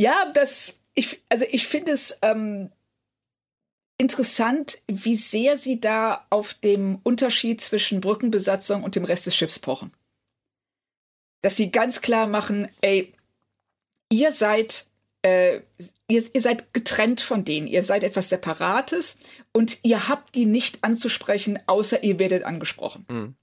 Ja, 0.00 0.32
das, 0.34 0.78
ich, 0.94 1.22
also 1.28 1.44
ich 1.50 1.68
finde 1.68 1.92
es 1.92 2.18
ähm, 2.22 2.72
interessant, 3.98 4.82
wie 4.88 5.14
sehr 5.14 5.56
sie 5.56 5.80
da 5.80 6.26
auf 6.30 6.54
dem 6.54 6.98
Unterschied 7.04 7.60
zwischen 7.60 8.00
Brückenbesatzung 8.00 8.82
und 8.82 8.96
dem 8.96 9.04
Rest 9.04 9.26
des 9.26 9.36
Schiffs 9.36 9.60
pochen. 9.60 9.92
Dass 11.42 11.56
sie 11.56 11.70
ganz 11.70 12.00
klar 12.00 12.26
machen, 12.26 12.68
ey, 12.80 13.12
ihr 14.10 14.32
seid 14.32 14.86
äh, 15.22 15.60
ihr, 16.08 16.24
ihr 16.32 16.40
seid 16.40 16.74
getrennt 16.74 17.20
von 17.20 17.44
denen, 17.44 17.66
ihr 17.66 17.82
seid 17.82 18.04
etwas 18.04 18.28
Separates 18.28 19.18
und 19.52 19.78
ihr 19.82 20.08
habt 20.08 20.34
die 20.34 20.46
nicht 20.46 20.84
anzusprechen, 20.84 21.58
außer 21.66 22.02
ihr 22.02 22.18
werdet 22.18 22.44
angesprochen. 22.44 23.06
Mhm. 23.08 23.34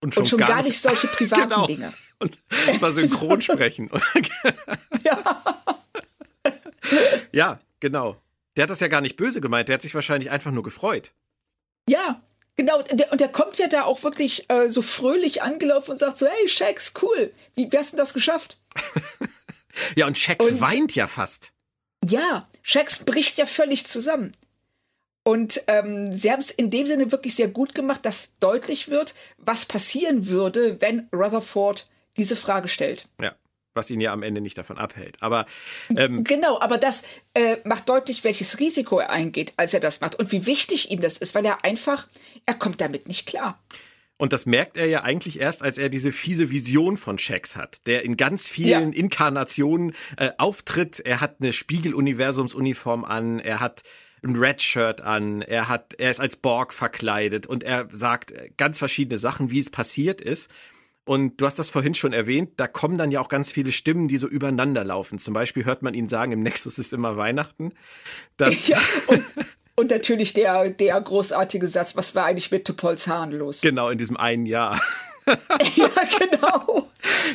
Und 0.00 0.14
schon, 0.14 0.22
und 0.22 0.28
schon 0.28 0.38
gar, 0.38 0.48
gar, 0.48 0.62
nicht 0.62 0.80
solche 0.80 1.06
privaten 1.08 1.48
genau. 1.48 1.66
Dinge. 1.66 1.92
Und 2.20 2.38
mal 2.80 2.92
synchron 2.92 3.40
sprechen. 3.40 3.90
ja. 5.04 5.42
ja, 7.32 7.60
genau. 7.80 8.20
Der 8.56 8.64
hat 8.64 8.70
das 8.70 8.80
ja 8.80 8.88
gar 8.88 9.00
nicht 9.00 9.16
böse 9.16 9.40
gemeint, 9.40 9.68
der 9.68 9.74
hat 9.74 9.82
sich 9.82 9.94
wahrscheinlich 9.94 10.30
einfach 10.30 10.50
nur 10.50 10.62
gefreut. 10.62 11.12
Ja, 11.88 12.22
Genau, 12.58 12.82
der, 12.82 13.12
und 13.12 13.20
der 13.20 13.28
kommt 13.28 13.56
ja 13.58 13.68
da 13.68 13.84
auch 13.84 14.02
wirklich 14.02 14.50
äh, 14.50 14.68
so 14.68 14.82
fröhlich 14.82 15.42
angelaufen 15.42 15.92
und 15.92 15.96
sagt 15.96 16.18
so, 16.18 16.26
hey 16.26 16.48
Shax, 16.48 16.92
cool, 17.00 17.32
wie, 17.54 17.70
wie 17.70 17.78
hast 17.78 17.92
du 17.92 17.96
das 17.96 18.12
geschafft? 18.12 18.58
Ja, 19.96 20.06
und 20.06 20.18
Shax 20.18 20.50
und, 20.50 20.60
weint 20.60 20.94
ja 20.94 21.06
fast. 21.06 21.52
Ja, 22.04 22.48
Shax 22.62 23.04
bricht 23.04 23.38
ja 23.38 23.46
völlig 23.46 23.86
zusammen. 23.86 24.34
Und 25.24 25.62
ähm, 25.66 26.14
sie 26.14 26.32
haben 26.32 26.40
es 26.40 26.50
in 26.50 26.70
dem 26.70 26.86
Sinne 26.86 27.12
wirklich 27.12 27.34
sehr 27.34 27.48
gut 27.48 27.74
gemacht, 27.74 28.04
dass 28.06 28.32
deutlich 28.40 28.88
wird, 28.88 29.14
was 29.36 29.66
passieren 29.66 30.26
würde, 30.28 30.80
wenn 30.80 31.08
Rutherford 31.12 31.88
diese 32.16 32.34
Frage 32.34 32.68
stellt. 32.68 33.08
Ja, 33.20 33.34
was 33.74 33.90
ihn 33.90 34.00
ja 34.00 34.12
am 34.12 34.22
Ende 34.22 34.40
nicht 34.40 34.56
davon 34.56 34.78
abhält. 34.78 35.16
Aber 35.20 35.44
ähm, 35.96 36.24
genau, 36.24 36.58
aber 36.60 36.78
das 36.78 37.04
äh, 37.34 37.58
macht 37.64 37.88
deutlich, 37.90 38.24
welches 38.24 38.58
Risiko 38.58 38.98
er 38.98 39.10
eingeht, 39.10 39.52
als 39.56 39.74
er 39.74 39.80
das 39.80 40.00
macht 40.00 40.14
und 40.14 40.32
wie 40.32 40.46
wichtig 40.46 40.90
ihm 40.90 41.00
das 41.02 41.18
ist, 41.18 41.34
weil 41.34 41.44
er 41.44 41.64
einfach, 41.64 42.08
er 42.46 42.54
kommt 42.54 42.80
damit 42.80 43.06
nicht 43.06 43.26
klar. 43.26 43.62
Und 44.18 44.32
das 44.32 44.46
merkt 44.46 44.76
er 44.76 44.86
ja 44.86 45.02
eigentlich 45.04 45.40
erst, 45.40 45.62
als 45.62 45.78
er 45.78 45.88
diese 45.88 46.10
fiese 46.10 46.50
Vision 46.50 46.96
von 46.96 47.18
Shax 47.18 47.56
hat, 47.56 47.86
der 47.86 48.04
in 48.04 48.16
ganz 48.16 48.48
vielen 48.48 48.92
ja. 48.92 48.98
Inkarnationen 48.98 49.92
äh, 50.16 50.30
auftritt. 50.38 51.00
Er 51.00 51.20
hat 51.20 51.36
eine 51.40 51.52
Spiegeluniversumsuniform 51.52 53.04
an, 53.04 53.38
er 53.38 53.60
hat 53.60 53.84
ein 54.24 54.34
Red-Shirt 54.34 55.00
an, 55.00 55.42
er 55.42 55.68
hat, 55.68 55.94
er 55.98 56.10
ist 56.10 56.20
als 56.20 56.34
Borg 56.34 56.74
verkleidet 56.74 57.46
und 57.46 57.62
er 57.62 57.86
sagt 57.92 58.34
ganz 58.56 58.80
verschiedene 58.80 59.18
Sachen, 59.18 59.52
wie 59.52 59.60
es 59.60 59.70
passiert 59.70 60.20
ist. 60.20 60.50
Und 61.04 61.40
du 61.40 61.46
hast 61.46 61.58
das 61.58 61.70
vorhin 61.70 61.94
schon 61.94 62.12
erwähnt, 62.12 62.50
da 62.58 62.66
kommen 62.66 62.98
dann 62.98 63.10
ja 63.10 63.20
auch 63.20 63.30
ganz 63.30 63.50
viele 63.50 63.72
Stimmen, 63.72 64.08
die 64.08 64.18
so 64.18 64.28
übereinander 64.28 64.84
laufen. 64.84 65.18
Zum 65.18 65.32
Beispiel 65.32 65.64
hört 65.64 65.80
man 65.80 65.94
ihn 65.94 66.06
sagen, 66.06 66.32
im 66.32 66.40
Nexus 66.40 66.78
ist 66.78 66.92
immer 66.92 67.16
Weihnachten. 67.16 67.72
Das 68.36 68.68
ja, 68.68 68.78
und, 69.06 69.24
Und 69.78 69.92
natürlich 69.92 70.32
der, 70.32 70.70
der 70.70 71.00
großartige 71.00 71.68
Satz, 71.68 71.94
was 71.94 72.16
war 72.16 72.24
eigentlich 72.24 72.50
mit 72.50 72.64
Tupols 72.64 73.06
Haaren 73.06 73.30
los? 73.30 73.60
Genau, 73.60 73.90
in 73.90 73.96
diesem 73.96 74.16
einen 74.16 74.44
Jahr. 74.44 74.82
ja, 75.76 75.88
genau. 76.18 76.90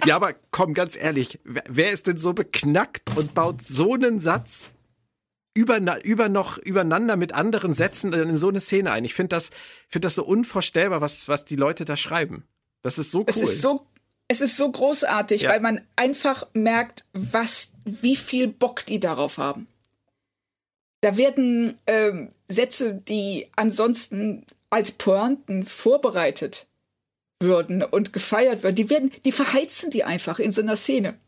Ja, 0.06 0.18
aber 0.18 0.34
komm, 0.52 0.74
ganz 0.74 0.98
ehrlich, 0.98 1.40
wer, 1.46 1.94
ist 1.94 2.06
denn 2.08 2.18
so 2.18 2.34
beknackt 2.34 3.16
und 3.16 3.34
baut 3.34 3.62
so 3.62 3.94
einen 3.94 4.20
Satz 4.20 4.72
über, 5.54 5.80
über 6.04 6.28
noch 6.28 6.58
übereinander 6.58 7.16
mit 7.16 7.32
anderen 7.32 7.74
Sätzen 7.74 8.12
in 8.12 8.36
so 8.36 8.50
eine 8.50 8.60
Szene 8.60 8.92
ein? 8.92 9.06
Ich 9.06 9.14
finde 9.14 9.38
das, 9.38 9.50
finde 9.88 10.08
das 10.08 10.16
so 10.16 10.26
unvorstellbar, 10.26 11.00
was, 11.00 11.30
was 11.30 11.46
die 11.46 11.56
Leute 11.56 11.86
da 11.86 11.96
schreiben. 11.96 12.44
Das 12.82 12.98
ist 12.98 13.12
so 13.12 13.20
cool. 13.20 13.26
Es 13.30 13.38
ist 13.38 13.62
so, 13.62 13.88
es 14.28 14.42
ist 14.42 14.58
so 14.58 14.70
großartig, 14.70 15.44
ja. 15.44 15.50
weil 15.50 15.62
man 15.62 15.80
einfach 15.96 16.46
merkt, 16.52 17.06
was, 17.14 17.72
wie 17.86 18.18
viel 18.18 18.50
Bock 18.50 18.86
die 18.86 19.00
darauf 19.00 19.38
haben. 19.38 19.66
Da 21.04 21.18
werden 21.18 21.78
ähm, 21.86 22.30
Sätze, 22.48 22.94
die 22.94 23.50
ansonsten 23.58 24.46
als 24.70 24.94
Pointen 24.94 25.66
vorbereitet 25.66 26.68
würden 27.42 27.84
und 27.84 28.14
gefeiert 28.14 28.64
würden, 28.64 28.78
die 28.78 28.90
werden, 28.90 29.12
die 29.26 29.34
verheizen 29.34 29.92
die 29.92 30.06
einfach 30.06 30.40
in 30.40 30.54
so 30.54 30.62
einer 30.62 30.78
Szene. 30.78 31.20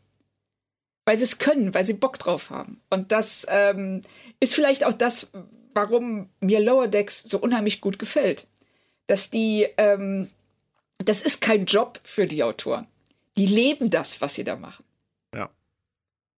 Weil 1.04 1.18
sie 1.18 1.24
es 1.24 1.38
können, 1.38 1.74
weil 1.74 1.84
sie 1.84 1.92
Bock 1.92 2.18
drauf 2.18 2.48
haben. 2.48 2.80
Und 2.88 3.12
das 3.12 3.46
ähm, 3.50 4.00
ist 4.40 4.54
vielleicht 4.54 4.82
auch 4.82 4.94
das, 4.94 5.30
warum 5.74 6.30
mir 6.40 6.60
Lower 6.60 6.88
Decks 6.88 7.22
so 7.24 7.38
unheimlich 7.38 7.82
gut 7.82 7.98
gefällt. 7.98 8.46
Dass 9.08 9.28
die, 9.28 9.68
ähm, 9.76 10.30
das 10.96 11.20
ist 11.20 11.42
kein 11.42 11.66
Job 11.66 12.00
für 12.02 12.26
die 12.26 12.42
Autoren. 12.44 12.86
Die 13.36 13.46
leben 13.46 13.90
das, 13.90 14.22
was 14.22 14.36
sie 14.36 14.44
da 14.44 14.56
machen. 14.56 14.86
Ja. 15.34 15.50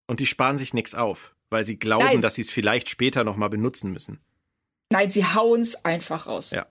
Und 0.07 0.21
die 0.21 0.25
sparen 0.25 0.57
sich 0.57 0.73
nichts 0.73 0.95
auf 0.95 1.35
weil 1.49 1.65
sie 1.65 1.79
glauben, 1.79 2.05
Nein. 2.05 2.21
dass 2.21 2.35
sie 2.35 2.41
es 2.41 2.49
vielleicht 2.49 2.89
später 2.89 3.23
nochmal 3.23 3.49
benutzen 3.49 3.91
müssen. 3.91 4.19
Nein, 4.89 5.09
sie 5.09 5.25
hauen 5.25 5.61
es 5.61 5.83
einfach 5.85 6.27
raus. 6.27 6.51
Ja. 6.51 6.67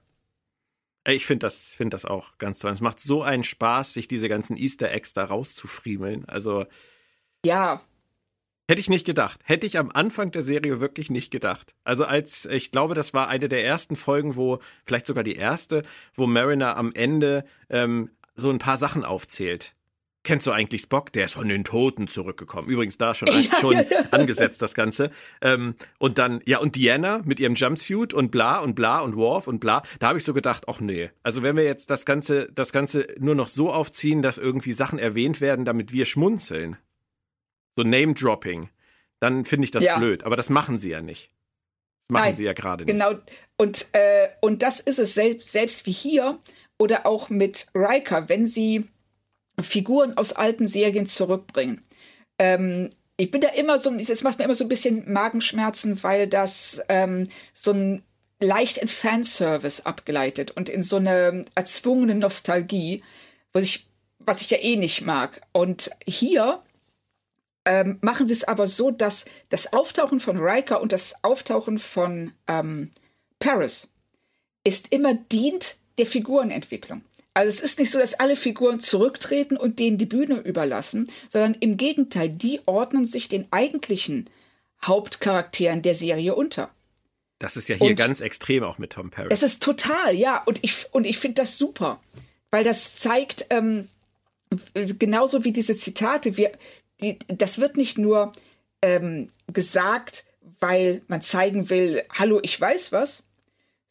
Ich 1.07 1.27
finde 1.27 1.47
das, 1.47 1.75
find 1.75 1.93
das 1.93 2.05
auch 2.05 2.39
ganz 2.39 2.59
toll. 2.59 2.73
Es 2.73 2.81
macht 2.81 2.99
so 2.99 3.23
einen 3.23 3.45
Spaß, 3.45 3.95
sich 3.95 4.09
diese 4.09 4.29
ganzen 4.29 4.57
Easter 4.57 4.91
Eggs 4.91 5.13
da 5.13 5.25
rauszufriemeln. 5.25 6.25
Also. 6.29 6.67
Ja. 7.45 7.81
Hätte 8.69 8.81
ich 8.81 8.89
nicht 8.89 9.07
gedacht. 9.07 9.41
Hätte 9.45 9.67
ich 9.67 9.79
am 9.79 9.93
Anfang 9.93 10.33
der 10.33 10.43
Serie 10.43 10.81
wirklich 10.81 11.09
nicht 11.09 11.31
gedacht. 11.31 11.77
Also 11.85 12.05
als, 12.05 12.47
ich 12.47 12.73
glaube, 12.73 12.95
das 12.97 13.15
war 13.15 13.29
eine 13.29 13.49
der 13.49 13.65
ersten 13.65 13.95
Folgen, 13.95 14.35
wo, 14.35 14.59
vielleicht 14.85 15.07
sogar 15.07 15.23
die 15.23 15.37
erste, 15.37 15.85
wo 16.15 16.27
Mariner 16.27 16.77
am 16.77 16.93
Ende 16.93 17.45
ähm, 17.71 18.11
so 18.35 18.51
ein 18.51 18.59
paar 18.59 18.77
Sachen 18.77 19.05
aufzählt 19.05 19.76
kennst 20.27 20.47
du 20.47 20.53
eigentlich 20.53 20.83
Spock? 20.83 21.13
Der 21.13 21.25
ist 21.25 21.35
von 21.35 21.49
den 21.49 21.65
Toten 21.65 22.09
zurückgekommen. 22.09 22.69
Übrigens 22.69 22.99
da 22.99 23.15
schon, 23.15 23.29
ja, 23.43 23.57
schon 23.59 23.75
ja, 23.75 23.83
ja. 23.83 24.05
angesetzt, 24.11 24.61
das 24.61 24.75
Ganze. 24.75 25.11
Ähm, 25.41 25.75
und 25.99 26.19
dann, 26.19 26.43
ja, 26.45 26.59
und 26.59 26.77
Diana 26.77 27.23
mit 27.25 27.41
ihrem 27.41 27.55
Jumpsuit 27.55 28.13
und 28.13 28.31
bla 28.31 28.59
und 28.59 28.75
bla 28.75 29.01
und 29.01 29.17
Worf 29.17 29.47
und 29.47 29.61
bla. 29.61 29.83
Da 30.01 30.09
habe 30.09 30.19
ich 30.19 30.25
so 30.25 30.35
gedacht, 30.35 30.65
ach 30.67 30.81
nee. 30.81 31.11
Also 31.23 31.43
wenn 31.43 31.57
wir 31.57 31.65
jetzt 31.65 31.91
das 31.91 32.05
Ganze, 32.05 32.49
das 32.53 32.73
Ganze 32.73 33.07
nur 33.19 33.35
noch 33.35 33.49
so 33.49 33.73
aufziehen, 33.73 34.21
dass 34.21 34.37
irgendwie 34.37 34.73
Sachen 34.73 34.99
erwähnt 34.99 35.41
werden, 35.41 35.65
damit 35.65 35.93
wir 35.93 36.05
schmunzeln. 36.05 36.77
So 37.79 37.85
Name-Dropping. 37.85 38.69
Dann 39.21 39.45
finde 39.45 39.65
ich 39.65 39.71
das 39.71 39.87
blöd. 39.97 40.25
Aber 40.25 40.37
das 40.37 40.51
machen 40.51 40.79
sie 40.79 40.91
ja 40.91 41.01
nicht. 41.01 41.31
Das 42.01 42.11
machen 42.11 42.25
Nein, 42.25 42.35
sie 42.35 42.45
ja 42.45 42.53
gerade 42.53 42.85
nicht. 42.85 42.93
Genau. 42.93 43.15
Und, 43.57 43.87
äh, 43.93 44.29
und 44.41 44.63
das 44.63 44.81
ist 44.81 44.99
es 44.99 45.15
selbst, 45.15 45.51
selbst 45.51 45.87
wie 45.87 45.93
hier 45.93 46.39
oder 46.79 47.07
auch 47.07 47.31
mit 47.31 47.69
Riker, 47.75 48.29
wenn 48.29 48.47
sie 48.47 48.89
Figuren 49.61 50.17
aus 50.17 50.33
alten 50.33 50.69
Serien 50.69 51.07
zurückbringen. 51.07 51.83
Ähm, 52.39 52.91
ich 53.17 53.31
bin 53.31 53.41
da 53.41 53.49
immer 53.49 53.79
so, 53.79 53.91
das 53.91 54.23
macht 54.23 54.39
mir 54.39 54.45
immer 54.45 54.55
so 54.55 54.65
ein 54.65 54.69
bisschen 54.69 55.11
Magenschmerzen, 55.11 56.03
weil 56.03 56.27
das 56.27 56.83
ähm, 56.89 57.29
so 57.55 57.73
ein 57.73 58.03
leicht 58.41 58.77
in 58.77 58.89
Fanservice 58.89 59.87
abgeleitet 59.87 60.51
und 60.51 60.69
in 60.69 60.83
so 60.83 60.97
eine 60.97 61.47
erzwungene 61.55 62.15
Nostalgie, 62.15 63.03
was 63.53 63.65
ich, 63.65 63.87
was 64.19 64.43
ich 64.43 64.51
ja 64.51 64.59
eh 64.59 64.77
nicht 64.77 65.03
mag. 65.03 65.41
Und 65.53 65.91
hier 66.07 66.61
ähm, 67.65 67.99
machen 68.03 68.29
sie 68.29 68.35
es 68.35 68.45
aber 68.45 68.69
so, 68.69 68.91
dass 68.91 69.25
das 69.49 69.73
Auftauchen 69.73 70.21
von 70.21 70.39
Riker 70.39 70.83
und 70.83 70.93
das 70.93 71.15
Auftauchen 71.23 71.79
von 71.79 72.33
ähm, 72.47 72.91
Paris 73.39 73.89
ist 74.65 74.93
immer 74.93 75.15
dient 75.15 75.77
der 75.99 76.07
Figurenentwicklung. 76.07 77.03
Also 77.37 77.51
es 77.51 77.61
ist 77.61 77.79
nicht 77.79 77.91
so, 77.91 77.99
dass 77.99 78.15
alle 78.15 78.35
Figuren 78.35 78.81
zurücktreten 78.81 79.59
und 79.59 79.79
denen 79.79 79.99
die 79.99 80.07
Bühne 80.07 80.37
überlassen, 80.37 81.11
sondern 81.29 81.53
im 81.53 81.77
Gegenteil, 81.77 82.31
die 82.31 82.61
ordnen 82.65 83.05
sich 83.05 83.29
den 83.29 83.47
eigentlichen 83.51 84.31
Hauptcharakteren 84.83 85.83
der 85.83 85.95
Serie 85.95 86.35
unter. 86.35 86.71
Das 87.39 87.59
ist 87.59 87.69
ja 87.69 87.77
hier 87.77 87.91
und 87.91 87.97
ganz 87.97 88.23
extrem 88.23 88.63
auch 88.63 88.79
mit 88.79 88.95
Tom 88.95 89.11
Paris. 89.11 89.29
Es 89.31 89.43
ist 89.43 89.63
total, 89.63 90.15
ja, 90.15 90.43
und 90.45 90.61
ich, 90.63 90.87
und 90.93 91.05
ich 91.05 91.19
finde 91.19 91.43
das 91.43 91.59
super, 91.59 92.01
weil 92.51 92.65
das 92.65 92.97
zeigt, 92.97 93.45
ähm, 93.51 93.89
genauso 94.99 95.45
wie 95.45 95.53
diese 95.53 95.77
Zitate, 95.77 96.39
wir, 96.39 96.53
die, 97.03 97.19
das 97.29 97.59
wird 97.59 97.77
nicht 97.77 97.99
nur 97.99 98.33
ähm, 98.81 99.29
gesagt, 99.53 100.25
weil 100.59 101.03
man 101.07 101.21
zeigen 101.21 101.69
will, 101.69 102.03
hallo, 102.15 102.41
ich 102.43 102.59
weiß 102.59 102.93
was, 102.93 103.25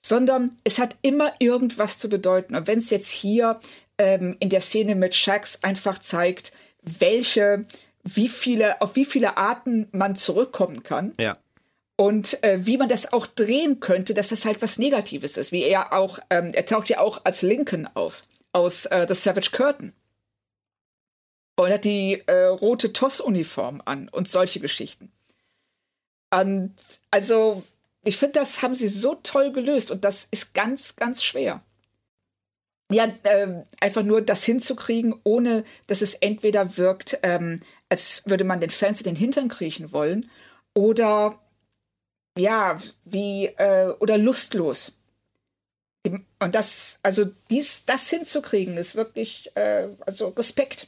sondern 0.06 0.56
es 0.64 0.78
hat 0.78 0.98
immer 1.02 1.34
irgendwas 1.40 1.98
zu 1.98 2.10
bedeuten. 2.10 2.56
Und 2.56 2.68
wenn 2.68 2.78
es 2.78 2.92
jetzt 2.92 3.10
hier 3.10 3.60
ähm, 3.98 4.38
in 4.40 4.52
der 4.52 4.62
Szene 4.62 4.94
mit 4.94 5.16
Shax 5.16 5.64
einfach 5.64 5.98
zeigt, 5.98 6.54
welche, 6.84 7.66
wie 8.04 8.30
viele, 8.30 8.84
auf 8.84 8.96
wie 8.96 9.06
viele 9.06 9.38
Arten 9.38 9.88
man 9.94 10.16
zurückkommen 10.16 10.84
kann. 10.84 11.16
Ja. 11.20 11.40
Und 11.96 12.44
äh, 12.44 12.68
wie 12.68 12.78
man 12.78 12.88
das 12.88 13.14
auch 13.14 13.26
drehen 13.26 13.80
könnte, 13.80 14.14
dass 14.14 14.28
das 14.28 14.46
halt 14.46 14.62
was 14.62 14.78
Negatives 14.78 15.38
ist. 15.38 15.52
Wie 15.52 15.64
er 15.64 15.92
auch, 15.92 16.20
ähm, 16.30 16.52
er 16.54 16.68
taucht 16.68 16.90
ja 16.90 17.00
auch 17.00 17.22
als 17.24 17.42
Lincoln 17.42 17.90
auf, 17.96 18.26
aus 18.52 18.86
äh, 18.86 19.08
The 19.08 19.16
Savage 19.16 19.50
Curtain. 19.54 19.92
Und 21.56 21.72
hat 21.72 21.84
die 21.84 22.22
äh, 22.28 22.46
rote 22.46 22.94
TOS-Uniform 22.94 23.82
an 23.86 24.08
und 24.10 24.28
solche 24.28 24.60
Geschichten. 24.60 25.12
Und 26.32 26.76
also 27.10 27.64
ich 28.06 28.18
finde, 28.18 28.40
das 28.40 28.62
haben 28.62 28.76
sie 28.76 28.88
so 28.88 29.16
toll 29.16 29.52
gelöst 29.52 29.92
und 29.92 30.06
das 30.06 30.28
ist 30.32 30.54
ganz, 30.54 30.96
ganz 30.96 31.24
schwer. 31.24 31.62
Ja, 32.92 33.06
äh, 33.24 33.64
einfach 33.80 34.04
nur 34.04 34.22
das 34.22 34.44
hinzukriegen, 34.44 35.20
ohne 35.24 35.66
dass 35.88 36.04
es 36.04 36.14
entweder 36.14 36.78
wirkt, 36.78 37.18
ähm, 37.24 37.62
als 37.90 38.24
würde 38.28 38.44
man 38.44 38.60
den 38.60 38.70
Fans 38.70 39.02
in 39.02 39.06
den 39.06 39.16
Hintern 39.16 39.50
kriechen 39.50 39.92
wollen, 39.92 40.30
oder 40.76 41.40
ja, 42.38 42.78
wie, 43.06 43.46
äh, 43.46 43.94
oder 44.00 44.20
lustlos. 44.20 44.94
Und 46.06 46.54
das, 46.54 47.00
also 47.02 47.26
dies, 47.50 47.86
das 47.86 48.08
hinzukriegen, 48.12 48.78
ist 48.78 48.96
wirklich, 48.96 49.50
äh, 49.56 49.88
also 50.06 50.28
Respekt. 50.28 50.88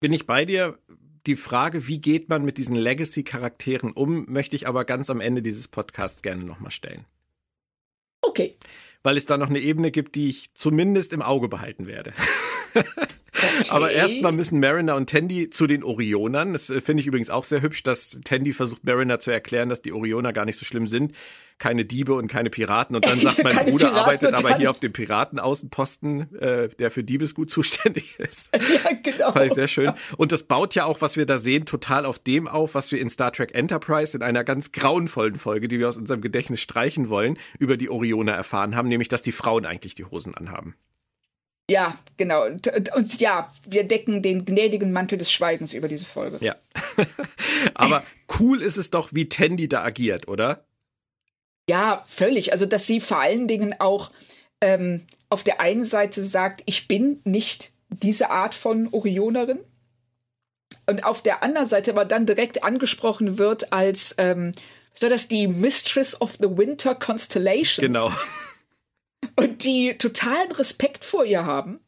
Bin 0.00 0.12
ich 0.12 0.26
bei 0.26 0.44
dir? 0.44 0.76
Die 1.26 1.36
Frage, 1.36 1.86
wie 1.86 1.98
geht 1.98 2.28
man 2.28 2.44
mit 2.44 2.58
diesen 2.58 2.76
Legacy-Charakteren 2.76 3.92
um, 3.92 4.26
möchte 4.28 4.56
ich 4.56 4.66
aber 4.66 4.84
ganz 4.84 5.10
am 5.10 5.20
Ende 5.20 5.42
dieses 5.42 5.68
Podcasts 5.68 6.22
gerne 6.22 6.44
nochmal 6.44 6.70
stellen. 6.70 7.04
Okay. 8.22 8.56
Weil 9.02 9.16
es 9.16 9.26
da 9.26 9.36
noch 9.36 9.48
eine 9.48 9.60
Ebene 9.60 9.90
gibt, 9.90 10.14
die 10.14 10.28
ich 10.28 10.54
zumindest 10.54 11.12
im 11.12 11.22
Auge 11.22 11.48
behalten 11.48 11.86
werde. 11.86 12.12
Okay. 13.42 13.68
Aber 13.68 13.90
erstmal 13.90 14.32
müssen 14.32 14.60
Mariner 14.60 14.96
und 14.96 15.08
Tandy 15.08 15.50
zu 15.50 15.66
den 15.66 15.82
Orionern. 15.82 16.52
Das 16.52 16.70
äh, 16.70 16.80
finde 16.80 17.00
ich 17.00 17.06
übrigens 17.06 17.30
auch 17.30 17.44
sehr 17.44 17.62
hübsch, 17.62 17.82
dass 17.82 18.18
Tandy 18.24 18.52
versucht, 18.52 18.84
Mariner 18.84 19.20
zu 19.20 19.30
erklären, 19.30 19.68
dass 19.68 19.82
die 19.82 19.92
Orioner 19.92 20.32
gar 20.32 20.44
nicht 20.44 20.56
so 20.56 20.64
schlimm 20.64 20.86
sind. 20.86 21.14
Keine 21.58 21.84
Diebe 21.84 22.14
und 22.14 22.28
keine 22.28 22.50
Piraten. 22.50 22.96
Und 22.96 23.06
dann 23.06 23.20
sagt 23.20 23.42
mein 23.44 23.56
Bruder 23.56 23.88
Piraten 23.88 23.96
arbeitet 23.96 24.34
aber 24.34 24.56
hier 24.56 24.70
auf 24.70 24.80
dem 24.80 24.92
Piratenaußenposten, 24.92 26.36
äh, 26.36 26.68
der 26.68 26.90
für 26.90 27.04
Diebesgut 27.04 27.50
zuständig 27.50 28.14
ist. 28.18 28.50
Ja, 28.54 28.90
genau. 29.02 29.32
Fand 29.32 29.46
ich 29.46 29.52
sehr 29.54 29.68
schön. 29.68 29.92
Und 30.16 30.32
das 30.32 30.42
baut 30.44 30.74
ja 30.74 30.84
auch, 30.84 31.00
was 31.00 31.16
wir 31.16 31.26
da 31.26 31.38
sehen, 31.38 31.66
total 31.66 32.06
auf 32.06 32.18
dem 32.18 32.48
auf, 32.48 32.74
was 32.74 32.92
wir 32.92 33.00
in 33.00 33.10
Star 33.10 33.32
Trek 33.32 33.54
Enterprise 33.54 34.16
in 34.16 34.22
einer 34.22 34.44
ganz 34.44 34.72
grauenvollen 34.72 35.36
Folge, 35.36 35.68
die 35.68 35.78
wir 35.78 35.88
aus 35.88 35.96
unserem 35.96 36.20
Gedächtnis 36.20 36.60
streichen 36.60 37.08
wollen, 37.08 37.38
über 37.58 37.76
die 37.76 37.90
Orioner 37.90 38.32
erfahren 38.32 38.76
haben, 38.76 38.88
nämlich, 38.88 39.08
dass 39.08 39.22
die 39.22 39.32
Frauen 39.32 39.66
eigentlich 39.66 39.94
die 39.94 40.04
Hosen 40.04 40.34
anhaben. 40.34 40.74
Ja, 41.70 41.96
genau. 42.16 42.46
Und, 42.46 42.68
und, 42.96 43.20
ja, 43.20 43.48
wir 43.64 43.84
decken 43.84 44.22
den 44.22 44.44
gnädigen 44.44 44.90
Mantel 44.90 45.18
des 45.18 45.30
Schweigens 45.30 45.72
über 45.72 45.86
diese 45.86 46.04
Folge. 46.04 46.38
Ja. 46.40 46.56
Aber 47.74 48.02
cool 48.40 48.60
ist 48.60 48.76
es 48.76 48.90
doch, 48.90 49.10
wie 49.12 49.28
Tandy 49.28 49.68
da 49.68 49.84
agiert, 49.84 50.26
oder? 50.26 50.64
Ja, 51.68 52.04
völlig. 52.08 52.52
Also, 52.52 52.66
dass 52.66 52.88
sie 52.88 53.00
vor 53.00 53.20
allen 53.20 53.46
Dingen 53.46 53.76
auch 53.78 54.10
ähm, 54.60 55.06
auf 55.28 55.44
der 55.44 55.60
einen 55.60 55.84
Seite 55.84 56.24
sagt, 56.24 56.62
ich 56.66 56.88
bin 56.88 57.20
nicht 57.22 57.72
diese 57.88 58.30
Art 58.30 58.56
von 58.56 58.88
Orionerin. 58.90 59.60
Und 60.86 61.04
auf 61.04 61.22
der 61.22 61.44
anderen 61.44 61.68
Seite 61.68 61.92
aber 61.92 62.04
dann 62.04 62.26
direkt 62.26 62.64
angesprochen 62.64 63.38
wird 63.38 63.72
als, 63.72 64.16
ähm, 64.18 64.50
so 64.92 65.08
dass 65.08 65.28
die 65.28 65.46
Mistress 65.46 66.20
of 66.20 66.32
the 66.40 66.48
Winter 66.56 66.96
Constellations. 66.96 67.86
Genau 67.86 68.10
und 69.36 69.64
die 69.64 69.96
totalen 69.98 70.52
Respekt 70.52 71.04
vor 71.04 71.24
ihr 71.24 71.44
haben. 71.44 71.80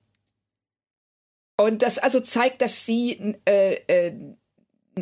Und 1.56 1.82
das 1.82 1.98
also 1.98 2.20
zeigt, 2.20 2.62
dass 2.62 2.86
sie 2.86 3.36
äh, 3.44 3.74
äh, 3.86 4.14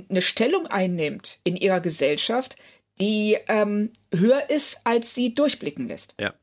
eine 0.08 0.22
Stellung 0.22 0.66
einnimmt 0.66 1.40
in 1.44 1.56
ihrer 1.56 1.80
Gesellschaft, 1.80 2.56
die 3.00 3.38
ähm, 3.48 3.92
höher 4.12 4.50
ist, 4.50 4.80
als 4.84 5.14
sie 5.14 5.34
durchblicken 5.34 5.88
lässt. 5.88 6.14
Ja. 6.20 6.34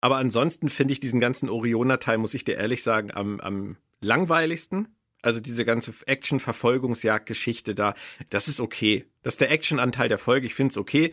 Aber 0.00 0.16
ansonsten 0.16 0.68
finde 0.68 0.92
ich 0.92 1.00
diesen 1.00 1.20
ganzen 1.20 1.48
Orioner-Teil, 1.48 2.18
muss 2.18 2.34
ich 2.34 2.44
dir 2.44 2.56
ehrlich 2.56 2.82
sagen, 2.82 3.10
am, 3.12 3.40
am 3.40 3.76
langweiligsten. 4.00 4.88
Also 5.20 5.40
diese 5.40 5.64
ganze 5.64 5.92
Action-Verfolgungsjagd-Geschichte 6.06 7.74
da, 7.74 7.94
das 8.30 8.46
ist 8.46 8.60
okay. 8.60 9.04
Das 9.22 9.34
ist 9.34 9.40
der 9.40 9.50
Action-Anteil 9.50 10.08
der 10.08 10.18
Folge, 10.18 10.46
ich 10.46 10.54
finde 10.54 10.70
es 10.70 10.78
okay 10.78 11.12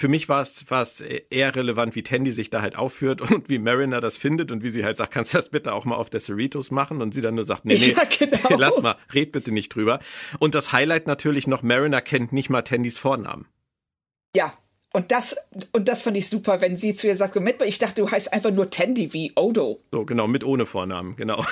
für 0.00 0.08
mich 0.08 0.30
war 0.30 0.40
es, 0.40 0.70
war 0.70 0.80
es 0.80 1.02
eher 1.02 1.54
relevant, 1.54 1.94
wie 1.94 2.02
Tandy 2.02 2.30
sich 2.30 2.48
da 2.48 2.62
halt 2.62 2.76
aufführt 2.76 3.20
und 3.30 3.48
wie 3.48 3.58
Mariner 3.58 4.00
das 4.00 4.16
findet 4.16 4.50
und 4.50 4.62
wie 4.62 4.70
sie 4.70 4.84
halt 4.84 4.96
sagt, 4.96 5.12
kannst 5.12 5.34
du 5.34 5.38
das 5.38 5.50
bitte 5.50 5.74
auch 5.74 5.84
mal 5.84 5.96
auf 5.96 6.08
der 6.10 6.20
Cerritos 6.20 6.70
machen? 6.70 7.02
Und 7.02 7.12
sie 7.12 7.20
dann 7.20 7.34
nur 7.34 7.44
sagt, 7.44 7.66
nee, 7.66 7.74
nee, 7.74 7.92
ja, 7.96 8.04
genau. 8.04 8.56
lass 8.58 8.80
mal, 8.80 8.96
red 9.12 9.32
bitte 9.32 9.52
nicht 9.52 9.74
drüber. 9.74 10.00
Und 10.38 10.54
das 10.54 10.72
Highlight 10.72 11.06
natürlich 11.06 11.46
noch, 11.46 11.62
Mariner 11.62 12.00
kennt 12.00 12.32
nicht 12.32 12.48
mal 12.48 12.62
Tandys 12.62 12.98
Vornamen. 12.98 13.46
Ja, 14.34 14.52
und 14.92 15.12
das, 15.12 15.36
und 15.72 15.88
das 15.88 16.02
fand 16.02 16.16
ich 16.16 16.28
super, 16.28 16.60
wenn 16.60 16.76
sie 16.76 16.94
zu 16.94 17.06
ihr 17.06 17.14
sagt, 17.14 17.34
Moment 17.34 17.62
ich 17.62 17.78
dachte, 17.78 18.00
du 18.00 18.10
heißt 18.10 18.32
einfach 18.32 18.50
nur 18.50 18.70
Tandy 18.70 19.12
wie 19.12 19.32
Odo. 19.36 19.80
So, 19.92 20.04
genau, 20.04 20.26
mit 20.26 20.44
ohne 20.44 20.66
Vornamen, 20.66 21.14
genau. 21.16 21.44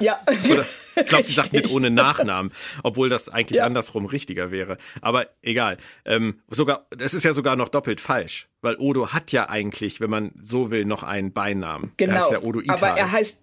Ja. 0.00 0.20
Oder, 0.50 0.66
ich 0.96 1.06
glaube, 1.06 1.24
sie 1.24 1.32
sagt 1.34 1.52
mit 1.52 1.70
ohne 1.70 1.90
Nachnamen, 1.90 2.52
obwohl 2.82 3.08
das 3.08 3.28
eigentlich 3.28 3.58
ja. 3.58 3.66
andersrum 3.66 4.06
richtiger 4.06 4.50
wäre. 4.50 4.76
Aber 5.00 5.26
egal. 5.42 5.76
Ähm, 6.04 6.40
sogar, 6.48 6.86
es 6.98 7.14
ist 7.14 7.24
ja 7.24 7.32
sogar 7.32 7.56
noch 7.56 7.68
doppelt 7.68 8.00
falsch, 8.00 8.48
weil 8.60 8.76
Odo 8.76 9.08
hat 9.08 9.32
ja 9.32 9.48
eigentlich, 9.48 10.00
wenn 10.00 10.10
man 10.10 10.32
so 10.42 10.70
will, 10.70 10.84
noch 10.84 11.02
einen 11.02 11.32
Beinamen. 11.32 11.92
Genau. 11.96 12.28
Er 12.28 12.32
ja 12.32 12.42
Odo 12.42 12.60
Ital. 12.60 12.76
Aber 12.76 12.98
er 12.98 13.12
heißt, 13.12 13.42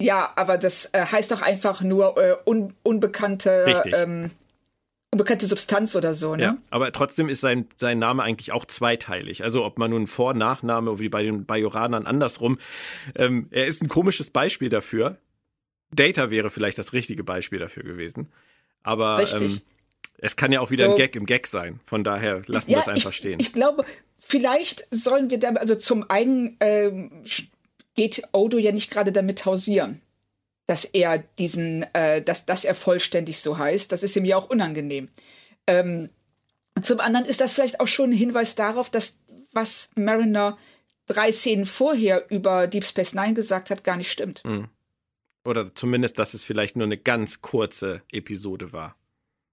ja, 0.00 0.32
aber 0.36 0.58
das 0.58 0.90
äh, 0.92 1.06
heißt 1.06 1.30
doch 1.30 1.42
einfach 1.42 1.80
nur 1.80 2.16
äh, 2.16 2.36
un, 2.44 2.74
unbekannte 2.82 3.82
ähm, 3.92 4.30
unbekannte 5.14 5.46
Substanz 5.46 5.94
oder 5.94 6.12
so, 6.12 6.34
ne? 6.34 6.42
Ja, 6.42 6.56
aber 6.70 6.90
trotzdem 6.90 7.28
ist 7.28 7.40
sein, 7.40 7.66
sein 7.76 8.00
Name 8.00 8.24
eigentlich 8.24 8.50
auch 8.50 8.64
zweiteilig. 8.64 9.44
Also 9.44 9.64
ob 9.64 9.78
man 9.78 9.92
nun 9.92 10.08
Vor- 10.08 10.34
Nachname, 10.34 10.98
wie 10.98 11.08
bei 11.08 11.22
den 11.22 11.46
Bajoranern 11.46 12.04
andersrum. 12.04 12.58
Ähm, 13.14 13.46
er 13.52 13.66
ist 13.66 13.80
ein 13.82 13.88
komisches 13.88 14.30
Beispiel 14.30 14.68
dafür. 14.68 15.16
Data 15.94 16.30
wäre 16.30 16.50
vielleicht 16.50 16.78
das 16.78 16.92
richtige 16.92 17.24
Beispiel 17.24 17.58
dafür 17.58 17.82
gewesen. 17.82 18.32
Aber 18.82 19.26
ähm, 19.34 19.60
es 20.18 20.36
kann 20.36 20.52
ja 20.52 20.60
auch 20.60 20.70
wieder 20.70 20.86
so. 20.86 20.92
ein 20.92 20.96
Gag 20.96 21.16
im 21.16 21.26
Gag 21.26 21.46
sein. 21.46 21.80
Von 21.84 22.04
daher 22.04 22.42
lassen 22.46 22.70
ja, 22.70 22.78
wir 22.78 22.82
es 22.82 22.88
einfach 22.88 23.10
ich, 23.10 23.16
stehen. 23.16 23.40
Ich 23.40 23.52
glaube, 23.52 23.84
vielleicht 24.18 24.86
sollen 24.90 25.30
wir 25.30 25.38
da, 25.38 25.50
also 25.50 25.74
zum 25.74 26.08
einen 26.10 26.56
ähm, 26.60 27.24
geht 27.94 28.22
Odo 28.32 28.58
ja 28.58 28.72
nicht 28.72 28.90
gerade 28.90 29.12
damit 29.12 29.44
hausieren 29.44 30.00
dass 30.66 30.84
er 30.84 31.18
diesen, 31.38 31.82
äh, 31.94 32.22
dass, 32.22 32.46
dass 32.46 32.64
er 32.64 32.74
vollständig 32.74 33.40
so 33.40 33.58
heißt. 33.58 33.92
Das 33.92 34.02
ist 34.02 34.16
ihm 34.16 34.24
ja 34.24 34.36
auch 34.36 34.48
unangenehm. 34.48 35.08
Ähm, 35.66 36.10
zum 36.80 37.00
anderen 37.00 37.26
ist 37.26 37.40
das 37.40 37.52
vielleicht 37.52 37.80
auch 37.80 37.86
schon 37.86 38.10
ein 38.10 38.16
Hinweis 38.16 38.54
darauf, 38.54 38.90
dass 38.90 39.18
was 39.52 39.90
Mariner 39.94 40.58
drei 41.06 41.30
Szenen 41.30 41.66
vorher 41.66 42.24
über 42.30 42.66
Deep 42.66 42.84
Space 42.84 43.14
Nine 43.14 43.34
gesagt 43.34 43.70
hat, 43.70 43.84
gar 43.84 43.96
nicht 43.96 44.10
stimmt. 44.10 44.42
Mhm. 44.44 44.68
Oder 45.44 45.72
zumindest, 45.74 46.18
dass 46.18 46.34
es 46.34 46.42
vielleicht 46.42 46.76
nur 46.76 46.86
eine 46.86 46.98
ganz 46.98 47.42
kurze 47.42 48.02
Episode 48.10 48.72
war. 48.72 48.96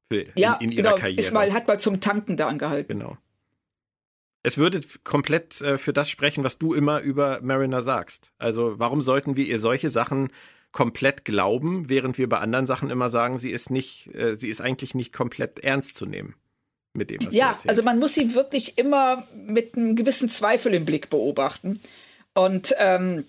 Für, 0.10 0.26
ja, 0.36 0.56
in, 0.56 0.72
in 0.72 0.78
ihrer 0.78 0.90
genau, 0.90 0.96
Karriere. 0.98 1.20
Ist 1.20 1.34
mal, 1.34 1.54
hat 1.54 1.68
mal 1.68 1.80
zum 1.80 2.00
Tanken 2.00 2.38
da 2.38 2.48
angehalten. 2.48 3.00
Genau. 3.00 3.18
Es 4.44 4.58
würde 4.58 4.82
komplett 5.04 5.62
äh, 5.62 5.78
für 5.78 5.94
das 5.94 6.10
sprechen, 6.10 6.44
was 6.44 6.58
du 6.58 6.74
immer 6.74 7.02
über 7.02 7.40
Mariner 7.42 7.82
sagst. 7.82 8.34
Also, 8.38 8.80
warum 8.80 9.02
sollten 9.02 9.36
wir 9.36 9.46
ihr 9.46 9.60
solche 9.60 9.90
Sachen 9.90 10.30
komplett 10.72 11.26
glauben, 11.26 11.90
während 11.90 12.18
wir 12.18 12.28
bei 12.30 12.40
anderen 12.40 12.66
Sachen 12.66 12.90
immer 12.90 13.10
sagen, 13.10 13.38
sie 13.38 13.52
ist 13.52 13.70
nicht, 13.70 14.08
äh, 14.16 14.36
sie 14.36 14.50
ist 14.50 14.62
eigentlich 14.62 14.96
nicht 14.96 15.14
komplett 15.14 15.60
ernst 15.60 15.96
zu 15.96 16.06
nehmen 16.06 16.36
mit 16.94 17.10
dem, 17.10 17.26
was 17.26 17.36
Ja, 17.36 17.56
also 17.68 17.84
man 17.84 18.00
muss 18.00 18.16
sie 18.16 18.34
wirklich 18.34 18.78
immer 18.78 19.28
mit 19.34 19.76
einem 19.76 19.96
gewissen 19.96 20.30
Zweifel 20.30 20.74
im 20.74 20.86
Blick 20.86 21.10
beobachten. 21.10 21.80
Und 22.34 22.74
ähm, 22.80 23.26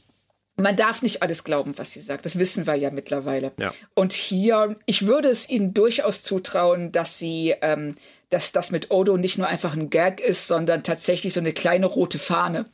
man 0.57 0.77
darf 0.77 1.03
nicht 1.03 1.23
alles 1.23 1.45
glauben, 1.45 1.77
was 1.79 1.93
sie 1.93 2.01
sagt. 2.01 2.27
Das 2.27 2.39
wissen 2.39 2.67
wir 2.67 2.75
ja 2.75 2.91
mittlerweile. 2.91 3.53
Ja. 3.59 3.73
Und 3.95 4.13
hier, 4.13 4.77
ich 4.87 5.07
würde 5.07 5.29
es 5.29 5.49
ihnen 5.49 5.73
durchaus 5.75 6.23
zutrauen, 6.23 6.93
dass 6.93 7.19
sie, 7.19 7.55
ähm, 7.63 7.97
dass 8.31 8.53
das 8.53 8.71
mit 8.71 8.91
Odo 8.91 9.17
nicht 9.17 9.39
nur 9.39 9.47
einfach 9.47 9.75
ein 9.75 9.91
Gag 9.91 10.21
ist, 10.21 10.47
sondern 10.47 10.85
tatsächlich 10.85 11.33
so 11.33 11.41
eine 11.41 11.53
kleine 11.53 11.87
rote 11.87 12.19
Fahne, 12.19 12.67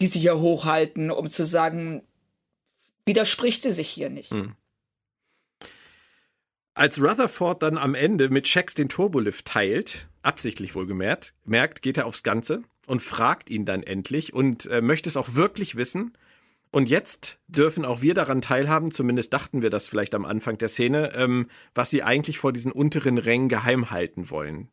die 0.00 0.06
sie 0.06 0.20
hier 0.20 0.40
hochhalten, 0.40 1.10
um 1.10 1.28
zu 1.28 1.44
sagen, 1.44 2.02
widerspricht 3.04 3.62
sie 3.62 3.72
sich 3.72 3.88
hier 3.88 4.10
nicht. 4.10 4.30
Hm. 4.30 4.54
Als 6.74 7.00
Rutherford 7.00 7.62
dann 7.62 7.76
am 7.76 7.94
Ende 7.94 8.30
mit 8.30 8.48
Shax 8.48 8.74
den 8.74 8.88
Turbolift 8.88 9.44
teilt, 9.44 10.06
absichtlich 10.22 10.74
wohlgemerkt, 10.74 11.34
merkt, 11.44 11.82
geht 11.82 11.98
er 11.98 12.06
aufs 12.06 12.22
Ganze 12.22 12.62
und 12.86 13.02
fragt 13.02 13.50
ihn 13.50 13.66
dann 13.66 13.82
endlich 13.82 14.32
und 14.32 14.66
äh, 14.66 14.80
möchte 14.80 15.08
es 15.08 15.18
auch 15.18 15.34
wirklich 15.34 15.76
wissen. 15.76 16.16
Und 16.72 16.88
jetzt 16.88 17.38
dürfen 17.48 17.84
auch 17.84 18.00
wir 18.00 18.14
daran 18.14 18.40
teilhaben, 18.40 18.90
zumindest 18.90 19.32
dachten 19.34 19.60
wir 19.60 19.68
das 19.68 19.88
vielleicht 19.88 20.14
am 20.14 20.24
Anfang 20.24 20.56
der 20.56 20.70
Szene, 20.70 21.12
ähm, 21.14 21.48
was 21.74 21.90
sie 21.90 22.02
eigentlich 22.02 22.38
vor 22.38 22.52
diesen 22.52 22.72
unteren 22.72 23.18
Rängen 23.18 23.50
geheim 23.50 23.90
halten 23.90 24.30
wollen, 24.30 24.70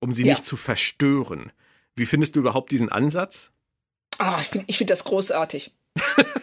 um 0.00 0.12
sie 0.12 0.24
ja. 0.24 0.32
nicht 0.32 0.44
zu 0.44 0.56
verstören. 0.56 1.52
Wie 1.94 2.04
findest 2.04 2.34
du 2.34 2.40
überhaupt 2.40 2.72
diesen 2.72 2.90
Ansatz? 2.90 3.52
Ah, 4.18 4.40
ich 4.40 4.48
finde 4.48 4.72
find 4.72 4.90
das 4.90 5.04
großartig. 5.04 5.72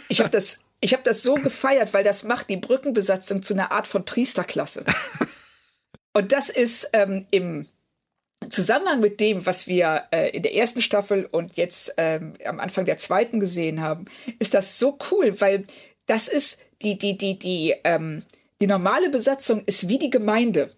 ich 0.08 0.22
habe 0.22 0.30
das, 0.30 0.62
ich 0.80 0.94
hab 0.94 1.04
das 1.04 1.22
so 1.22 1.36
gefeiert, 1.36 1.94
weil 1.94 2.06
das 2.06 2.24
macht 2.24 2.50
die 2.50 2.58
Brückenbesatzung 2.58 3.44
zu 3.44 3.54
einer 3.54 3.74
Art 3.74 3.88
von 3.88 4.06
Priesterklasse. 4.06 4.86
Und 6.14 6.32
das 6.32 6.50
ist 6.50 6.90
ähm, 6.94 7.28
im 7.30 7.68
Zusammenhang 8.54 9.00
mit 9.00 9.20
dem, 9.20 9.46
was 9.46 9.68
wir 9.68 10.04
äh, 10.12 10.30
in 10.30 10.44
der 10.44 10.56
ersten 10.56 10.82
Staffel 10.82 11.28
und 11.32 11.58
jetzt 11.58 11.96
ähm, 11.98 12.34
am 12.46 12.60
Anfang 12.60 12.86
der 12.86 12.98
zweiten 12.98 13.40
gesehen 13.40 13.82
haben, 13.82 14.06
ist 14.40 14.54
das 14.54 14.80
so 14.80 14.98
cool, 15.12 15.40
weil 15.42 15.66
das 16.06 16.28
ist 16.28 16.60
die, 16.82 16.98
die, 16.98 17.18
die, 17.18 17.40
die, 17.40 17.76
ähm, 17.84 18.24
die 18.62 18.68
normale 18.68 19.10
Besatzung 19.10 19.64
ist 19.66 19.88
wie 19.88 20.00
die 20.00 20.10
Gemeinde. 20.10 20.70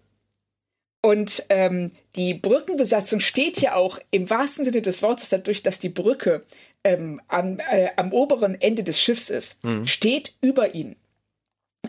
Und 1.02 1.44
ähm, 1.50 1.92
die 2.16 2.34
Brückenbesatzung 2.34 3.20
steht 3.20 3.60
ja 3.60 3.74
auch 3.74 4.00
im 4.10 4.28
wahrsten 4.28 4.64
Sinne 4.64 4.82
des 4.82 5.02
Wortes 5.02 5.28
dadurch, 5.28 5.62
dass 5.62 5.78
die 5.78 5.88
Brücke 5.88 6.44
ähm, 6.82 7.20
am, 7.28 7.58
äh, 7.58 7.90
am 7.96 8.12
oberen 8.12 8.60
Ende 8.60 8.82
des 8.82 9.00
Schiffs 9.00 9.30
ist, 9.30 9.62
mhm. 9.62 9.86
steht 9.86 10.34
über 10.40 10.74
ihnen. 10.74 10.96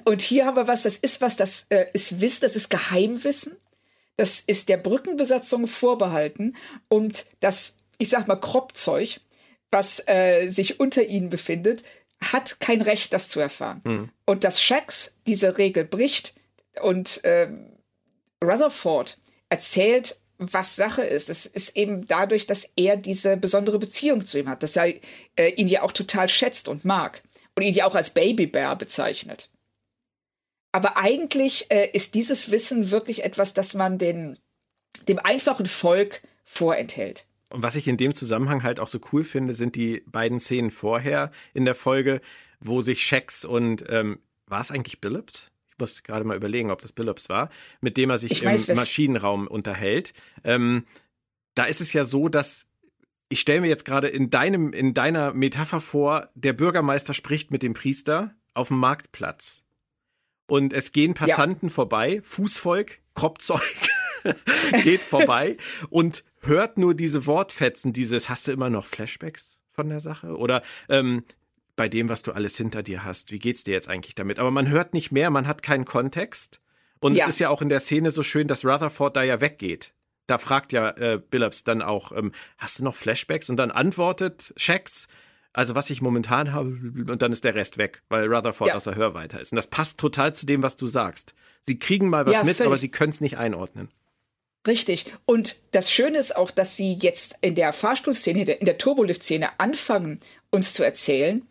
Und 0.05 0.21
hier 0.21 0.45
haben 0.45 0.55
wir 0.55 0.67
was, 0.67 0.83
das 0.83 0.97
ist 0.97 1.21
was, 1.21 1.35
das 1.35 1.65
äh, 1.69 1.85
ist 1.93 2.21
Wissen, 2.21 2.41
das 2.41 2.55
ist 2.55 2.69
Geheimwissen. 2.69 3.55
Das 4.17 4.39
ist 4.39 4.69
der 4.69 4.77
Brückenbesatzung 4.77 5.67
vorbehalten 5.67 6.55
und 6.89 7.25
das, 7.39 7.77
ich 7.97 8.09
sag 8.09 8.27
mal, 8.27 8.35
Kropfzeug, 8.35 9.19
was 9.71 10.03
äh, 10.07 10.49
sich 10.49 10.79
unter 10.79 11.03
ihnen 11.03 11.29
befindet, 11.29 11.83
hat 12.21 12.59
kein 12.59 12.81
Recht, 12.81 13.13
das 13.13 13.29
zu 13.29 13.39
erfahren. 13.39 13.81
Mhm. 13.83 14.09
Und 14.25 14.43
dass 14.43 14.61
Shax 14.61 15.17
diese 15.27 15.57
Regel 15.57 15.83
bricht 15.85 16.33
und 16.81 17.23
äh, 17.23 17.49
Rutherford 18.43 19.17
erzählt, 19.49 20.17
was 20.37 20.75
Sache 20.75 21.03
ist. 21.03 21.29
Es 21.29 21.45
ist 21.45 21.75
eben 21.75 22.05
dadurch, 22.07 22.45
dass 22.47 22.71
er 22.75 22.97
diese 22.97 23.37
besondere 23.37 23.79
Beziehung 23.79 24.25
zu 24.25 24.37
ihm 24.39 24.49
hat, 24.49 24.61
dass 24.63 24.75
er 24.75 24.93
äh, 25.35 25.49
ihn 25.55 25.67
ja 25.67 25.81
auch 25.81 25.91
total 25.91 26.29
schätzt 26.29 26.67
und 26.67 26.85
mag 26.85 27.23
und 27.55 27.63
ihn 27.63 27.73
ja 27.73 27.85
auch 27.85 27.95
als 27.95 28.11
Babybär 28.11 28.75
bezeichnet. 28.75 29.49
Aber 30.71 30.97
eigentlich 30.97 31.67
äh, 31.69 31.89
ist 31.91 32.15
dieses 32.15 32.51
Wissen 32.51 32.91
wirklich 32.91 33.23
etwas, 33.23 33.53
das 33.53 33.73
man 33.73 33.97
den, 33.97 34.37
dem 35.07 35.19
einfachen 35.19 35.65
Volk 35.65 36.21
vorenthält. 36.43 37.27
Und 37.49 37.63
was 37.63 37.75
ich 37.75 37.87
in 37.87 37.97
dem 37.97 38.13
Zusammenhang 38.13 38.63
halt 38.63 38.79
auch 38.79 38.87
so 38.87 38.99
cool 39.11 39.23
finde, 39.23 39.53
sind 39.53 39.75
die 39.75 40.03
beiden 40.05 40.39
Szenen 40.39 40.69
vorher 40.69 41.31
in 41.53 41.65
der 41.65 41.75
Folge, 41.75 42.19
wo 42.59 42.81
sich 42.81 43.05
Shax 43.05 43.45
und 43.45 43.85
ähm, 43.89 44.19
war 44.47 44.61
es 44.61 44.71
eigentlich 44.71 44.99
Billups? 44.99 45.51
Ich 45.69 45.77
muss 45.79 46.03
gerade 46.03 46.25
mal 46.25 46.35
überlegen, 46.35 46.71
ob 46.71 46.81
das 46.81 46.91
Billups 46.91 47.29
war, 47.29 47.49
mit 47.81 47.95
dem 47.97 48.09
er 48.09 48.17
sich 48.17 48.43
im 48.43 48.75
Maschinenraum 48.75 49.47
unterhält. 49.47 50.13
Ähm, 50.43 50.85
da 51.55 51.65
ist 51.65 51.81
es 51.81 51.93
ja 51.93 52.03
so, 52.03 52.27
dass 52.27 52.65
ich 53.29 53.39
stelle 53.39 53.61
mir 53.61 53.67
jetzt 53.67 53.85
gerade 53.85 54.07
in 54.07 54.29
deinem 54.29 54.73
in 54.73 54.93
deiner 54.93 55.33
Metapher 55.33 55.81
vor, 55.81 56.29
der 56.35 56.53
Bürgermeister 56.53 57.13
spricht 57.13 57.51
mit 57.51 57.63
dem 57.63 57.73
Priester 57.73 58.35
auf 58.53 58.69
dem 58.69 58.77
Marktplatz 58.77 59.63
und 60.47 60.73
es 60.73 60.91
gehen 60.91 61.13
Passanten 61.13 61.69
ja. 61.69 61.73
vorbei, 61.73 62.21
Fußvolk, 62.23 62.99
Kropfzeug 63.13 63.61
geht 64.83 65.01
vorbei 65.01 65.57
und 65.89 66.23
hört 66.41 66.77
nur 66.77 66.95
diese 66.95 67.25
Wortfetzen, 67.25 67.93
dieses, 67.93 68.29
hast 68.29 68.47
du 68.47 68.51
immer 68.51 68.69
noch 68.69 68.85
Flashbacks 68.85 69.59
von 69.69 69.89
der 69.89 69.99
Sache? 69.99 70.37
Oder 70.37 70.61
ähm, 70.89 71.23
bei 71.75 71.87
dem, 71.87 72.09
was 72.09 72.23
du 72.23 72.31
alles 72.31 72.57
hinter 72.57 72.83
dir 72.83 73.03
hast, 73.03 73.31
wie 73.31 73.39
geht's 73.39 73.63
dir 73.63 73.73
jetzt 73.73 73.89
eigentlich 73.89 74.15
damit? 74.15 74.39
Aber 74.39 74.51
man 74.51 74.67
hört 74.67 74.93
nicht 74.93 75.11
mehr, 75.11 75.29
man 75.29 75.47
hat 75.47 75.61
keinen 75.61 75.85
Kontext. 75.85 76.59
Und 76.99 77.15
ja. 77.15 77.25
es 77.25 77.35
ist 77.35 77.39
ja 77.39 77.49
auch 77.49 77.61
in 77.61 77.69
der 77.69 77.79
Szene 77.79 78.09
so 78.11 78.23
schön, 78.23 78.47
dass 78.47 78.65
Rutherford 78.65 79.15
da 79.15 79.23
ja 79.23 79.39
weggeht. 79.39 79.93
Da 80.25 80.39
fragt 80.39 80.73
ja 80.73 80.89
äh, 80.89 81.21
Billups 81.29 81.63
dann 81.63 81.81
auch, 81.81 82.11
ähm, 82.11 82.31
hast 82.57 82.79
du 82.79 82.83
noch 82.83 82.95
Flashbacks? 82.95 83.49
Und 83.49 83.57
dann 83.57 83.71
antwortet 83.71 84.53
Shax, 84.57 85.07
also 85.57 85.73
was 85.73 85.89
ich 85.89 86.03
momentan 86.03 86.53
habe, 86.53 86.69
und 86.69 87.19
dann 87.23 87.31
ist 87.31 87.43
der 87.43 87.55
Rest 87.55 87.79
weg, 87.79 88.03
weil 88.09 88.31
Rutherford 88.31 88.69
ja. 88.69 88.75
außer 88.75 88.93
Hörweiter 88.93 89.41
ist. 89.41 89.51
Und 89.51 89.55
das 89.55 89.65
passt 89.65 89.99
total 89.99 90.35
zu 90.35 90.45
dem, 90.45 90.61
was 90.61 90.75
du 90.75 90.85
sagst. 90.85 91.33
Sie 91.63 91.79
kriegen 91.79 92.09
mal 92.09 92.27
was 92.27 92.35
ja, 92.35 92.43
mit, 92.43 92.57
völlig. 92.57 92.67
aber 92.67 92.77
sie 92.77 92.89
können 92.89 93.09
es 93.09 93.21
nicht 93.21 93.39
einordnen. 93.39 93.89
Richtig. 94.67 95.07
Und 95.25 95.57
das 95.71 95.91
Schöne 95.91 96.19
ist 96.19 96.35
auch, 96.35 96.51
dass 96.51 96.75
sie 96.75 96.93
jetzt 96.93 97.37
in 97.41 97.55
der 97.55 97.73
Fahrstuhlszene, 97.73 98.43
in 98.43 98.67
der 98.67 98.77
Turbolift-Szene 98.77 99.59
anfangen, 99.59 100.19
uns 100.51 100.75
zu 100.75 100.83
erzählen, 100.83 101.41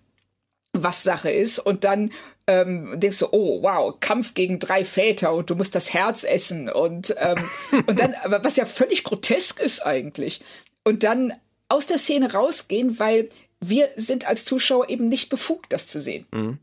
was 0.72 1.02
Sache 1.02 1.32
ist. 1.32 1.58
Und 1.58 1.82
dann 1.82 2.12
ähm, 2.46 3.00
denkst 3.00 3.18
du, 3.18 3.26
oh 3.32 3.60
wow, 3.64 3.98
Kampf 3.98 4.34
gegen 4.34 4.60
drei 4.60 4.84
Väter 4.84 5.34
und 5.34 5.50
du 5.50 5.56
musst 5.56 5.74
das 5.74 5.92
Herz 5.92 6.22
essen. 6.22 6.70
Und, 6.70 7.12
ähm, 7.18 7.38
und 7.88 7.98
dann, 7.98 8.14
was 8.24 8.54
ja 8.54 8.66
völlig 8.66 9.02
grotesk 9.02 9.58
ist 9.58 9.84
eigentlich. 9.84 10.42
Und 10.84 11.02
dann 11.02 11.32
aus 11.68 11.88
der 11.88 11.98
Szene 11.98 12.32
rausgehen, 12.32 13.00
weil 13.00 13.30
wir 13.60 13.88
sind 13.96 14.26
als 14.26 14.44
Zuschauer 14.44 14.88
eben 14.88 15.08
nicht 15.08 15.28
befugt, 15.28 15.72
das 15.72 15.88
zu 15.88 16.00
sehen. 16.00 16.26
Mhm. 16.32 16.58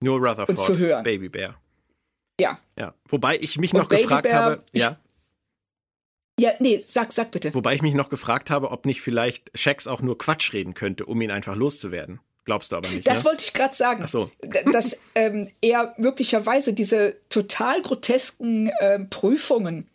Nur 0.00 0.18
Rutherford, 0.18 0.50
und 0.50 0.58
zu 0.58 0.78
hören. 0.78 1.02
Baby 1.04 1.28
Bear. 1.28 1.60
Ja. 2.40 2.58
Ja. 2.76 2.94
Wobei 3.08 3.36
ich 3.38 3.58
mich 3.58 3.72
noch 3.72 3.86
Baby 3.86 4.02
gefragt 4.02 4.24
Bear, 4.24 4.42
habe, 4.42 4.64
ja. 4.72 4.98
Ja, 6.40 6.52
nee, 6.60 6.82
sag, 6.84 7.12
sag 7.12 7.30
bitte. 7.30 7.54
Wobei 7.54 7.74
ich 7.74 7.82
mich 7.82 7.94
noch 7.94 8.08
gefragt 8.08 8.50
habe, 8.50 8.70
ob 8.70 8.86
nicht 8.86 9.02
vielleicht 9.02 9.50
Shax 9.54 9.86
auch 9.86 10.00
nur 10.00 10.18
Quatsch 10.18 10.52
reden 10.52 10.74
könnte, 10.74 11.04
um 11.04 11.20
ihn 11.20 11.30
einfach 11.30 11.54
loszuwerden. 11.54 12.20
Glaubst 12.44 12.72
du 12.72 12.76
aber 12.76 12.88
nicht. 12.88 13.06
Das 13.06 13.20
ne? 13.20 13.26
wollte 13.26 13.44
ich 13.44 13.52
gerade 13.52 13.74
sagen. 13.74 14.02
Ach 14.02 14.08
so. 14.08 14.30
Dass 14.72 14.98
ähm, 15.14 15.48
er 15.60 15.94
möglicherweise 15.98 16.72
diese 16.72 17.16
total 17.28 17.82
grotesken 17.82 18.68
äh, 18.80 18.98
Prüfungen 18.98 19.86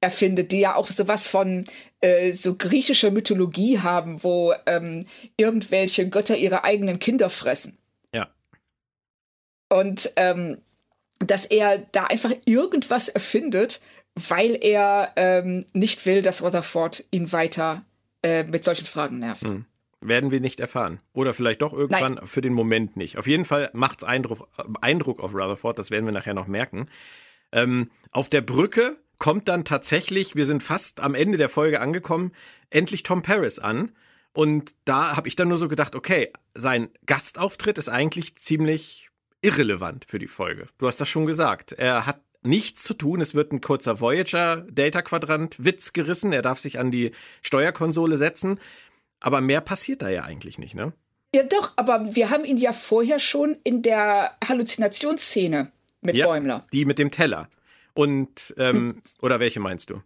erfindet, 0.00 0.52
die 0.52 0.60
ja 0.60 0.76
auch 0.76 0.90
sowas 0.90 1.26
von 1.26 1.64
äh, 2.00 2.32
so 2.32 2.56
griechischer 2.56 3.10
Mythologie 3.10 3.80
haben, 3.80 4.22
wo 4.22 4.52
ähm, 4.66 5.06
irgendwelche 5.36 6.08
Götter 6.08 6.36
ihre 6.36 6.64
eigenen 6.64 6.98
Kinder 6.98 7.30
fressen. 7.30 7.78
Ja. 8.12 8.28
Und 9.70 10.12
ähm, 10.16 10.58
dass 11.20 11.46
er 11.46 11.78
da 11.92 12.04
einfach 12.04 12.32
irgendwas 12.44 13.08
erfindet, 13.08 13.80
weil 14.14 14.58
er 14.60 15.12
ähm, 15.16 15.64
nicht 15.72 16.06
will, 16.06 16.22
dass 16.22 16.42
Rutherford 16.42 17.04
ihn 17.10 17.32
weiter 17.32 17.84
äh, 18.22 18.44
mit 18.44 18.64
solchen 18.64 18.86
Fragen 18.86 19.18
nervt. 19.18 19.44
Hm. 19.44 19.64
Werden 20.00 20.30
wir 20.30 20.40
nicht 20.40 20.60
erfahren. 20.60 21.00
Oder 21.14 21.32
vielleicht 21.32 21.62
doch 21.62 21.72
irgendwann 21.72 22.14
Nein. 22.14 22.26
für 22.26 22.42
den 22.42 22.52
Moment 22.52 22.96
nicht. 22.96 23.16
Auf 23.16 23.26
jeden 23.26 23.46
Fall 23.46 23.70
macht 23.72 24.02
es 24.02 24.04
Eindruck, 24.04 24.46
Eindruck 24.82 25.20
auf 25.20 25.32
Rutherford, 25.32 25.78
das 25.78 25.90
werden 25.90 26.04
wir 26.04 26.12
nachher 26.12 26.34
noch 26.34 26.46
merken. 26.46 26.88
Ähm, 27.52 27.90
auf 28.12 28.28
der 28.28 28.42
Brücke 28.42 28.98
kommt 29.18 29.48
dann 29.48 29.64
tatsächlich, 29.64 30.36
wir 30.36 30.44
sind 30.44 30.62
fast 30.62 31.00
am 31.00 31.14
Ende 31.14 31.38
der 31.38 31.48
Folge 31.48 31.80
angekommen, 31.80 32.32
endlich 32.70 33.02
Tom 33.02 33.22
Paris 33.22 33.58
an. 33.58 33.92
Und 34.32 34.74
da 34.84 35.16
habe 35.16 35.28
ich 35.28 35.36
dann 35.36 35.48
nur 35.48 35.58
so 35.58 35.68
gedacht, 35.68 35.94
okay, 35.94 36.32
sein 36.54 36.90
Gastauftritt 37.06 37.78
ist 37.78 37.88
eigentlich 37.88 38.36
ziemlich 38.36 39.10
irrelevant 39.42 40.06
für 40.08 40.18
die 40.18 40.26
Folge. 40.26 40.66
Du 40.78 40.86
hast 40.86 41.00
das 41.00 41.08
schon 41.08 41.26
gesagt. 41.26 41.72
Er 41.72 42.06
hat 42.06 42.20
nichts 42.42 42.82
zu 42.82 42.94
tun. 42.94 43.20
Es 43.20 43.34
wird 43.34 43.52
ein 43.52 43.60
kurzer 43.60 44.00
Voyager 44.00 44.64
Delta 44.68 45.02
Quadrant 45.02 45.64
Witz 45.64 45.92
gerissen. 45.92 46.32
Er 46.32 46.42
darf 46.42 46.58
sich 46.58 46.78
an 46.78 46.90
die 46.90 47.12
Steuerkonsole 47.42 48.16
setzen. 48.16 48.58
Aber 49.20 49.40
mehr 49.40 49.60
passiert 49.60 50.02
da 50.02 50.08
ja 50.08 50.24
eigentlich 50.24 50.58
nicht, 50.58 50.74
ne? 50.74 50.92
Ja, 51.34 51.42
doch, 51.42 51.72
aber 51.76 52.14
wir 52.14 52.30
haben 52.30 52.44
ihn 52.44 52.58
ja 52.58 52.72
vorher 52.72 53.18
schon 53.18 53.56
in 53.64 53.82
der 53.82 54.36
Halluzinationsszene 54.46 55.72
mit 56.00 56.14
ja, 56.14 56.26
Bäumler. 56.26 56.64
Die 56.72 56.84
mit 56.84 56.98
dem 56.98 57.10
Teller. 57.10 57.48
Und, 57.94 58.54
ähm, 58.58 58.76
hm. 58.76 59.02
oder 59.20 59.40
welche 59.40 59.60
meinst 59.60 59.90
du? 59.90 60.02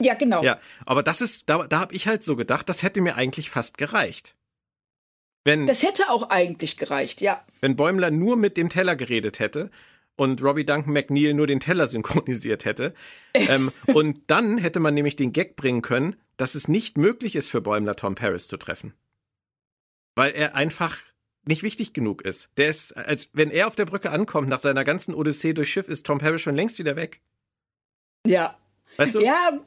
Ja, 0.00 0.14
genau. 0.14 0.42
Ja, 0.42 0.58
aber 0.86 1.02
das 1.02 1.20
ist, 1.20 1.48
da, 1.48 1.66
da 1.66 1.80
habe 1.80 1.94
ich 1.94 2.06
halt 2.06 2.22
so 2.22 2.36
gedacht, 2.36 2.68
das 2.68 2.82
hätte 2.82 3.00
mir 3.00 3.16
eigentlich 3.16 3.50
fast 3.50 3.78
gereicht. 3.78 4.34
Wenn, 5.44 5.66
das 5.66 5.82
hätte 5.82 6.08
auch 6.08 6.30
eigentlich 6.30 6.76
gereicht, 6.76 7.20
ja. 7.20 7.44
Wenn 7.60 7.76
Bäumler 7.76 8.10
nur 8.10 8.36
mit 8.36 8.56
dem 8.56 8.68
Teller 8.68 8.94
geredet 8.94 9.40
hätte 9.40 9.70
und 10.14 10.42
Robbie 10.42 10.64
Duncan 10.64 10.92
McNeil 10.92 11.34
nur 11.34 11.46
den 11.46 11.60
Teller 11.60 11.86
synchronisiert 11.88 12.64
hätte. 12.64 12.94
ähm, 13.34 13.72
und 13.92 14.20
dann 14.28 14.58
hätte 14.58 14.80
man 14.80 14.94
nämlich 14.94 15.16
den 15.16 15.32
Gag 15.32 15.56
bringen 15.56 15.82
können, 15.82 16.16
dass 16.36 16.54
es 16.54 16.68
nicht 16.68 16.96
möglich 16.96 17.36
ist 17.36 17.50
für 17.50 17.60
Bäumler, 17.60 17.96
Tom 17.96 18.14
Paris 18.14 18.48
zu 18.48 18.56
treffen. 18.56 18.94
Weil 20.14 20.32
er 20.32 20.54
einfach 20.54 20.98
nicht 21.44 21.62
wichtig 21.62 21.92
genug 21.92 22.22
ist. 22.22 22.50
Der 22.56 22.68
ist, 22.68 22.96
als 22.96 23.30
wenn 23.32 23.50
er 23.50 23.66
auf 23.66 23.74
der 23.74 23.86
Brücke 23.86 24.10
ankommt, 24.10 24.48
nach 24.48 24.60
seiner 24.60 24.84
ganzen 24.84 25.14
Odyssee 25.14 25.54
durch 25.54 25.70
Schiff, 25.70 25.88
ist 25.88 26.06
Tom 26.06 26.18
Paris 26.18 26.40
schon 26.40 26.54
längst 26.54 26.78
wieder 26.78 26.94
weg. 26.94 27.20
Ja. 28.26 28.56
Weißt 28.96 29.14
du? 29.14 29.20
Ja. 29.20 29.60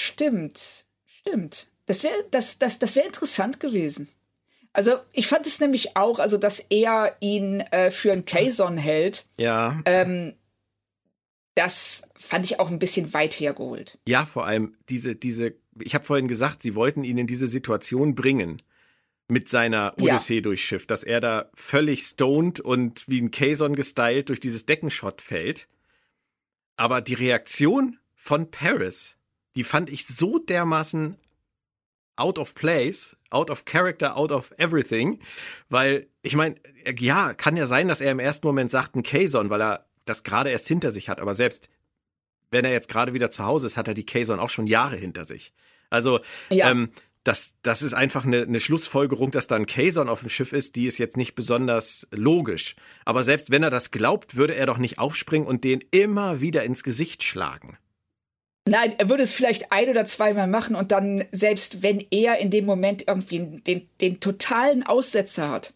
Stimmt. 0.00 0.86
Stimmt. 1.06 1.68
Das 1.86 2.02
wäre 2.02 2.14
das, 2.30 2.58
das, 2.58 2.78
das 2.78 2.96
wär 2.96 3.04
interessant 3.04 3.60
gewesen. 3.60 4.08
Also 4.72 4.98
ich 5.12 5.26
fand 5.26 5.46
es 5.46 5.60
nämlich 5.60 5.96
auch, 5.96 6.18
also 6.18 6.38
dass 6.38 6.60
er 6.70 7.16
ihn 7.20 7.60
äh, 7.60 7.90
für 7.90 8.12
einen 8.12 8.24
Kazon 8.24 8.78
hält. 8.78 9.26
Ja. 9.36 9.80
Ähm, 9.84 10.34
das 11.54 12.08
fand 12.16 12.46
ich 12.46 12.58
auch 12.58 12.70
ein 12.70 12.78
bisschen 12.78 13.12
weit 13.12 13.34
hergeholt. 13.34 13.98
Ja, 14.06 14.24
vor 14.24 14.46
allem 14.46 14.74
diese, 14.88 15.14
diese, 15.14 15.54
ich 15.80 15.94
habe 15.94 16.04
vorhin 16.04 16.28
gesagt, 16.28 16.62
sie 16.62 16.74
wollten 16.74 17.04
ihn 17.04 17.18
in 17.18 17.26
diese 17.26 17.46
Situation 17.46 18.14
bringen 18.14 18.62
mit 19.28 19.48
seiner 19.48 19.94
Odyssee 20.00 20.36
ja. 20.36 20.40
durchs 20.40 20.62
Schiff, 20.62 20.86
dass 20.86 21.04
er 21.04 21.20
da 21.20 21.50
völlig 21.54 22.02
stoned 22.02 22.60
und 22.60 23.08
wie 23.08 23.20
ein 23.20 23.30
Kazon 23.30 23.74
gestylt 23.74 24.30
durch 24.30 24.40
dieses 24.40 24.66
Deckenshot 24.66 25.20
fällt. 25.20 25.68
Aber 26.76 27.00
die 27.00 27.14
Reaktion 27.14 27.98
von 28.14 28.50
Paris, 28.50 29.16
die 29.56 29.64
fand 29.64 29.90
ich 29.90 30.06
so 30.06 30.38
dermaßen 30.38 31.16
out 32.16 32.38
of 32.38 32.54
place, 32.54 33.16
out 33.30 33.50
of 33.50 33.64
character, 33.64 34.16
out 34.16 34.32
of 34.32 34.52
everything, 34.58 35.18
weil 35.68 36.06
ich 36.22 36.36
meine, 36.36 36.56
ja, 36.98 37.34
kann 37.34 37.56
ja 37.56 37.66
sein, 37.66 37.88
dass 37.88 38.00
er 38.00 38.12
im 38.12 38.18
ersten 38.18 38.46
Moment 38.46 38.70
sagt 38.70 38.94
ein 38.94 39.02
Kazon, 39.02 39.50
weil 39.50 39.62
er 39.62 39.86
das 40.04 40.22
gerade 40.22 40.50
erst 40.50 40.68
hinter 40.68 40.90
sich 40.90 41.08
hat, 41.08 41.20
aber 41.20 41.34
selbst 41.34 41.68
wenn 42.50 42.64
er 42.64 42.72
jetzt 42.72 42.88
gerade 42.88 43.14
wieder 43.14 43.30
zu 43.30 43.44
Hause 43.44 43.66
ist, 43.66 43.76
hat 43.76 43.88
er 43.88 43.94
die 43.94 44.06
Kazon 44.06 44.38
auch 44.38 44.50
schon 44.50 44.66
Jahre 44.66 44.96
hinter 44.96 45.24
sich. 45.24 45.52
Also 45.90 46.20
ja. 46.50 46.70
ähm, 46.70 46.90
das, 47.24 47.54
das 47.62 47.82
ist 47.82 47.94
einfach 47.94 48.24
eine, 48.24 48.42
eine 48.42 48.60
Schlussfolgerung, 48.60 49.30
dass 49.30 49.46
da 49.46 49.56
ein 49.56 49.66
Kazon 49.66 50.08
auf 50.08 50.20
dem 50.20 50.28
Schiff 50.28 50.52
ist, 50.52 50.74
die 50.76 50.86
ist 50.86 50.98
jetzt 50.98 51.16
nicht 51.16 51.34
besonders 51.34 52.08
logisch. 52.10 52.74
Aber 53.04 53.22
selbst 53.22 53.50
wenn 53.50 53.62
er 53.62 53.70
das 53.70 53.90
glaubt, 53.90 54.34
würde 54.34 54.54
er 54.54 54.66
doch 54.66 54.78
nicht 54.78 54.98
aufspringen 54.98 55.46
und 55.46 55.64
den 55.64 55.84
immer 55.90 56.40
wieder 56.40 56.64
ins 56.64 56.82
Gesicht 56.82 57.22
schlagen. 57.22 57.78
Nein, 58.64 58.94
er 58.98 59.08
würde 59.08 59.22
es 59.22 59.32
vielleicht 59.32 59.72
ein 59.72 59.88
oder 59.88 60.04
zweimal 60.04 60.46
machen 60.46 60.76
und 60.76 60.92
dann, 60.92 61.24
selbst 61.32 61.82
wenn 61.82 62.04
er 62.10 62.38
in 62.38 62.50
dem 62.50 62.64
Moment 62.64 63.04
irgendwie 63.06 63.60
den, 63.60 63.88
den 64.00 64.20
totalen 64.20 64.84
Aussetzer 64.84 65.50
hat, 65.50 65.74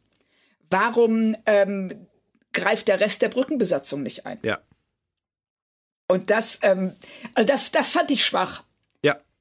warum 0.71 1.37
ähm, 1.47 1.93
greift 2.53 2.89
der 2.89 3.01
Rest 3.01 3.23
der 3.23 3.29
Brückenbesatzung 3.29 4.03
nicht 4.03 4.25
ein? 4.27 4.39
Ja. 4.43 4.61
Und 6.09 6.31
das, 6.31 6.61
ähm, 6.63 6.95
also 7.35 7.47
das, 7.47 7.73
das 7.73 7.91
fand 7.91 8.11
ich 8.13 8.25
schwach. 8.25 8.63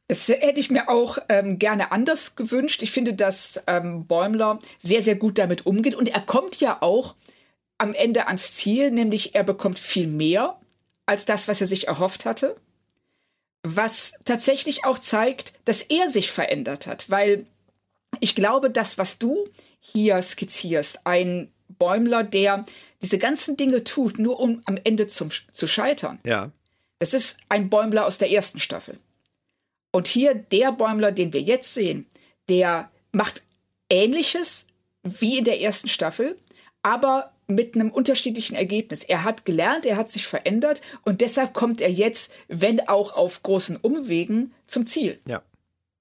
Das 0.08 0.28
hätte 0.28 0.60
ich 0.60 0.70
mir 0.70 0.88
auch 0.90 1.18
ähm, 1.30 1.58
gerne 1.58 1.92
anders 1.92 2.36
gewünscht. 2.36 2.84
Ich 2.84 2.92
finde, 2.92 3.16
dass 3.16 3.64
ähm, 3.68 4.06
Bäumler 4.06 4.60
sehr, 4.78 5.02
sehr 5.02 5.16
gut 5.16 5.40
damit 5.40 5.66
umgeht. 5.66 5.96
Und 5.96 6.10
er 6.10 6.22
kommt 6.22 6.60
ja 6.60 6.78
auch 6.82 7.16
am 7.78 7.94
Ende 7.94 8.28
ans 8.28 8.54
Ziel, 8.54 8.92
nämlich 8.92 9.36
er 9.36 9.44
bekommt 9.44 9.80
viel 9.80 10.08
mehr 10.08 10.60
als 11.08 11.26
das, 11.26 11.48
was 11.48 11.62
er 11.62 11.68
sich 11.68 11.88
erhofft 11.88 12.26
hatte 12.26 12.56
was 13.66 14.14
tatsächlich 14.26 14.86
auch 14.86 15.00
zeigt, 15.00 15.54
dass 15.66 15.82
er 15.82 16.08
sich 16.08 16.32
verändert 16.32 16.86
hat, 16.86 17.10
weil 17.10 17.46
ich 18.20 18.36
glaube, 18.36 18.70
das, 18.70 18.98
was 18.98 19.18
du 19.18 19.44
hier 19.80 20.22
skizzierst, 20.22 21.06
ein 21.06 21.52
Bäumler, 21.68 22.24
der 22.24 22.64
diese 23.02 23.18
ganzen 23.18 23.58
Dinge 23.58 23.84
tut, 23.84 24.20
nur 24.20 24.40
um 24.40 24.62
am 24.66 24.78
Ende 24.84 25.08
zum, 25.08 25.30
zu 25.52 25.68
scheitern. 25.68 26.20
Ja. 26.24 26.52
Das 27.00 27.14
ist 27.14 27.40
ein 27.50 27.70
Bäumler 27.70 28.06
aus 28.06 28.20
der 28.20 28.32
ersten 28.32 28.60
Staffel. 28.60 28.98
Und 29.96 30.08
hier 30.08 30.36
der 30.36 30.74
Bäumler, 30.74 31.14
den 31.14 31.32
wir 31.32 31.42
jetzt 31.42 31.74
sehen, 31.74 32.06
der 32.50 32.92
macht 33.14 33.44
Ähnliches 33.90 34.68
wie 35.04 35.38
in 35.38 35.46
der 35.46 35.62
ersten 35.62 35.88
Staffel, 35.88 36.38
aber 36.82 37.32
mit 37.48 37.76
einem 37.76 37.92
unterschiedlichen 37.92 38.56
Ergebnis. 38.56 39.06
Er 39.06 39.24
hat 39.24 39.46
gelernt, 39.46 39.86
er 39.86 39.96
hat 39.96 40.12
sich 40.12 40.28
verändert 40.28 40.82
und 41.04 41.22
deshalb 41.22 41.54
kommt 41.54 41.80
er 41.80 41.90
jetzt, 41.90 42.34
wenn 42.50 42.86
auch 42.90 43.16
auf 43.16 43.42
großen 43.42 43.78
Umwegen, 43.78 44.54
zum 44.68 44.86
Ziel. 44.86 45.18
Ja. 45.30 45.42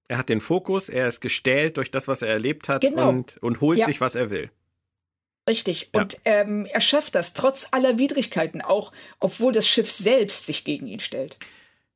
Er 0.09 0.18
hat 0.18 0.28
den 0.28 0.40
Fokus, 0.40 0.88
er 0.88 1.07
ist 1.07 1.20
gestählt 1.20 1.76
durch 1.76 1.92
das, 1.92 2.09
was 2.09 2.20
er 2.20 2.30
erlebt 2.30 2.68
hat 2.68 2.80
genau. 2.80 3.11
und, 3.11 3.36
und 3.45 3.61
holt 3.61 3.78
ja. 3.78 3.86
sich, 3.86 4.01
was 4.01 4.16
er 4.16 4.28
will. 4.28 4.51
Richtig. 5.49 5.90
Ja. 5.95 6.01
Und 6.01 6.18
ähm, 6.24 6.66
er 6.66 6.80
schafft 6.80 7.14
das 7.14 7.32
trotz 7.32 7.68
aller 7.70 7.97
Widrigkeiten, 7.97 8.61
auch 8.61 8.90
obwohl 9.20 9.53
das 9.53 9.68
Schiff 9.68 9.88
selbst 9.88 10.47
sich 10.47 10.64
gegen 10.64 10.88
ihn 10.88 10.99
stellt. 10.99 11.38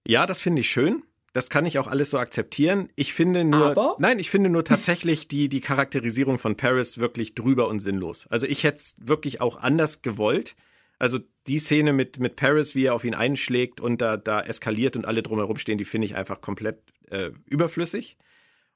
Ja, 0.06 0.26
das 0.26 0.40
finde 0.40 0.60
ich 0.60 0.70
schön. 0.70 1.02
Das 1.32 1.50
kann 1.50 1.66
ich 1.66 1.78
auch 1.78 1.86
alles 1.86 2.10
so 2.10 2.18
akzeptieren. 2.18 2.90
Ich 2.96 3.12
finde 3.12 3.44
nur, 3.44 3.66
Aber? 3.70 3.96
nein, 3.98 4.18
ich 4.18 4.30
finde 4.30 4.48
nur 4.48 4.64
tatsächlich 4.64 5.28
die, 5.28 5.48
die 5.48 5.60
Charakterisierung 5.60 6.38
von 6.38 6.56
Paris 6.56 6.98
wirklich 6.98 7.34
drüber 7.34 7.68
und 7.68 7.80
sinnlos. 7.80 8.26
Also 8.28 8.46
ich 8.46 8.64
hätte 8.64 8.76
es 8.76 8.96
wirklich 8.98 9.40
auch 9.40 9.56
anders 9.56 10.02
gewollt. 10.02 10.56
Also 10.98 11.20
die 11.46 11.58
Szene 11.58 11.92
mit, 11.92 12.18
mit 12.18 12.36
Paris, 12.36 12.74
wie 12.74 12.86
er 12.86 12.94
auf 12.94 13.04
ihn 13.04 13.14
einschlägt 13.14 13.80
und 13.80 14.00
da, 14.00 14.16
da 14.16 14.40
eskaliert 14.40 14.96
und 14.96 15.06
alle 15.06 15.22
drumherum 15.22 15.56
stehen, 15.56 15.78
die 15.78 15.84
finde 15.84 16.06
ich 16.06 16.16
einfach 16.16 16.40
komplett 16.40 16.78
äh, 17.10 17.30
überflüssig. 17.46 18.16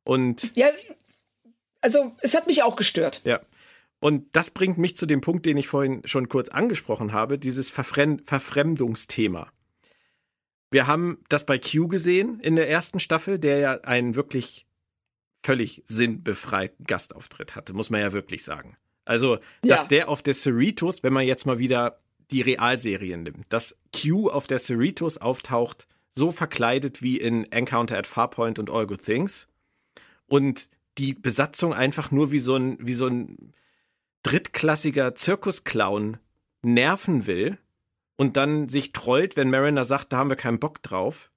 Und 0.05 0.55
ja, 0.57 0.69
also 1.81 2.13
es 2.21 2.35
hat 2.37 2.47
mich 2.47 2.63
auch 2.63 2.77
gestört. 2.77 3.23
Ja. 3.25 3.41
Und 3.99 4.35
das 4.35 4.51
bringt 4.51 4.79
mich 4.79 4.97
zu 4.97 5.07
dem 5.07 5.21
Punkt, 5.21 5.47
den 5.47 5.57
ich 5.57 5.69
vorhin 5.69 6.03
schon 6.05 6.29
kurz 6.29 6.49
angesprochen 6.49 7.13
habe, 7.13 7.39
dieses 7.39 7.71
Verfremd 7.71 8.27
Verfremdungsthema. 8.27 9.53
Wir 10.73 10.87
haben 10.87 11.19
das 11.29 11.45
bei 11.45 11.59
Q 11.59 11.87
gesehen 11.89 12.41
in 12.41 12.57
der 12.57 12.69
ersten 12.69 12.99
Staffel, 12.99 13.39
der 13.39 13.59
ja 13.59 13.73
einen 13.83 14.15
wirklich 14.15 14.67
völlig 15.45 15.83
sinnbefreiten 15.85 16.87
Gastauftritt 16.87 17.55
hatte, 17.55 17.75
muss 17.75 17.91
man 17.91 18.01
ja 18.01 18.13
wirklich 18.13 18.43
sagen. 18.43 18.77
Also, 19.05 19.39
dass 19.63 19.83
ja. 19.83 19.89
der 19.89 20.09
auf 20.09 20.23
der 20.23 20.35
Cerritos, 20.35 21.03
wenn 21.03 21.13
man 21.13 21.27
jetzt 21.27 21.45
mal 21.45 21.59
wieder 21.59 22.01
die 22.31 22.41
Realserien 22.41 23.25
nimmt, 23.25 23.45
dass 23.51 23.77
Q 23.95 24.31
auf 24.31 24.47
der 24.47 24.59
Cerritos 24.59 25.19
auftaucht, 25.19 25.87
so 26.11 26.33
verkleidet 26.33 27.03
wie 27.03 27.19
in 27.19 27.51
Encounter 27.53 27.99
at 27.99 28.07
Farpoint 28.07 28.59
und 28.59 28.71
All 28.71 28.87
Good 28.87 29.03
Things 29.03 29.49
und 30.27 30.69
die 30.99 31.13
Besatzung 31.13 31.75
einfach 31.75 32.11
nur 32.11 32.33
wie 32.33 32.39
so 32.39 32.57
ein, 32.57 32.79
wie 32.81 32.95
so 32.95 33.07
ein 33.07 33.53
drittklassiger 34.23 35.15
Zirkusclown 35.15 36.19
nerven 36.63 37.27
will 37.27 37.59
und 38.23 38.37
dann 38.37 38.69
sich 38.69 38.93
trollt, 38.93 39.37
wenn 39.37 39.51
Mariner 39.51 39.85
sagt, 39.85 40.13
da 40.13 40.19
haben 40.19 40.31
wir 40.31 40.37
keinen 40.37 40.61
Bock 40.61 40.81
drauf. 40.81 41.33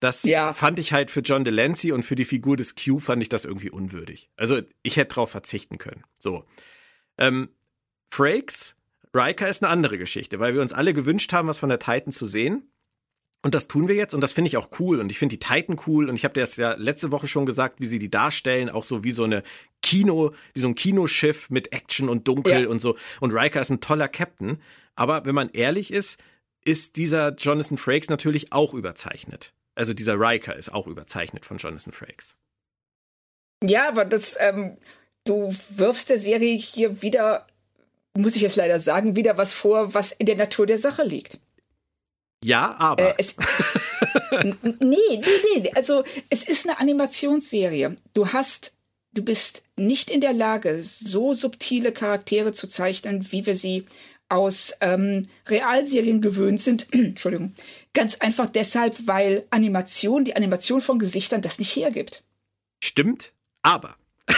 Das 0.00 0.22
ja. 0.22 0.54
fand 0.54 0.78
ich 0.78 0.94
halt 0.94 1.10
für 1.10 1.20
John 1.20 1.44
Delancey 1.44 1.92
und 1.92 2.02
für 2.02 2.14
die 2.14 2.24
Figur 2.24 2.56
des 2.56 2.76
Q 2.76 2.98
fand 2.98 3.22
ich 3.22 3.28
das 3.28 3.44
irgendwie 3.44 3.68
unwürdig. 3.68 4.30
Also 4.34 4.62
ich 4.82 4.96
hätte 4.96 5.14
drauf 5.14 5.30
verzichten 5.30 5.76
können. 5.76 6.02
So. 6.18 6.46
Ähm, 7.18 7.50
Frakes, 8.08 8.76
Riker 9.14 9.50
ist 9.50 9.62
eine 9.62 9.70
andere 9.70 9.98
Geschichte, 9.98 10.40
weil 10.40 10.54
wir 10.54 10.62
uns 10.62 10.72
alle 10.72 10.94
gewünscht 10.94 11.30
haben, 11.34 11.46
was 11.46 11.58
von 11.58 11.68
der 11.68 11.78
Titan 11.78 12.10
zu 12.10 12.26
sehen. 12.26 12.72
Und 13.44 13.54
das 13.54 13.68
tun 13.68 13.88
wir 13.88 13.94
jetzt 13.94 14.14
und 14.14 14.22
das 14.22 14.32
finde 14.32 14.48
ich 14.48 14.56
auch 14.56 14.70
cool 14.80 15.00
und 15.00 15.10
ich 15.10 15.18
finde 15.18 15.36
die 15.36 15.38
Titan 15.38 15.76
cool 15.86 16.08
und 16.08 16.16
ich 16.16 16.24
habe 16.24 16.32
dir 16.32 16.40
das 16.40 16.56
ja 16.56 16.72
letzte 16.78 17.12
Woche 17.12 17.28
schon 17.28 17.44
gesagt, 17.44 17.78
wie 17.78 17.86
sie 17.86 17.98
die 17.98 18.10
darstellen, 18.10 18.70
auch 18.70 18.84
so 18.84 19.04
wie 19.04 19.12
so 19.12 19.24
eine 19.24 19.42
Kino, 19.82 20.32
wie 20.54 20.60
so 20.60 20.68
ein 20.68 20.74
Kinoschiff 20.74 21.50
mit 21.50 21.70
Action 21.74 22.08
und 22.08 22.26
Dunkel 22.26 22.62
ja. 22.62 22.68
und 22.70 22.78
so. 22.78 22.96
Und 23.20 23.32
Riker 23.32 23.60
ist 23.60 23.68
ein 23.68 23.82
toller 23.82 24.08
Captain. 24.08 24.62
Aber 24.94 25.26
wenn 25.26 25.34
man 25.34 25.50
ehrlich 25.50 25.92
ist, 25.92 26.22
ist 26.64 26.96
dieser 26.96 27.34
Jonathan 27.34 27.76
Frakes 27.76 28.08
natürlich 28.08 28.50
auch 28.50 28.72
überzeichnet. 28.72 29.52
Also 29.74 29.92
dieser 29.92 30.18
Riker 30.18 30.56
ist 30.56 30.72
auch 30.72 30.86
überzeichnet 30.86 31.44
von 31.44 31.58
Jonathan 31.58 31.92
Frakes. 31.92 32.36
Ja, 33.62 33.88
aber 33.88 34.06
das, 34.06 34.38
ähm, 34.40 34.78
du 35.24 35.54
wirfst 35.68 36.08
der 36.08 36.18
Serie 36.18 36.56
hier 36.56 37.02
wieder, 37.02 37.46
muss 38.16 38.36
ich 38.36 38.42
jetzt 38.42 38.56
leider 38.56 38.80
sagen, 38.80 39.16
wieder 39.16 39.36
was 39.36 39.52
vor, 39.52 39.92
was 39.92 40.12
in 40.12 40.24
der 40.24 40.36
Natur 40.36 40.64
der 40.64 40.78
Sache 40.78 41.02
liegt. 41.02 41.38
Ja, 42.44 42.76
aber. 42.78 43.02
Äh, 43.02 43.14
es, 43.16 43.36
nee, 44.42 44.96
nee, 45.10 45.60
nee. 45.60 45.72
Also, 45.74 46.04
es 46.28 46.44
ist 46.44 46.68
eine 46.68 46.78
Animationsserie. 46.78 47.96
Du 48.12 48.34
hast, 48.34 48.76
du 49.14 49.24
bist 49.24 49.64
nicht 49.76 50.10
in 50.10 50.20
der 50.20 50.34
Lage, 50.34 50.82
so 50.82 51.32
subtile 51.32 51.90
Charaktere 51.90 52.52
zu 52.52 52.66
zeichnen, 52.66 53.32
wie 53.32 53.46
wir 53.46 53.54
sie 53.54 53.86
aus 54.28 54.74
ähm, 54.82 55.26
Realserien 55.48 56.20
gewöhnt 56.20 56.60
sind. 56.60 56.86
Entschuldigung. 56.92 57.54
Ganz 57.94 58.16
einfach 58.16 58.50
deshalb, 58.50 59.06
weil 59.06 59.46
Animation, 59.48 60.26
die 60.26 60.36
Animation 60.36 60.82
von 60.82 60.98
Gesichtern 60.98 61.40
das 61.40 61.58
nicht 61.58 61.74
hergibt. 61.74 62.24
Stimmt, 62.82 63.32
aber. 63.62 63.96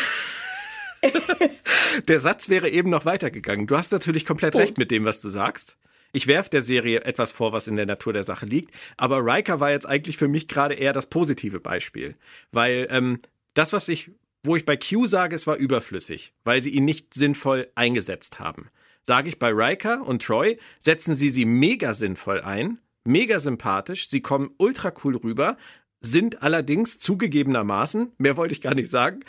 der 2.07 2.21
Satz 2.21 2.51
wäre 2.51 2.71
eben 2.71 2.89
noch 2.89 3.05
weitergegangen. 3.05 3.67
Du 3.67 3.77
hast 3.77 3.91
natürlich 3.91 4.25
komplett 4.25 4.55
oh. 4.55 4.59
recht 4.59 4.79
mit 4.79 4.93
dem, 4.93 5.05
was 5.05 5.19
du 5.19 5.29
sagst. 5.29 5.77
Ich 6.13 6.27
werfe 6.27 6.51
der 6.51 6.63
Serie 6.63 7.03
etwas 7.03 7.33
vor, 7.33 7.53
was 7.53 7.69
in 7.69 7.77
der 7.77 7.87
Natur 7.87 8.13
der 8.13 8.25
Sache 8.25 8.47
liegt. 8.47 8.75
Aber 8.97 9.19
Riker 9.19 9.61
war 9.61 9.71
jetzt 9.71 9.87
eigentlich 9.87 10.17
für 10.17 10.29
mich 10.29 10.49
gerade 10.49 10.75
eher 10.75 10.93
das 10.93 11.07
positive 11.07 11.61
Beispiel. 11.61 12.17
Weil 12.53 12.87
ähm, 12.91 13.19
das, 13.55 13.73
was 13.73 13.89
ich 13.89 14.11
wo 14.47 14.57
ich 14.57 14.65
bei 14.65 14.77
Q 14.77 15.07
sage, 15.07 15.35
es 15.35 15.47
war 15.47 15.57
überflüssig, 15.57 16.33
weil 16.45 16.63
sie 16.63 16.71
ihn 16.71 16.85
nicht 16.85 17.15
sinnvoll 17.15 17.69
eingesetzt 17.75 18.39
haben. 18.39 18.71
Sage 19.03 19.29
ich 19.29 19.39
bei 19.39 19.51
Riker 19.51 20.07
und 20.07 20.23
Troy, 20.23 20.59
setzen 20.79 21.15
sie 21.15 21.31
sie 21.31 21.45
mega 21.45 21.93
sinnvoll 21.93 22.41
ein, 22.41 22.79
mega 23.05 23.39
sympathisch, 23.39 24.09
sie 24.09 24.21
kommen 24.21 24.51
ultra 24.57 24.93
cool 25.05 25.17
rüber, 25.17 25.57
sind 26.01 26.43
allerdings 26.43 26.99
zugegebenermaßen, 26.99 28.13
mehr 28.19 28.37
wollte 28.37 28.53
ich 28.53 28.61
gar 28.61 28.75
nicht 28.75 28.91
sagen, 28.91 29.21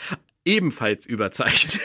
ebenfalls 0.48 1.06
überzeichnet. 1.06 1.82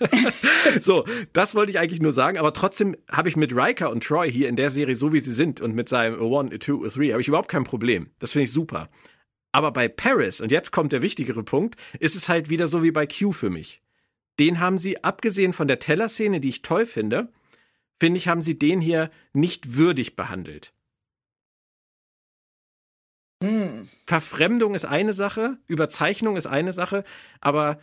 so, 0.80 1.04
das 1.32 1.54
wollte 1.54 1.72
ich 1.72 1.78
eigentlich 1.78 2.02
nur 2.02 2.12
sagen, 2.12 2.38
aber 2.38 2.52
trotzdem 2.52 2.96
habe 3.10 3.28
ich 3.28 3.36
mit 3.36 3.54
Riker 3.54 3.90
und 3.90 4.02
Troy 4.04 4.30
hier 4.30 4.48
in 4.48 4.56
der 4.56 4.68
Serie, 4.68 4.96
so 4.96 5.12
wie 5.12 5.20
sie 5.20 5.32
sind, 5.32 5.60
und 5.60 5.74
mit 5.74 5.88
seinem 5.88 6.16
a 6.20 6.24
One, 6.24 6.50
a 6.52 6.58
Two, 6.58 6.84
a 6.84 6.88
Three, 6.88 7.12
habe 7.12 7.22
ich 7.22 7.28
überhaupt 7.28 7.48
kein 7.48 7.64
Problem. 7.64 8.10
Das 8.18 8.32
finde 8.32 8.44
ich 8.44 8.50
super. 8.50 8.90
Aber 9.52 9.72
bei 9.72 9.88
Paris, 9.88 10.40
und 10.40 10.52
jetzt 10.52 10.72
kommt 10.72 10.92
der 10.92 11.02
wichtigere 11.02 11.42
Punkt, 11.42 11.76
ist 11.98 12.16
es 12.16 12.28
halt 12.28 12.50
wieder 12.50 12.66
so 12.66 12.82
wie 12.82 12.92
bei 12.92 13.06
Q 13.06 13.32
für 13.32 13.50
mich. 13.50 13.80
Den 14.38 14.60
haben 14.60 14.78
sie, 14.78 15.02
abgesehen 15.04 15.52
von 15.52 15.68
der 15.68 15.78
Teller-Szene, 15.78 16.40
die 16.40 16.48
ich 16.48 16.62
toll 16.62 16.86
finde, 16.86 17.32
finde 17.98 18.18
ich, 18.18 18.28
haben 18.28 18.42
sie 18.42 18.58
den 18.58 18.80
hier 18.80 19.10
nicht 19.32 19.76
würdig 19.76 20.16
behandelt. 20.16 20.72
Hm. 23.42 23.88
Verfremdung 24.06 24.74
ist 24.74 24.84
eine 24.84 25.12
Sache, 25.12 25.58
Überzeichnung 25.66 26.36
ist 26.36 26.46
eine 26.46 26.72
Sache, 26.72 27.04
aber 27.40 27.80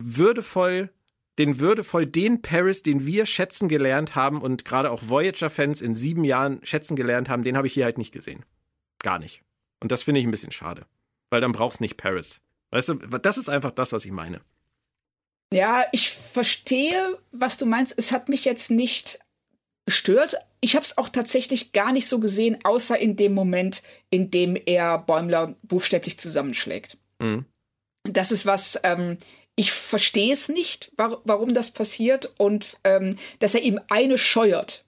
würdevoll, 0.00 0.90
den 1.38 1.60
würdevoll 1.60 2.06
den 2.06 2.42
Paris, 2.42 2.82
den 2.82 3.06
wir 3.06 3.26
schätzen 3.26 3.68
gelernt 3.68 4.14
haben 4.14 4.42
und 4.42 4.64
gerade 4.64 4.90
auch 4.90 5.02
Voyager-Fans 5.08 5.80
in 5.80 5.94
sieben 5.94 6.24
Jahren 6.24 6.60
schätzen 6.64 6.96
gelernt 6.96 7.28
haben, 7.28 7.42
den 7.42 7.56
habe 7.56 7.66
ich 7.66 7.74
hier 7.74 7.84
halt 7.84 7.98
nicht 7.98 8.12
gesehen. 8.12 8.44
Gar 9.00 9.18
nicht. 9.18 9.42
Und 9.80 9.92
das 9.92 10.02
finde 10.02 10.20
ich 10.20 10.26
ein 10.26 10.30
bisschen 10.30 10.52
schade. 10.52 10.86
Weil 11.30 11.40
dann 11.40 11.52
brauchst 11.52 11.80
nicht 11.80 11.96
Paris. 11.96 12.40
Weißt 12.70 12.88
du, 12.88 12.94
das 12.94 13.38
ist 13.38 13.48
einfach 13.48 13.70
das, 13.70 13.92
was 13.92 14.04
ich 14.04 14.12
meine. 14.12 14.40
Ja, 15.52 15.86
ich 15.92 16.10
verstehe, 16.10 17.18
was 17.32 17.56
du 17.56 17.66
meinst. 17.66 17.94
Es 17.96 18.12
hat 18.12 18.28
mich 18.28 18.44
jetzt 18.44 18.70
nicht 18.70 19.18
gestört. 19.86 20.36
Ich 20.60 20.74
habe 20.74 20.84
es 20.84 20.98
auch 20.98 21.08
tatsächlich 21.08 21.72
gar 21.72 21.92
nicht 21.92 22.08
so 22.08 22.18
gesehen, 22.20 22.58
außer 22.64 22.98
in 22.98 23.16
dem 23.16 23.32
Moment, 23.32 23.82
in 24.10 24.30
dem 24.30 24.56
er 24.56 24.98
Bäumler 24.98 25.54
buchstäblich 25.62 26.18
zusammenschlägt. 26.18 26.98
Mhm. 27.20 27.46
Das 28.04 28.32
ist 28.32 28.44
was, 28.44 28.78
ähm, 28.82 29.18
ich 29.58 29.72
verstehe 29.72 30.32
es 30.32 30.48
nicht, 30.48 30.92
war, 30.96 31.20
warum 31.24 31.52
das 31.52 31.72
passiert 31.72 32.32
und 32.36 32.76
ähm, 32.84 33.16
dass 33.40 33.56
er 33.56 33.62
ihm 33.62 33.80
eine 33.88 34.16
scheuert, 34.16 34.84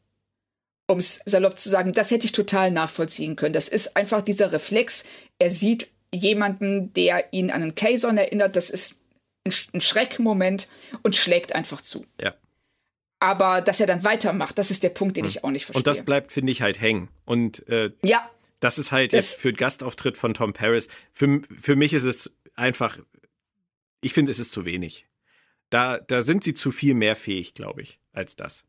um 0.87 1.01
es 1.01 1.23
salopp 1.27 1.59
zu 1.59 1.69
sagen, 1.69 1.93
das 1.93 2.13
hätte 2.13 2.25
ich 2.25 2.31
total 2.31 2.71
nachvollziehen 2.71 3.35
können. 3.35 3.53
Das 3.53 3.69
ist 3.69 3.97
einfach 3.97 4.23
dieser 4.23 4.53
Reflex. 4.53 5.05
Er 5.41 5.51
sieht 5.51 5.89
jemanden, 6.15 6.93
der 6.93 7.33
ihn 7.33 7.51
an 7.51 7.63
einen 7.63 7.75
Kayson 7.75 8.17
erinnert. 8.17 8.55
Das 8.55 8.71
ist 8.71 8.95
ein, 9.45 9.53
ein 9.75 9.81
Schreckmoment 9.81 10.69
und 11.03 11.17
schlägt 11.17 11.53
einfach 11.53 11.81
zu. 11.81 12.07
Ja. 12.21 12.37
Aber 13.19 13.63
dass 13.63 13.81
er 13.81 13.89
dann 13.89 14.05
weitermacht, 14.05 14.57
das 14.57 14.71
ist 14.71 14.85
der 14.85 14.91
Punkt, 14.91 15.17
den 15.17 15.25
hm. 15.25 15.31
ich 15.31 15.43
auch 15.43 15.51
nicht 15.51 15.65
verstehe. 15.65 15.81
Und 15.81 15.89
das 15.89 16.05
bleibt, 16.05 16.31
finde 16.31 16.53
ich, 16.53 16.63
halt 16.63 16.81
hängen. 16.81 17.09
Und 17.25 17.69
äh, 17.69 17.91
ja. 18.03 18.31
Das 18.61 18.79
ist 18.79 18.93
halt 18.93 19.15
das 19.15 19.33
jetzt 19.33 19.41
für 19.41 19.53
den 19.53 19.57
Gastauftritt 19.57 20.17
von 20.17 20.33
Tom 20.33 20.53
Paris. 20.53 20.87
Für, 21.13 21.41
für 21.61 21.75
mich 21.75 21.93
ist 21.93 22.05
es 22.05 22.31
einfach 22.55 22.99
ich 24.01 24.13
finde, 24.13 24.33
es 24.33 24.39
ist 24.39 24.53
zu 24.53 24.65
wenig. 24.65 25.07
Da, 25.71 25.99
da 25.99 26.23
sind 26.23 26.45
sie 26.45 26.55
zu 26.55 26.71
viel 26.73 26.95
mehr 26.95 27.17
fähig, 27.17 27.55
glaube 27.55 27.83
ich, 27.83 28.01
als 28.13 28.37
das. 28.37 28.65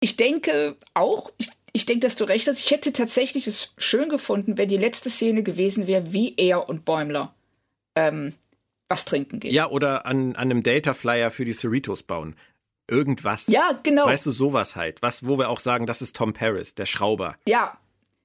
Ich 0.00 0.16
denke 0.16 0.76
auch, 0.94 1.32
ich, 1.38 1.50
ich 1.72 1.86
denke, 1.86 2.00
dass 2.06 2.16
du 2.16 2.24
recht 2.24 2.48
hast. 2.48 2.58
Ich 2.58 2.70
hätte 2.70 2.92
tatsächlich 2.92 3.46
es 3.46 3.72
schön 3.78 4.08
gefunden, 4.08 4.58
wenn 4.58 4.68
die 4.68 4.76
letzte 4.76 5.08
Szene 5.08 5.42
gewesen 5.42 5.86
wäre, 5.86 6.12
wie 6.12 6.34
er 6.36 6.68
und 6.68 6.84
Bäumler 6.84 7.34
ähm, 7.94 8.34
was 8.88 9.04
trinken 9.04 9.40
gehen. 9.40 9.54
Ja, 9.54 9.70
oder 9.70 10.04
an, 10.04 10.36
an 10.36 10.50
einem 10.50 10.62
Delta 10.62 10.92
Flyer 10.92 11.30
für 11.30 11.44
die 11.44 11.54
Cerritos 11.54 12.02
bauen. 12.02 12.36
Irgendwas. 12.88 13.46
Ja, 13.46 13.78
genau. 13.82 14.06
Weißt 14.06 14.26
du, 14.26 14.30
sowas 14.30 14.76
halt. 14.76 15.00
Was, 15.00 15.26
wo 15.26 15.38
wir 15.38 15.48
auch 15.48 15.60
sagen, 15.60 15.86
das 15.86 16.02
ist 16.02 16.16
Tom 16.16 16.34
Paris, 16.34 16.74
der 16.74 16.84
Schrauber. 16.84 17.36
Ja. 17.46 17.78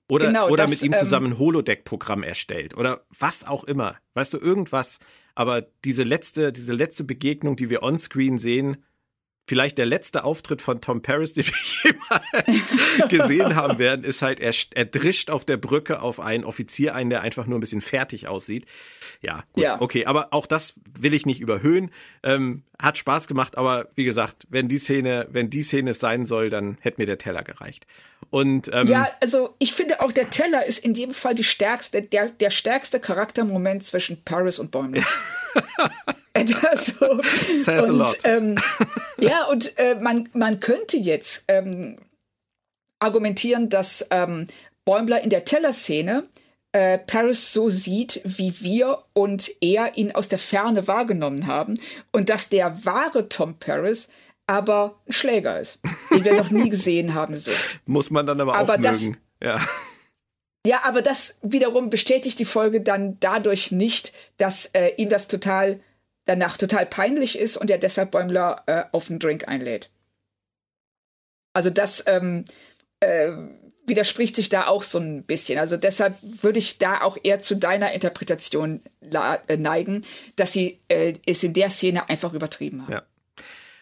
Oder, 0.10 0.28
genau, 0.28 0.48
oder 0.50 0.64
das, 0.64 0.72
mit 0.72 0.84
ihm 0.84 0.94
ähm, 0.94 1.00
zusammen 1.00 1.34
ein 1.34 1.40
Holodeck-Programm 1.40 2.24
erstellt. 2.24 2.76
Oder 2.76 3.06
was 3.18 3.46
auch 3.46 3.64
immer. 3.64 3.98
Weißt 4.14 4.34
du, 4.34 4.38
irgendwas. 4.38 5.00
Aber 5.38 5.68
diese 5.86 6.02
letzte, 6.02 6.52
diese 6.52 6.74
letzte 6.74 7.04
Begegnung, 7.04 7.58
die 7.58 7.70
wir 7.70 7.84
onscreen 7.84 8.40
sehen, 8.40 8.84
vielleicht 9.46 9.78
der 9.78 9.86
letzte 9.86 10.24
Auftritt 10.24 10.64
von 10.64 10.82
Tom 10.82 11.04
Paris, 11.04 11.34
den 11.36 11.46
wir 11.46 11.92
jemals 11.92 13.08
gesehen 13.08 13.56
haben 13.56 13.78
werden, 13.78 14.04
ist 14.04 14.24
halt, 14.24 14.40
er, 14.40 14.52
er 14.74 14.86
drischt 14.86 15.30
auf 15.30 15.46
der 15.46 15.58
Brücke 15.58 16.02
auf 16.02 16.20
einen 16.20 16.44
Offizier 16.44 16.96
ein, 16.96 17.12
der 17.12 17.22
einfach 17.22 17.46
nur 17.46 17.60
ein 17.60 17.62
bisschen 17.62 17.82
fertig 17.82 18.28
aussieht. 18.28 18.66
Ja, 19.22 19.44
gut, 19.54 19.64
ja. 19.64 19.80
okay, 19.80 20.08
aber 20.08 20.34
auch 20.34 20.48
das 20.48 20.80
will 21.00 21.14
ich 21.14 21.28
nicht 21.28 21.40
überhöhen. 21.40 21.92
Ähm, 22.24 22.64
hat 22.80 22.98
Spaß 22.98 23.28
gemacht, 23.28 23.60
aber 23.60 23.90
wie 23.94 24.06
gesagt, 24.06 24.48
wenn 24.50 24.68
die 24.68 24.80
Szene, 24.80 25.28
wenn 25.30 25.52
die 25.52 25.62
Szene 25.62 25.94
sein 25.94 26.26
soll, 26.26 26.50
dann 26.50 26.80
hätte 26.82 27.00
mir 27.00 27.06
der 27.06 27.20
Teller 27.20 27.44
gereicht. 27.44 27.86
Und 28.30 28.70
ähm, 28.74 28.88
ja, 28.88 29.10
also 29.22 29.56
ich 29.58 29.74
finde 29.74 30.02
auch 30.02 30.12
der 30.12 30.30
Teller 30.30 30.66
ist 30.66 30.80
in 30.80 30.94
jedem 30.94 31.14
Fall 31.14 31.34
die 31.34 31.46
stärkste, 31.46 32.02
der, 32.02 32.30
der 32.30 32.50
stärkste 32.50 33.00
Charaktermoment 33.00 33.84
zwischen 33.84 34.22
Paris 34.24 34.60
und 34.60 34.72
Bäumler. 34.72 35.04
also, 36.34 37.22
Says 37.22 37.90
und, 37.90 38.02
a 38.02 38.04
lot. 38.04 38.18
Ähm, 38.26 38.56
ja, 39.18 39.46
und 39.46 39.78
äh, 39.78 39.96
man, 40.02 40.30
man 40.34 40.60
könnte 40.60 40.98
jetzt 40.98 41.46
ähm, 41.48 41.98
argumentieren, 43.00 43.70
dass 43.70 44.06
ähm, 44.12 44.48
Bäumler 44.84 45.22
in 45.22 45.30
der 45.30 45.46
Teller-Szene 45.46 46.26
äh, 46.74 46.98
Paris 46.98 47.54
so 47.54 47.70
sieht, 47.70 48.22
wie 48.24 48.62
wir 48.62 49.04
und 49.14 49.52
er 49.62 49.98
ihn 49.98 50.12
aus 50.12 50.28
der 50.28 50.40
Ferne 50.40 50.88
wahrgenommen 50.88 51.48
haben 51.48 51.80
und 52.12 52.30
dass 52.30 52.50
der 52.50 52.86
wahre 52.86 53.30
Tom 53.30 53.58
Paris 53.58 54.10
aber 54.48 55.00
ein 55.08 55.12
Schläger 55.12 55.60
ist, 55.60 55.80
den 56.10 56.24
wir 56.24 56.36
noch 56.36 56.50
nie 56.50 56.70
gesehen 56.72 57.14
haben. 57.14 57.36
So. 57.36 57.52
Muss 57.86 58.10
man 58.10 58.26
dann 58.26 58.42
aber, 58.42 58.56
aber 58.56 58.76
auch 58.76 58.82
das, 58.82 59.02
mögen. 59.04 59.18
Ja. 59.44 59.62
Ja, 60.66 60.82
aber 60.84 61.02
das 61.02 61.40
wiederum 61.44 61.90
bestätigt 61.90 62.40
die 62.40 62.46
Folge 62.46 62.82
dann 62.82 63.20
dadurch 63.20 63.72
nicht, 63.72 64.14
dass 64.38 64.66
äh, 64.68 64.94
ihm 64.98 65.10
das 65.10 65.28
total 65.28 65.80
danach 66.26 66.58
total 66.58 66.86
peinlich 66.86 67.38
ist 67.38 67.58
und 67.58 67.72
er 67.72 67.78
deshalb 67.78 68.12
Bäumler 68.12 68.64
äh, 68.66 68.84
auf 68.92 69.10
einen 69.10 69.20
Drink 69.20 69.48
einlädt. 69.48 69.90
Also 71.54 71.70
das 71.70 72.04
ähm, 72.06 72.46
äh, 73.00 73.32
widerspricht 73.86 74.36
sich 74.36 74.50
da 74.50 74.68
auch 74.68 74.84
so 74.84 75.00
ein 75.00 75.24
bisschen. 75.24 75.58
Also 75.58 75.78
deshalb 75.78 76.18
würde 76.22 76.60
ich 76.60 76.78
da 76.78 77.02
auch 77.02 77.18
eher 77.24 77.40
zu 77.40 77.56
deiner 77.56 77.94
Interpretation 77.94 78.82
äh, 79.02 79.58
neigen, 79.58 80.04
dass 80.36 80.54
sie 80.54 80.80
äh, 80.90 81.14
es 81.26 81.44
in 81.44 81.54
der 81.54 81.70
Szene 81.70 82.10
einfach 82.10 82.34
übertrieben 82.34 82.84
haben. 82.84 82.94
Ja. 82.94 83.04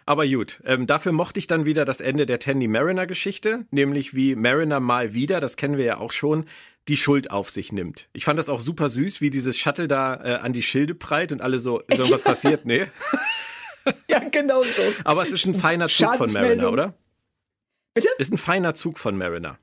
Aber 0.06 0.28
gut, 0.28 0.62
ähm, 0.66 0.86
dafür 0.86 1.12
mochte 1.12 1.40
ich 1.40 1.48
dann 1.48 1.66
wieder 1.66 1.84
das 1.84 2.00
Ende 2.00 2.26
der 2.26 2.40
Tandy 2.40 2.68
Mariner 2.68 3.08
Geschichte, 3.08 3.66
nämlich 3.72 4.14
wie 4.14 4.36
Mariner 4.36 4.80
mal 4.80 5.14
wieder, 5.14 5.40
das 5.40 5.58
kennen 5.58 5.78
wir 5.78 5.86
ja 5.86 5.98
auch 5.98 6.12
schon, 6.12 6.46
die 6.88 6.98
Schuld 6.98 7.32
auf 7.32 7.50
sich 7.50 7.72
nimmt. 7.72 8.08
Ich 8.14 8.26
fand 8.26 8.38
das 8.38 8.48
auch 8.48 8.60
super 8.60 8.90
süß, 8.90 9.22
wie 9.22 9.32
dieses 9.32 9.58
Shuttle 9.58 9.88
da 9.88 10.24
äh, 10.24 10.36
an 10.36 10.54
die 10.54 10.62
Schilde 10.62 10.94
prallt 10.94 11.32
und 11.32 11.42
alle 11.42 11.58
so, 11.58 11.80
ist 11.80 11.98
irgendwas 11.98 12.22
passiert? 12.24 12.66
Nee. 12.66 12.86
ja, 14.08 14.20
genau 14.20 14.62
so. 14.62 14.84
Aber 15.04 15.24
es 15.24 15.32
ist 15.32 15.48
ein 15.48 15.56
feiner 15.56 15.88
Zug 15.88 16.14
von 16.14 16.32
Mariner, 16.32 16.72
oder? 16.72 16.94
Bitte? 17.96 18.10
Ist 18.20 18.32
ein 18.32 18.38
feiner 18.38 18.76
Zug 18.76 19.00
von 19.00 19.18
Mariner. 19.18 19.58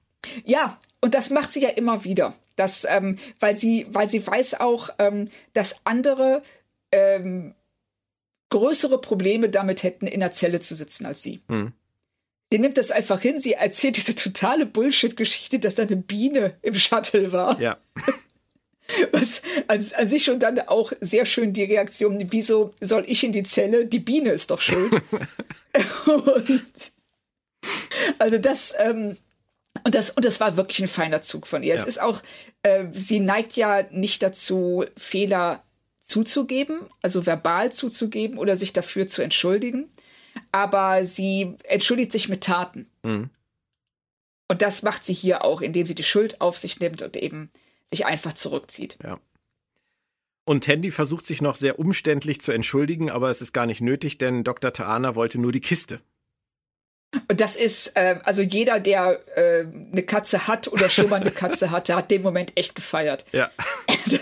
Ja, 0.45 0.81
und 1.01 1.15
das 1.15 1.31
macht 1.31 1.53
sie 1.53 1.63
ja 1.63 1.69
immer 1.69 2.03
wieder. 2.03 2.35
Das, 2.57 2.85
ähm, 2.89 3.19
weil 3.39 3.57
sie, 3.57 3.87
weil 3.91 4.09
sie 4.09 4.27
weiß 4.27 4.61
auch, 4.61 4.91
ähm, 4.99 5.31
dass 5.53 5.85
andere 5.85 6.43
ähm, 6.91 7.55
größere 8.53 9.01
Probleme 9.01 9.49
damit 9.49 9.83
hätten, 9.83 10.07
in 10.07 10.21
der 10.21 10.33
Zelle 10.33 10.61
zu 10.61 10.75
sitzen 10.75 11.07
als 11.07 11.23
sie. 11.23 11.41
Mhm. 11.49 11.73
Sie 12.53 12.59
nimmt 12.59 12.77
das 12.77 12.91
einfach 12.91 13.21
hin, 13.21 13.39
sie 13.39 13.55
erzählt 13.55 13.97
diese 13.97 14.15
totale 14.15 14.67
Bullshit-Geschichte, 14.67 15.59
dass 15.59 15.75
da 15.75 15.85
eine 15.85 15.97
Biene 15.97 16.55
im 16.61 16.75
Shuttle 16.75 17.33
war. 17.33 17.59
Ja. 17.59 17.79
Was 19.13 19.41
an, 19.69 19.83
an 19.97 20.09
sich 20.09 20.25
schon 20.25 20.39
dann 20.39 20.61
auch 20.61 20.93
sehr 21.01 21.25
schön 21.25 21.55
die 21.55 21.65
Reaktion, 21.65 22.27
wieso 22.31 22.75
soll 22.79 23.05
ich 23.07 23.25
in 23.25 23.33
die 23.33 23.43
Zelle? 23.43 23.87
Die 23.87 24.01
Biene 24.01 24.31
ist 24.31 24.51
doch 24.51 24.61
schuld. 24.61 24.93
und, 26.07 26.63
also 28.19 28.37
das, 28.37 28.75
ähm, 28.79 29.17
und 29.85 29.95
das, 29.95 30.11
und 30.11 30.27
das 30.27 30.41
war 30.41 30.59
wirklich 30.59 30.81
ein 30.81 30.89
feiner 30.89 31.23
Zug 31.23 31.47
von 31.47 31.63
ihr. 31.63 31.75
Ja. 31.75 31.81
Es 31.81 31.87
ist 31.87 32.03
auch, 32.03 32.21
äh, 32.65 32.85
sie 32.93 33.21
neigt 33.21 33.57
ja 33.57 33.83
nicht 33.93 34.23
dazu, 34.23 34.85
Fehler 34.95 35.63
zuzugeben, 36.03 36.81
also 37.01 37.25
verbal 37.25 37.73
zuzugeben 37.73 38.39
oder 38.39 38.57
sich 38.57 38.73
dafür 38.73 39.07
zu 39.07 39.23
entschuldigen. 39.23 39.89
Aber 40.51 41.07
sie 41.07 41.57
entschuldigt 41.65 42.13
sich 42.13 42.29
mit 42.29 42.43
Taten. 42.43 42.91
Mhm. 43.03 43.31
Und 44.49 44.61
das 44.61 44.83
macht 44.83 45.05
sie 45.05 45.15
hier 45.15 45.45
auch, 45.45 45.63
indem 45.63 45.87
sie 45.87 45.95
die 45.95 46.03
Schuld 46.03 46.41
auf 46.41 46.59
sich 46.59 46.81
nimmt 46.81 47.01
und 47.01 47.17
eben 47.17 47.51
sich 47.85 48.05
einfach 48.05 48.33
zurückzieht. 48.33 48.99
Ja. 49.03 49.19
Und 50.45 50.65
Tandy 50.65 50.91
versucht 50.91 51.25
sich 51.25 51.41
noch 51.41 51.57
sehr 51.57 51.79
umständlich 51.79 52.41
zu 52.41 52.53
entschuldigen, 52.53 53.11
aber 53.11 53.31
es 53.31 53.41
ist 53.41 53.53
gar 53.53 53.67
nicht 53.67 53.81
nötig, 53.81 54.19
denn 54.19 54.43
Dr. 54.45 54.73
Taana 54.73 55.15
wollte 55.15 55.39
nur 55.39 55.53
die 55.53 55.61
Kiste. 55.61 56.01
Und 57.29 57.41
das 57.41 57.57
ist, 57.57 57.97
äh, 57.97 58.19
also 58.25 58.43
jeder, 58.43 58.81
der 58.81 59.21
äh, 59.37 59.61
eine 59.61 60.03
Katze 60.03 60.49
hat 60.49 60.69
oder 60.69 60.89
schon 60.89 61.09
mal 61.11 61.21
eine 61.21 61.31
Katze 61.43 61.71
hatte, 61.71 61.95
hat 61.95 62.11
den 62.11 62.23
Moment 62.23 62.53
echt 62.57 62.75
gefeiert. 62.75 63.25
Ja. 63.33 63.51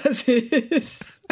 Das 0.04 0.28
ist. 0.28 1.22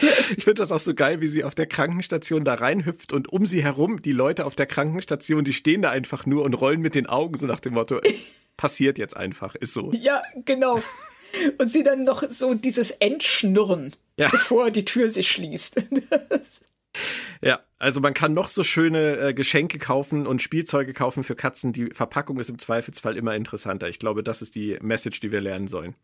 Ich 0.00 0.44
finde 0.44 0.62
das 0.62 0.70
auch 0.72 0.80
so 0.80 0.94
geil, 0.94 1.20
wie 1.20 1.26
sie 1.26 1.42
auf 1.42 1.54
der 1.54 1.66
Krankenstation 1.66 2.44
da 2.44 2.54
reinhüpft 2.54 3.12
und 3.12 3.32
um 3.32 3.46
sie 3.46 3.62
herum 3.62 4.00
die 4.00 4.12
Leute 4.12 4.46
auf 4.46 4.54
der 4.54 4.66
Krankenstation, 4.66 5.44
die 5.44 5.52
stehen 5.52 5.82
da 5.82 5.90
einfach 5.90 6.26
nur 6.26 6.44
und 6.44 6.54
rollen 6.54 6.80
mit 6.80 6.94
den 6.94 7.06
Augen, 7.06 7.36
so 7.36 7.46
nach 7.46 7.60
dem 7.60 7.74
Motto, 7.74 8.00
passiert 8.56 8.98
jetzt 8.98 9.16
einfach, 9.16 9.54
ist 9.56 9.72
so. 9.72 9.92
Ja, 9.92 10.22
genau. 10.44 10.80
Und 11.58 11.72
sie 11.72 11.82
dann 11.82 12.04
noch 12.04 12.22
so 12.22 12.54
dieses 12.54 12.90
Endschnurren, 12.92 13.94
ja. 14.16 14.28
bevor 14.28 14.70
die 14.70 14.84
Tür 14.84 15.10
sich 15.10 15.30
schließt. 15.30 15.82
Ja, 17.42 17.60
also 17.78 18.00
man 18.00 18.14
kann 18.14 18.34
noch 18.34 18.48
so 18.48 18.64
schöne 18.64 19.18
äh, 19.18 19.34
Geschenke 19.34 19.78
kaufen 19.78 20.26
und 20.26 20.42
Spielzeuge 20.42 20.92
kaufen 20.94 21.22
für 21.22 21.36
Katzen. 21.36 21.72
Die 21.72 21.90
Verpackung 21.92 22.38
ist 22.40 22.50
im 22.50 22.58
Zweifelsfall 22.58 23.16
immer 23.16 23.36
interessanter. 23.36 23.88
Ich 23.88 23.98
glaube, 23.98 24.22
das 24.22 24.42
ist 24.42 24.54
die 24.54 24.78
Message, 24.80 25.20
die 25.20 25.30
wir 25.30 25.40
lernen 25.40 25.68
sollen. 25.68 25.94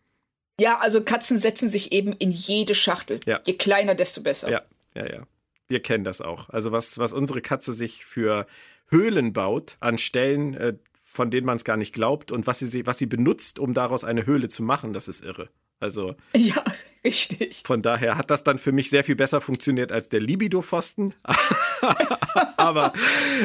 Ja, 0.61 0.79
also 0.79 1.03
Katzen 1.03 1.39
setzen 1.39 1.69
sich 1.69 1.93
eben 1.93 2.13
in 2.13 2.31
jede 2.31 2.75
Schachtel. 2.75 3.21
Ja. 3.27 3.41
Je 3.45 3.55
kleiner, 3.55 3.95
desto 3.95 4.23
besser. 4.23 4.51
Ja, 4.51 4.63
ja, 4.95 5.07
ja. 5.07 5.27
Wir 5.67 5.81
kennen 5.81 6.05
das 6.05 6.21
auch. 6.21 6.51
Also 6.51 6.73
was, 6.73 6.99
was 6.99 7.13
unsere 7.13 7.41
Katze 7.41 7.73
sich 7.73 8.05
für 8.05 8.47
Höhlen 8.89 9.33
baut 9.33 9.77
an 9.81 9.99
Stellen, 9.99 10.55
äh, 10.55 10.75
von 11.01 11.31
denen 11.31 11.47
man 11.47 11.57
es 11.57 11.65
gar 11.65 11.77
nicht 11.77 11.95
glaubt 11.95 12.33
und 12.33 12.47
was 12.47 12.59
sie, 12.59 12.87
was 12.87 12.99
sie 12.99 13.07
benutzt, 13.07 13.59
um 13.59 13.75
daraus 13.75 14.05
eine 14.05 14.27
Höhle 14.27 14.49
zu 14.49 14.63
machen, 14.63 14.93
das 14.93 15.09
ist 15.09 15.23
irre. 15.23 15.49
Also. 15.85 16.15
Ja, 16.35 16.65
richtig. 17.05 17.63
Von 17.67 17.83
daher 17.83 18.17
hat 18.17 18.31
das 18.31 18.43
dann 18.43 18.57
für 18.57 18.73
mich 18.73 18.89
sehr 18.89 19.05
viel 19.05 19.17
besser 19.17 19.43
funktioniert 19.43 19.93
als 19.93 20.09
der 20.09 20.21
Libido-Pfosten. 20.21 21.13
Aber 22.57 22.95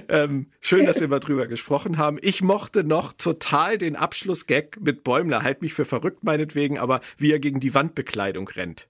ähm, 0.07 0.47
schön, 0.61 0.85
dass 0.85 1.01
wir 1.01 1.09
mal 1.09 1.19
drüber 1.19 1.47
gesprochen 1.47 1.97
haben. 1.97 2.17
Ich 2.21 2.41
mochte 2.41 2.85
noch 2.85 3.11
total 3.11 3.77
den 3.77 3.97
Abschlussgag 3.97 4.79
mit 4.79 5.03
Bäumler. 5.03 5.43
Halt 5.43 5.61
mich 5.61 5.73
für 5.73 5.83
verrückt 5.83 6.23
meinetwegen, 6.23 6.79
aber 6.79 7.01
wie 7.17 7.33
er 7.33 7.39
gegen 7.39 7.59
die 7.59 7.73
Wandbekleidung 7.73 8.47
rennt. 8.47 8.87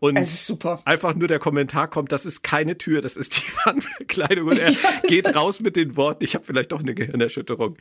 Und 0.00 0.18
es 0.18 0.34
ist 0.34 0.46
super. 0.46 0.82
einfach 0.84 1.14
nur 1.14 1.28
der 1.28 1.38
Kommentar 1.38 1.88
kommt, 1.88 2.12
das 2.12 2.26
ist 2.26 2.42
keine 2.42 2.76
Tür, 2.76 3.00
das 3.00 3.16
ist 3.16 3.38
die 3.38 3.50
Wandbekleidung. 3.64 4.48
Und 4.48 4.58
er 4.58 4.70
ja, 4.70 4.78
geht 5.08 5.34
raus 5.34 5.60
mit 5.60 5.76
den 5.76 5.96
Worten, 5.96 6.24
ich 6.24 6.34
habe 6.34 6.44
vielleicht 6.44 6.72
doch 6.72 6.82
eine 6.82 6.94
Gehirnerschütterung. 6.94 7.78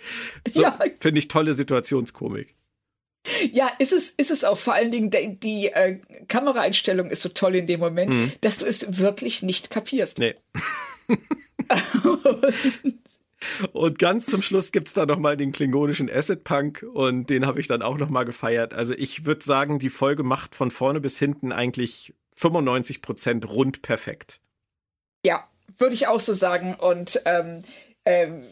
So, 0.50 0.62
ja. 0.62 0.80
Finde 0.98 1.20
ich 1.20 1.28
tolle 1.28 1.54
Situationskomik. 1.54 2.56
Ja, 3.52 3.72
ist 3.80 3.94
es, 3.94 4.10
ist 4.10 4.32
es 4.32 4.44
auch. 4.44 4.58
Vor 4.58 4.74
allen 4.74 4.92
Dingen, 4.92 5.10
die, 5.10 5.40
die 5.40 5.68
äh, 5.68 6.00
Kameraeinstellung 6.28 7.10
ist 7.10 7.22
so 7.22 7.30
toll 7.30 7.56
in 7.56 7.68
dem 7.68 7.80
Moment, 7.80 8.14
mhm. 8.14 8.32
dass 8.42 8.58
du 8.58 8.66
es 8.66 9.00
wirklich 9.00 9.44
nicht 9.44 9.70
kapierst. 9.70 10.20
Nee. 10.20 10.36
und 13.72 14.00
ganz 14.00 14.26
zum 14.26 14.42
Schluss 14.42 14.72
gibt's 14.72 14.94
da 14.94 15.06
nochmal 15.06 15.38
den 15.38 15.54
klingonischen 15.54 16.10
Acid 16.10 16.44
Punk 16.44 16.86
und 16.94 17.30
den 17.30 17.46
habe 17.46 17.62
ich 17.62 17.68
dann 17.68 17.82
auch 17.82 17.98
nochmal 17.98 18.26
gefeiert. 18.26 18.74
Also 18.74 18.94
ich 18.94 19.26
würde 19.26 19.44
sagen, 19.44 19.80
die 19.80 19.90
Folge 19.90 20.24
macht 20.24 20.54
von 20.56 20.70
vorne 20.70 21.00
bis 21.00 21.18
hinten 21.18 21.54
eigentlich 21.54 22.14
95 22.36 23.02
Prozent 23.02 23.50
rund 23.50 23.82
perfekt. 23.82 24.42
Ja, 25.26 25.48
würde 25.78 25.96
ich 25.96 26.08
auch 26.08 26.20
so 26.20 26.34
sagen. 26.34 26.76
Und 26.76 27.22
ähm, 27.26 27.64
ähm, 28.06 28.44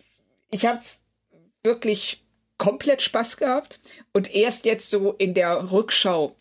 ich 0.50 0.66
habe 0.66 0.82
wirklich 1.64 2.24
komplett 2.62 3.02
Spaß 3.02 3.38
gehabt. 3.38 3.80
Und 4.14 4.36
erst 4.36 4.66
jetzt 4.66 4.92
so 4.92 5.14
in 5.14 5.34
der 5.34 5.72
Rückschau 5.72 6.36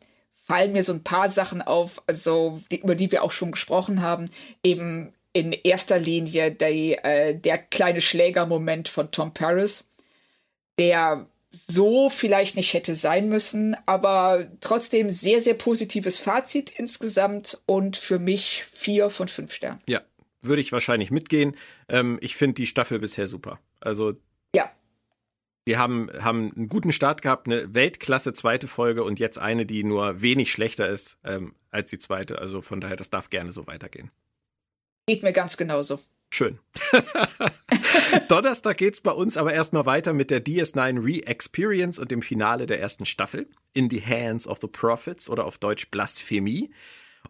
fallen 0.46 0.72
mir 0.72 0.84
so 0.84 0.92
ein 0.92 1.02
paar 1.02 1.30
Sachen 1.30 1.62
auf, 1.62 2.02
also 2.06 2.60
die, 2.70 2.80
über 2.80 2.94
die 2.94 3.10
wir 3.10 3.22
auch 3.22 3.32
schon 3.32 3.52
gesprochen 3.52 4.02
haben. 4.02 4.28
Eben 4.62 5.14
in 5.32 5.52
erster 5.52 5.98
Linie 5.98 6.52
der, 6.52 7.04
äh, 7.06 7.34
der 7.38 7.56
kleine 7.56 8.02
Schlägermoment 8.02 8.90
von 8.90 9.10
Tom 9.10 9.32
Paris, 9.32 9.84
der 10.78 11.26
so 11.52 12.10
vielleicht 12.10 12.54
nicht 12.54 12.74
hätte 12.74 12.94
sein 12.94 13.30
müssen, 13.30 13.74
aber 13.86 14.46
trotzdem 14.60 15.08
sehr, 15.10 15.40
sehr 15.40 15.54
positives 15.54 16.18
Fazit 16.18 16.70
insgesamt 16.76 17.62
und 17.64 17.96
für 17.96 18.18
mich 18.18 18.64
vier 18.70 19.08
von 19.08 19.28
fünf 19.28 19.54
Sternen. 19.54 19.80
Ja, 19.88 20.02
würde 20.42 20.60
ich 20.60 20.70
wahrscheinlich 20.70 21.10
mitgehen. 21.10 21.56
Ähm, 21.88 22.18
ich 22.20 22.36
finde 22.36 22.56
die 22.56 22.66
Staffel 22.66 22.98
bisher 22.98 23.26
super. 23.26 23.58
Also 23.80 24.12
ja. 24.54 24.70
Die 25.70 25.76
haben, 25.76 26.10
haben 26.18 26.52
einen 26.56 26.68
guten 26.68 26.90
Start 26.90 27.22
gehabt, 27.22 27.46
eine 27.46 27.72
Weltklasse 27.72 28.32
zweite 28.32 28.66
Folge 28.66 29.04
und 29.04 29.20
jetzt 29.20 29.38
eine, 29.38 29.66
die 29.66 29.84
nur 29.84 30.20
wenig 30.20 30.50
schlechter 30.50 30.88
ist 30.88 31.16
ähm, 31.22 31.54
als 31.70 31.90
die 31.90 31.98
zweite. 32.00 32.40
Also 32.40 32.60
von 32.60 32.80
daher, 32.80 32.96
das 32.96 33.08
darf 33.08 33.30
gerne 33.30 33.52
so 33.52 33.68
weitergehen. 33.68 34.10
Geht 35.06 35.22
mir 35.22 35.32
ganz 35.32 35.56
genauso. 35.56 36.00
Schön. 36.28 36.58
Donnerstag 38.28 38.78
geht's 38.78 39.00
bei 39.00 39.12
uns 39.12 39.36
aber 39.36 39.52
erstmal 39.52 39.86
weiter 39.86 40.12
mit 40.12 40.32
der 40.32 40.44
DS9 40.44 41.04
Re-Experience 41.04 42.00
und 42.00 42.10
dem 42.10 42.22
Finale 42.22 42.66
der 42.66 42.80
ersten 42.80 43.06
Staffel. 43.06 43.46
In 43.72 43.88
the 43.90 44.04
Hands 44.04 44.44
of 44.48 44.58
the 44.60 44.66
Prophets 44.66 45.30
oder 45.30 45.44
auf 45.44 45.58
Deutsch 45.58 45.92
Blasphemie. 45.92 46.72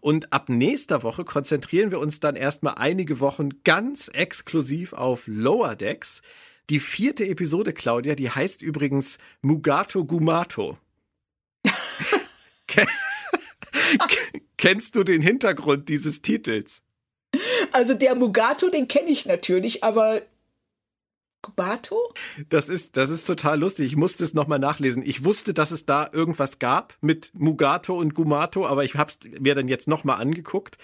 Und 0.00 0.32
ab 0.32 0.48
nächster 0.48 1.02
Woche 1.02 1.24
konzentrieren 1.24 1.90
wir 1.90 1.98
uns 1.98 2.20
dann 2.20 2.36
erstmal 2.36 2.76
einige 2.78 3.20
Wochen 3.20 3.50
ganz 3.64 4.08
exklusiv 4.08 4.94
auf 4.94 5.24
Lower 5.26 5.76
Decks. 5.76 6.22
Die 6.70 6.78
vierte 6.78 7.26
Episode, 7.26 7.72
Claudia, 7.72 8.14
die 8.14 8.30
heißt 8.30 8.62
übrigens 8.62 9.18
Mugato 9.42 10.04
Gumato. 10.04 10.78
Kennst 14.56 14.94
du 14.94 15.02
den 15.02 15.20
Hintergrund 15.20 15.88
dieses 15.88 16.22
Titels? 16.22 16.82
Also 17.72 17.94
der 17.94 18.14
Mugato, 18.14 18.68
den 18.68 18.86
kenne 18.86 19.10
ich 19.10 19.26
natürlich, 19.26 19.82
aber 19.82 20.22
Gumato? 21.42 22.14
Das 22.48 22.68
ist, 22.68 22.96
das 22.96 23.10
ist 23.10 23.24
total 23.24 23.58
lustig. 23.58 23.86
Ich 23.86 23.96
musste 23.96 24.22
es 24.22 24.34
nochmal 24.34 24.60
nachlesen. 24.60 25.02
Ich 25.04 25.24
wusste, 25.24 25.52
dass 25.52 25.72
es 25.72 25.86
da 25.86 26.08
irgendwas 26.12 26.60
gab 26.60 26.96
mit 27.00 27.32
Mugato 27.34 27.98
und 27.98 28.14
Gumato, 28.14 28.64
aber 28.64 28.84
ich 28.84 28.94
habe 28.94 29.10
es 29.10 29.18
mir 29.40 29.56
dann 29.56 29.66
jetzt 29.66 29.88
nochmal 29.88 30.20
angeguckt. 30.20 30.78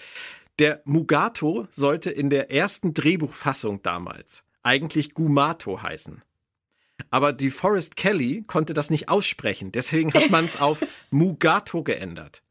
Der 0.59 0.81
Mugato 0.83 1.65
sollte 1.71 2.09
in 2.09 2.29
der 2.29 2.51
ersten 2.51 2.93
Drehbuchfassung 2.93 3.81
damals 3.83 4.43
eigentlich 4.67 5.13
Gumato 5.13 5.81
heißen. 5.81 6.21
Aber 7.09 7.31
die 7.31 7.51
Forrest 7.51 7.95
Kelly 7.95 8.43
konnte 8.47 8.73
das 8.73 8.89
nicht 8.89 9.07
aussprechen, 9.07 9.71
deswegen 9.71 10.13
hat 10.13 10.29
man 10.29 10.43
es 10.45 10.59
auf 10.61 10.83
Mugato 11.09 11.83
geändert. 11.83 12.43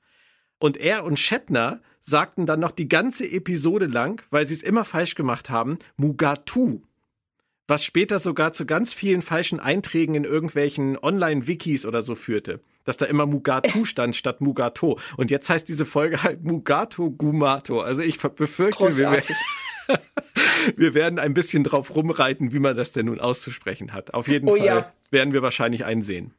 Und 0.59 0.79
er 0.79 1.05
und 1.05 1.19
Shatner 1.19 1.83
sagten 2.01 2.47
dann 2.47 2.61
noch 2.61 2.73
die 2.73 2.89
ganze 2.89 3.31
Episode 3.31 3.87
lang, 3.87 4.23
weil 4.31 4.47
sie 4.47 4.55
es 4.55 4.63
immer 4.63 4.87
falsch 4.87 5.15
gemacht 5.15 5.51
haben, 5.51 5.79
Mugatu. 5.97 6.81
Was 7.69 7.85
später 7.85 8.19
sogar 8.19 8.53
zu 8.53 8.65
ganz 8.65 8.95
vielen 8.95 9.21
falschen 9.21 9.61
Einträgen 9.61 10.15
in 10.15 10.25
irgendwelchen 10.25 10.97
Online-Wikis 10.97 11.85
oder 11.85 12.01
so 12.01 12.15
führte. 12.15 12.61
Dass 12.85 12.97
da 12.97 13.05
immer 13.07 13.27
Mugatu 13.27 13.85
stand 13.85 14.17
statt 14.17 14.41
Mugato. 14.41 14.99
Und 15.19 15.31
jetzt 15.31 15.51
heißt 15.51 15.69
diese 15.69 15.85
Folge 15.85 16.23
halt 16.23 16.45
Mugato 16.45 17.11
Gumato. 17.11 17.81
Also 17.81 18.01
ich 18.01 18.19
befürchte, 18.21 18.85
Großartig. 18.85 19.29
wir 19.29 19.37
wir 20.77 20.95
werden 20.95 21.19
ein 21.19 21.35
bisschen 21.35 21.65
drauf 21.65 21.95
rumreiten, 21.95 22.53
wie 22.53 22.59
man 22.59 22.77
das 22.77 22.93
denn 22.93 23.07
nun 23.07 23.21
auszusprechen 23.21 23.93
hat. 23.93 24.15
Auf 24.15 24.29
jeden 24.29 24.49
oh, 24.49 24.57
Fall 24.57 24.67
ja. 24.67 24.93
werden 25.11 25.33
wir 25.33 25.43
wahrscheinlich 25.43 25.85
einsehen. 25.85 26.35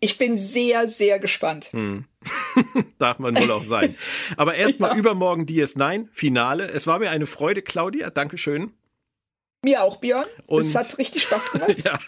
Ich 0.00 0.18
bin 0.18 0.36
sehr, 0.36 0.88
sehr 0.88 1.18
gespannt. 1.18 1.66
Hm. 1.72 2.04
Darf 2.98 3.18
man 3.18 3.36
wohl 3.36 3.50
auch 3.50 3.64
sein. 3.64 3.96
Aber 4.36 4.54
erstmal 4.54 4.90
ja. 4.94 4.96
übermorgen 4.96 5.46
DS9, 5.46 6.08
Finale. 6.12 6.68
Es 6.68 6.86
war 6.86 6.98
mir 6.98 7.10
eine 7.10 7.26
Freude, 7.26 7.62
Claudia. 7.62 8.10
Dankeschön. 8.10 8.72
Mir 9.64 9.82
auch, 9.82 9.98
Björn. 9.98 10.26
Und 10.46 10.62
es 10.62 10.74
hat 10.74 10.98
richtig 10.98 11.22
Spaß 11.22 11.52
gemacht. 11.52 11.84
ja. 11.84 11.98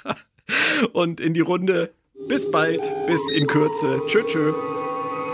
Und 0.93 1.21
in 1.21 1.35
die 1.35 1.41
Runde. 1.41 1.93
Bis 2.29 2.51
bald. 2.51 2.83
Bis 3.07 3.31
in 3.31 3.47
Kürze. 3.47 4.03
Tschö, 4.07 4.25
tschö. 4.25 4.53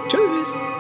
Tschüss. 0.08 0.75